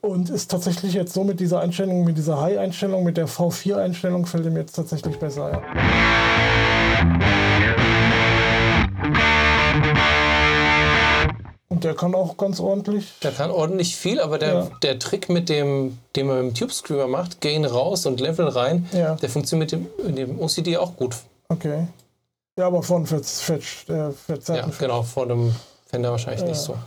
Und 0.01 0.31
ist 0.31 0.49
tatsächlich 0.49 0.95
jetzt 0.95 1.13
so 1.13 1.23
mit 1.23 1.39
dieser 1.39 1.59
Einstellung, 1.59 2.03
mit 2.03 2.17
dieser 2.17 2.41
High-Einstellung, 2.41 3.03
mit 3.03 3.17
der 3.17 3.27
V4-Einstellung, 3.27 4.25
fällt 4.25 4.47
ihm 4.47 4.57
jetzt 4.57 4.75
tatsächlich 4.75 5.19
besser. 5.19 5.51
Ja. 5.51 7.44
Der 11.85 11.95
kann 11.95 12.13
auch 12.15 12.35
ganz 12.37 12.59
ordentlich. 12.59 13.13
Der 13.21 13.31
kann 13.31 13.51
ordentlich 13.51 13.95
viel, 13.95 14.19
aber 14.19 14.37
der, 14.37 14.53
Ja. 14.53 14.71
der 14.81 14.99
Trick 14.99 15.29
mit 15.29 15.47
dem, 15.49 15.97
den 16.15 16.27
man 16.27 16.37
mit 16.37 16.45
dem 16.47 16.59
Tube 16.59 16.71
Screamer 16.73 17.07
macht, 17.07 17.41
Gain 17.41 17.63
raus 17.65 18.05
und 18.05 18.19
Level 18.19 18.47
rein, 18.47 18.89
Ja. 18.91 19.15
der 19.15 19.29
funktioniert 19.29 19.71
mit 19.71 19.89
dem, 20.07 20.15
dem 20.15 20.39
OCD 20.39 20.77
auch 20.77 20.95
gut. 20.95 21.15
Okay. 21.49 21.87
Ja, 22.57 22.67
aber 22.67 22.81
von 22.83 23.05
Verz, 23.05 23.41
Verz, 23.41 23.85
äh, 23.89 24.11
Ja, 24.55 24.67
genau, 24.79 25.03
vor 25.03 25.27
dem 25.27 25.53
Fender 25.87 26.11
wahrscheinlich 26.11 26.41
Ja. 26.41 26.47
nicht 26.47 26.59
so. 26.59 26.77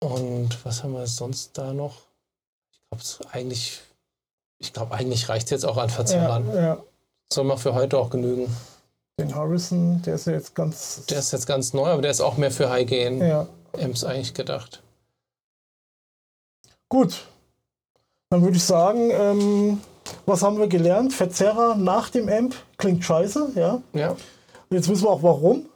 Und 0.00 0.64
was 0.64 0.82
haben 0.82 0.92
wir 0.92 1.06
sonst 1.06 1.56
da 1.56 1.72
noch? 1.72 2.02
Ich 2.72 2.80
glaube, 2.90 3.32
eigentlich, 3.34 3.80
ich 4.58 4.72
glaube, 4.72 4.94
eigentlich 4.94 5.28
reicht 5.28 5.46
es 5.46 5.50
jetzt 5.50 5.64
auch 5.64 5.76
an 5.78 5.88
ja, 5.88 5.94
Verzerrern. 5.94 6.54
ja. 6.54 6.78
Soll 7.32 7.44
mal 7.44 7.56
für 7.56 7.74
heute 7.74 7.98
auch 7.98 8.10
genügen. 8.10 8.54
Den 9.18 9.34
Harrison, 9.34 10.02
der 10.02 10.16
ist 10.16 10.26
ja 10.26 10.34
jetzt 10.34 10.54
ganz. 10.54 11.06
Der 11.06 11.20
ist 11.20 11.32
jetzt 11.32 11.46
ganz 11.46 11.72
neu, 11.72 11.86
aber 11.86 12.02
der 12.02 12.10
ist 12.10 12.20
auch 12.20 12.36
mehr 12.36 12.50
für 12.50 12.68
High 12.68 12.86
Gain 12.86 13.20
ja. 13.20 13.46
Amps 13.80 14.04
eigentlich 14.04 14.34
gedacht. 14.34 14.82
Gut. 16.90 17.26
Dann 18.28 18.42
würde 18.42 18.56
ich 18.58 18.64
sagen, 18.64 19.10
ähm, 19.10 19.80
was 20.26 20.42
haben 20.42 20.58
wir 20.58 20.66
gelernt? 20.66 21.14
Verzerrer 21.14 21.76
nach 21.76 22.10
dem 22.10 22.28
Amp 22.28 22.54
klingt 22.76 23.04
scheiße, 23.04 23.52
ja. 23.54 23.80
Ja. 23.94 24.10
Und 24.10 24.18
Jetzt 24.70 24.88
wissen 24.88 25.04
wir 25.04 25.10
auch 25.10 25.22
warum. 25.22 25.66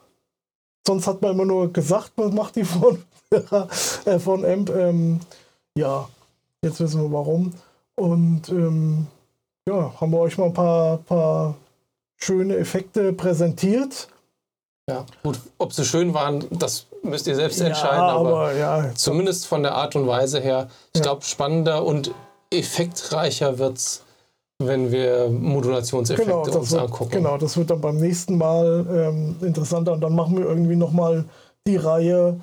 Sonst 0.87 1.07
hat 1.07 1.23
man 1.23 1.33
immer 1.33 1.45
nur 1.47 1.73
gesagt, 1.73 2.13
man 2.17 2.35
macht 2.35 2.57
die 2.57 2.65
von, 2.65 3.03
äh, 4.05 4.19
von 4.19 4.45
Amp. 4.45 4.69
Ähm, 4.71 5.21
ja, 5.75 6.09
jetzt 6.63 6.81
wissen 6.81 7.03
wir 7.03 7.13
warum. 7.13 7.55
Und 7.95 8.49
ähm, 8.51 9.07
ja, 9.67 9.95
haben 10.01 10.11
wir 10.11 10.19
euch 10.19 10.37
mal 10.37 10.47
ein 10.47 10.55
paar, 10.55 10.99
paar 10.99 11.55
schöne 12.23 12.57
Effekte 12.57 13.13
präsentiert. 13.13 14.09
ja. 14.89 15.07
Gut, 15.23 15.39
ob 15.59 15.73
sie 15.73 15.85
schön 15.85 16.15
waren, 16.15 16.45
das 16.51 16.87
müsst 17.03 17.27
ihr 17.27 17.35
selbst 17.35 17.61
entscheiden, 17.61 17.97
ja, 17.97 18.09
aber, 18.09 18.29
aber 18.29 18.53
ja, 18.55 18.91
zumindest 18.95 19.47
von 19.47 19.63
der 19.63 19.75
Art 19.75 19.97
und 19.97 20.07
Weise 20.07 20.41
her, 20.41 20.69
ich 20.93 21.03
glaube, 21.03 21.23
spannender 21.23 21.85
und 21.85 22.13
effektreicher 22.53 23.59
wird 23.59 23.79
es, 23.79 24.03
wenn 24.59 24.93
wir 24.93 25.31
Modulationseffekte 25.31 26.31
genau, 26.31 26.43
uns 26.43 26.71
wird, 26.71 26.83
angucken. 26.83 27.11
genau, 27.11 27.39
das 27.39 27.57
wird 27.57 27.71
dann 27.71 27.81
beim 27.81 27.97
nächsten 27.97 28.37
Mal 28.37 28.87
ähm, 28.91 29.37
interessanter. 29.41 29.93
Und 29.93 30.03
dann 30.03 30.15
machen 30.15 30.37
wir 30.37 30.45
irgendwie 30.45 30.77
nochmal 30.77 31.25
die 31.67 31.77
Reihe. 31.77 32.39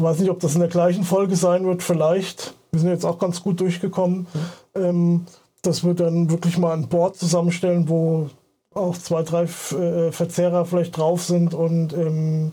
Weiß 0.00 0.20
nicht, 0.20 0.30
ob 0.30 0.38
das 0.38 0.54
in 0.54 0.60
der 0.60 0.68
gleichen 0.68 1.02
Folge 1.02 1.34
sein 1.34 1.66
wird, 1.66 1.82
vielleicht. 1.82 2.54
Wir 2.70 2.80
sind 2.80 2.90
jetzt 2.90 3.04
auch 3.04 3.18
ganz 3.18 3.42
gut 3.42 3.60
durchgekommen. 3.60 4.28
Ähm, 4.76 5.26
das 5.62 5.82
wird 5.82 5.98
dann 5.98 6.30
wirklich 6.30 6.58
mal 6.58 6.74
ein 6.74 6.88
Board 6.88 7.16
zusammenstellen, 7.16 7.88
wo 7.88 8.30
auch 8.74 8.96
zwei, 8.96 9.22
drei 9.22 9.44
äh, 9.44 10.12
Verzerrer 10.12 10.64
vielleicht 10.64 10.96
drauf 10.96 11.24
sind 11.24 11.54
und 11.54 11.92
ähm, 11.92 12.52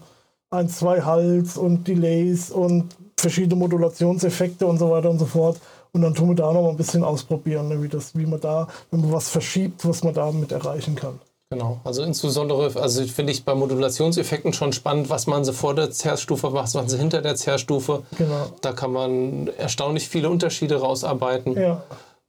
ein, 0.50 0.70
zwei 0.70 1.02
Hals 1.02 1.58
und 1.58 1.88
Delays 1.88 2.52
und 2.52 2.96
verschiedene 3.18 3.56
Modulationseffekte 3.56 4.66
und 4.66 4.78
so 4.78 4.90
weiter 4.90 5.10
und 5.10 5.20
so 5.20 5.26
fort. 5.26 5.60
Und 5.92 6.02
dann 6.02 6.14
tun 6.14 6.30
wir 6.30 6.36
da 6.36 6.52
noch 6.52 6.62
mal 6.62 6.70
ein 6.70 6.78
bisschen 6.78 7.04
ausprobieren, 7.04 7.70
ne, 7.70 7.82
wie, 7.82 7.88
das, 7.88 8.16
wie 8.16 8.26
man 8.26 8.42
da, 8.42 8.68
wenn 8.92 9.02
man 9.02 9.14
was 9.14 9.30
verschiebt, 9.30 9.88
was 9.88 10.04
man 10.04 10.14
damit 10.14 10.52
erreichen 10.52 10.96
kann. 10.96 11.20
Genau, 11.52 11.80
also 11.84 12.04
insbesondere, 12.04 12.82
also 12.82 13.04
finde 13.06 13.32
ich 13.32 13.46
bei 13.46 13.54
Modulationseffekten 13.54 14.52
schon 14.52 14.74
spannend, 14.74 15.10
was 15.10 15.28
man 15.28 15.46
so 15.46 15.54
vor 15.54 15.76
der 15.76 15.92
Zerrstufe 15.92 16.50
macht, 16.50 16.64
was 16.64 16.74
man 16.74 16.90
so 16.90 16.98
hinter 16.98 17.22
der 17.22 17.36
Zerrstufe. 17.36 18.02
Genau. 18.18 18.48
Da 18.62 18.74
kann 18.74 18.92
man 18.92 19.48
erstaunlich 19.58 20.10
viele 20.10 20.30
Unterschiede 20.30 20.78
rausarbeiten. 20.78 21.54
Ja. 21.54 21.84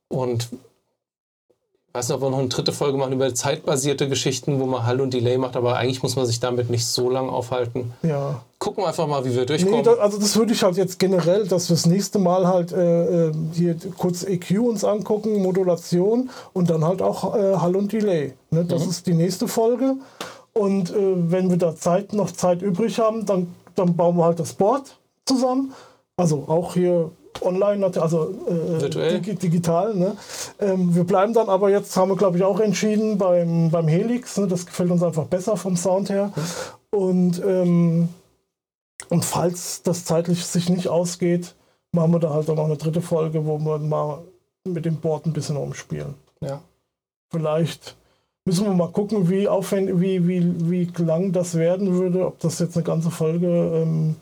Und 0.09 0.51
weiß 1.97 2.09
nicht, 2.09 2.17
ob 2.17 2.23
wir 2.23 2.31
noch 2.31 2.39
eine 2.39 2.49
dritte 2.49 2.73
Folge 2.73 2.99
machen 2.99 3.13
über 3.15 3.35
zeitbasierte 3.35 4.09
Geschichten, 4.09 4.61
wo 4.61 4.67
man 4.67 4.87
Hall 4.87 5.01
und 5.01 5.15
Delay 5.15 5.39
macht, 5.39 5.57
aber 5.57 5.77
eigentlich 5.77 6.03
muss 6.03 6.15
man 6.15 6.27
sich 6.27 6.41
damit 6.41 6.69
nicht 6.69 6.87
so 6.87 7.09
lange 7.09 7.31
aufhalten. 7.31 7.93
Ja. 8.03 8.43
Gucken 8.59 8.85
wir 8.85 8.89
einfach 8.89 9.07
mal, 9.07 9.25
wie 9.25 9.31
wir 9.31 9.41
Nee, 9.41 9.47
durchkommen. 9.47 9.83
da, 9.83 9.95
also 9.95 10.19
das 10.19 10.37
würde 10.37 10.53
ich 10.53 10.63
halt 10.63 10.77
jetzt 10.77 10.99
generell, 10.99 11.47
dass 11.47 11.69
wir 11.71 11.77
das 11.77 11.87
nächste 11.87 12.19
Mal 12.19 12.47
halt 12.47 12.73
äh, 12.73 13.29
äh, 13.29 13.33
hier 13.55 13.77
kurz 13.97 14.25
EQ 14.25 14.61
uns 14.61 14.85
angucken, 14.85 15.43
Modulation 15.43 16.31
und 16.53 16.69
dann 16.71 16.85
halt 16.85 17.01
auch 17.01 17.35
äh, 17.35 17.57
Hall 17.57 17.75
und 17.77 17.93
Delay. 17.93 18.35
Ne? 18.51 18.65
Das 18.65 18.87
ist 18.87 19.07
die 19.07 19.15
nächste 19.15 19.49
Folge. 19.49 19.97
Und 20.53 20.91
äh, 20.91 20.95
wenn 21.31 21.51
wir 21.51 21.57
da 21.57 21.77
Zeit, 21.77 22.13
noch 22.13 22.31
Zeit 22.31 22.63
übrig 22.63 22.99
haben, 22.99 23.25
dann, 23.27 23.55
dann 23.75 23.97
bauen 23.97 24.17
wir 24.17 24.25
halt 24.25 24.41
das 24.41 24.53
Board 24.55 24.97
zusammen. 25.25 25.73
Also 26.17 26.45
auch 26.47 26.75
hier 26.75 27.11
online, 27.43 27.87
also 28.01 28.35
äh, 28.49 28.85
digi- 28.87 29.39
digital. 29.39 29.95
Ne? 29.95 30.17
Ähm, 30.59 30.95
wir 30.95 31.05
bleiben 31.05 31.33
dann 31.33 31.49
aber 31.49 31.71
jetzt, 31.71 31.97
haben 31.97 32.11
wir 32.11 32.17
glaube 32.17 32.39
ich 32.39 32.45
auch 32.45 32.61
entschieden, 32.61 33.19
beim, 33.19 33.71
beim 33.71 33.89
Helix. 33.89 34.37
Ne? 34.37 34.47
Das 34.47 34.67
gefällt 34.67 34.91
uns 34.91 35.03
einfach 35.03 35.25
besser 35.27 35.57
vom 35.57 35.77
Sound 35.77 36.11
her. 36.11 36.33
Und 36.91 37.43
ähm, 37.45 38.09
und 39.11 39.25
falls 39.25 39.83
das 39.83 40.05
zeitlich 40.05 40.45
sich 40.47 40.69
nicht 40.71 40.89
ausgeht, 40.89 41.55
machen 41.93 42.13
wir 42.13 42.19
da 42.19 42.31
halt 42.31 42.49
dann 42.49 42.57
noch 42.57 42.65
eine 42.65 42.77
dritte 42.77 43.03
Folge, 43.03 43.45
wo 43.47 43.59
wir 43.59 43.79
mal 43.79 44.19
mit 44.65 44.85
dem 44.85 44.97
Board 44.97 45.27
ein 45.27 45.33
bisschen 45.33 45.57
umspielen. 45.57 46.15
ja. 46.41 46.61
Vielleicht 47.31 47.97
müssen 48.45 48.65
wir 48.67 48.73
mal 48.73 48.91
gucken, 48.93 49.29
wie 49.29 49.49
aufwendig, 49.49 50.01
wie, 50.01 50.27
wie, 50.29 50.71
wie 50.71 51.03
lang 51.03 51.33
das 51.33 51.57
werden 51.57 51.95
würde, 51.95 52.25
ob 52.27 52.39
das 52.39 52.61
jetzt 52.61 52.77
eine 52.77 52.85
ganze 52.85 53.11
Folge 53.11 53.49
ähm, 53.49 54.15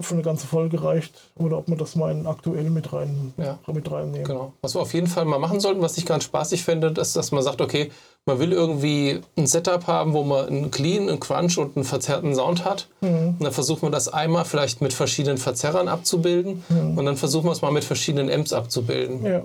für 0.00 0.14
eine 0.14 0.22
ganze 0.22 0.46
Folge 0.48 0.82
reicht 0.82 1.14
oder 1.36 1.58
ob 1.58 1.68
wir 1.68 1.76
das 1.76 1.94
mal 1.94 2.10
in 2.10 2.26
aktuell 2.26 2.68
mit 2.68 2.92
rein 2.92 3.32
Ja. 3.36 3.58
mit 3.72 3.90
reinnehmen. 3.90 4.26
Genau. 4.26 4.52
Was 4.60 4.74
wir 4.74 4.80
auf 4.80 4.92
jeden 4.92 5.06
Fall 5.06 5.24
mal 5.24 5.38
machen 5.38 5.60
sollten, 5.60 5.80
was 5.82 5.96
ich 5.98 6.04
ganz 6.04 6.24
spaßig 6.24 6.64
fände, 6.64 6.88
ist, 7.00 7.14
dass 7.14 7.30
man 7.30 7.44
sagt, 7.44 7.60
okay, 7.60 7.92
man 8.26 8.40
will 8.40 8.52
irgendwie 8.52 9.20
ein 9.36 9.46
Setup 9.46 9.86
haben, 9.86 10.12
wo 10.12 10.24
man 10.24 10.48
einen 10.48 10.70
Clean, 10.72 11.08
einen 11.08 11.20
Crunch 11.20 11.58
und 11.58 11.76
einen 11.76 11.84
verzerrten 11.84 12.34
Sound 12.34 12.64
hat. 12.64 12.88
Und 13.02 13.36
dann 13.38 13.52
versucht 13.52 13.82
man 13.82 13.92
das 13.92 14.08
einmal 14.08 14.44
vielleicht 14.44 14.80
mit 14.80 14.92
verschiedenen 14.92 15.38
Verzerrern 15.38 15.86
abzubilden 15.88 16.64
und 16.96 17.04
dann 17.04 17.16
versuchen 17.16 17.44
wir 17.46 17.52
es 17.52 17.62
mal 17.62 17.70
mit 17.70 17.84
verschiedenen 17.84 18.30
Amps 18.32 18.52
abzubilden. 18.52 19.24
Ja. 19.24 19.44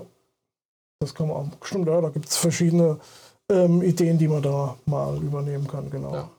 Das 0.98 1.14
kann 1.14 1.28
man 1.28 1.36
auch. 1.36 1.46
Stimmt, 1.62 1.86
ja, 1.86 2.00
da 2.00 2.08
gibt 2.08 2.26
es 2.28 2.36
verschiedene 2.36 2.98
ähm, 3.48 3.82
Ideen, 3.82 4.18
die 4.18 4.28
man 4.28 4.42
da 4.42 4.76
mal 4.86 5.16
übernehmen 5.22 5.66
kann, 5.68 5.90
genau. 5.90 6.12
Ja. 6.12 6.30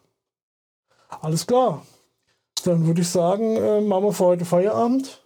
Alles 1.22 1.48
klar. 1.48 1.86
Dann 2.64 2.86
würde 2.88 3.02
ich 3.02 3.10
sagen, 3.10 3.56
äh, 3.58 3.82
machen 3.82 4.04
wir 4.06 4.14
für 4.14 4.26
heute 4.26 4.46
Feierabend. 4.46 5.22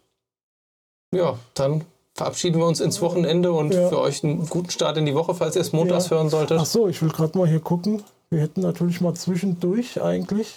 Ja, 1.14 1.38
dann 1.54 1.84
verabschieden 2.14 2.60
wir 2.60 2.66
uns 2.66 2.80
ins 2.80 3.02
Wochenende 3.02 3.52
und 3.52 3.74
Ja. 3.74 3.90
für 3.90 4.00
euch 4.00 4.24
einen 4.24 4.48
guten 4.48 4.70
Start 4.70 4.98
in 4.98 5.06
die 5.06 5.16
Woche, 5.16 5.34
falls 5.36 5.56
ihr 5.56 5.62
es 5.62 5.74
montags 5.74 6.06
Ja. 6.10 6.18
hören 6.18 6.30
solltet. 6.30 6.60
Ach 6.60 6.66
so, 6.66 6.88
ich 6.88 7.02
will 7.02 7.10
gerade 7.10 7.38
mal 7.38 7.48
hier 7.48 7.60
gucken. 7.60 8.04
Wir 8.30 8.42
hätten 8.42 8.62
natürlich 8.62 9.02
mal 9.02 9.14
zwischendurch 9.14 10.02
eigentlich, 10.02 10.54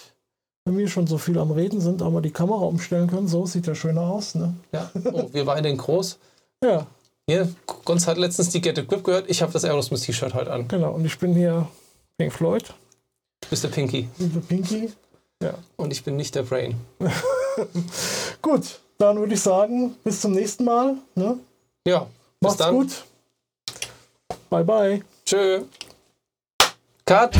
wenn 0.65 0.77
wir 0.77 0.87
schon 0.87 1.07
so 1.07 1.17
viel 1.17 1.37
am 1.37 1.51
Reden 1.51 1.81
sind, 1.81 2.01
auch 2.01 2.11
mal 2.11 2.21
die 2.21 2.31
Kamera 2.31 2.63
umstellen 2.65 3.09
können. 3.09 3.27
So 3.27 3.45
sieht 3.45 3.67
ja 3.67 3.75
schöner 3.75 4.01
aus, 4.01 4.35
ne? 4.35 4.53
Ja. 4.71 4.89
Oh, 5.13 5.29
wir 5.31 5.45
waren 5.45 5.63
den 5.63 5.77
groß. 5.77 6.17
Ja, 6.63 6.87
Hier, 7.29 7.47
Gonz 7.85 8.05
hat 8.07 8.17
letztens 8.17 8.49
die 8.49 8.59
Get 8.59 8.77
Equip 8.77 9.01
gehört. 9.03 9.29
Ich 9.29 9.41
habe 9.41 9.53
das 9.53 9.63
Aerosmith 9.63 10.01
T-Shirt 10.01 10.33
heute 10.33 10.51
an. 10.51 10.67
genau. 10.67 10.91
Und 10.93 11.05
ich 11.05 11.17
bin 11.19 11.33
hier 11.35 11.67
Pink 12.17 12.33
Floyd, 12.33 12.73
Bist 13.49 13.63
der 13.63 13.69
Pinky. 13.69 14.09
liebe 14.17 14.41
Pinky. 14.41 14.91
Ja. 15.41 15.53
Und 15.77 15.91
ich 15.91 16.03
bin 16.03 16.15
nicht 16.15 16.35
der 16.35 16.43
Brain. 16.43 16.75
Gut, 18.41 18.79
dann 18.97 19.17
würde 19.19 19.33
ich 19.33 19.41
sagen, 19.41 19.95
bis 20.03 20.21
zum 20.21 20.33
nächsten 20.33 20.65
Mal. 20.65 20.95
Ne? 21.15 21.39
Ja, 21.87 22.01
bis 22.01 22.07
Macht's 22.41 22.57
dann. 22.57 22.75
gut. 22.75 23.03
Bye, 24.49 24.63
bye. 24.63 25.01
Tschö. 25.25 25.63
Cut. 27.05 27.35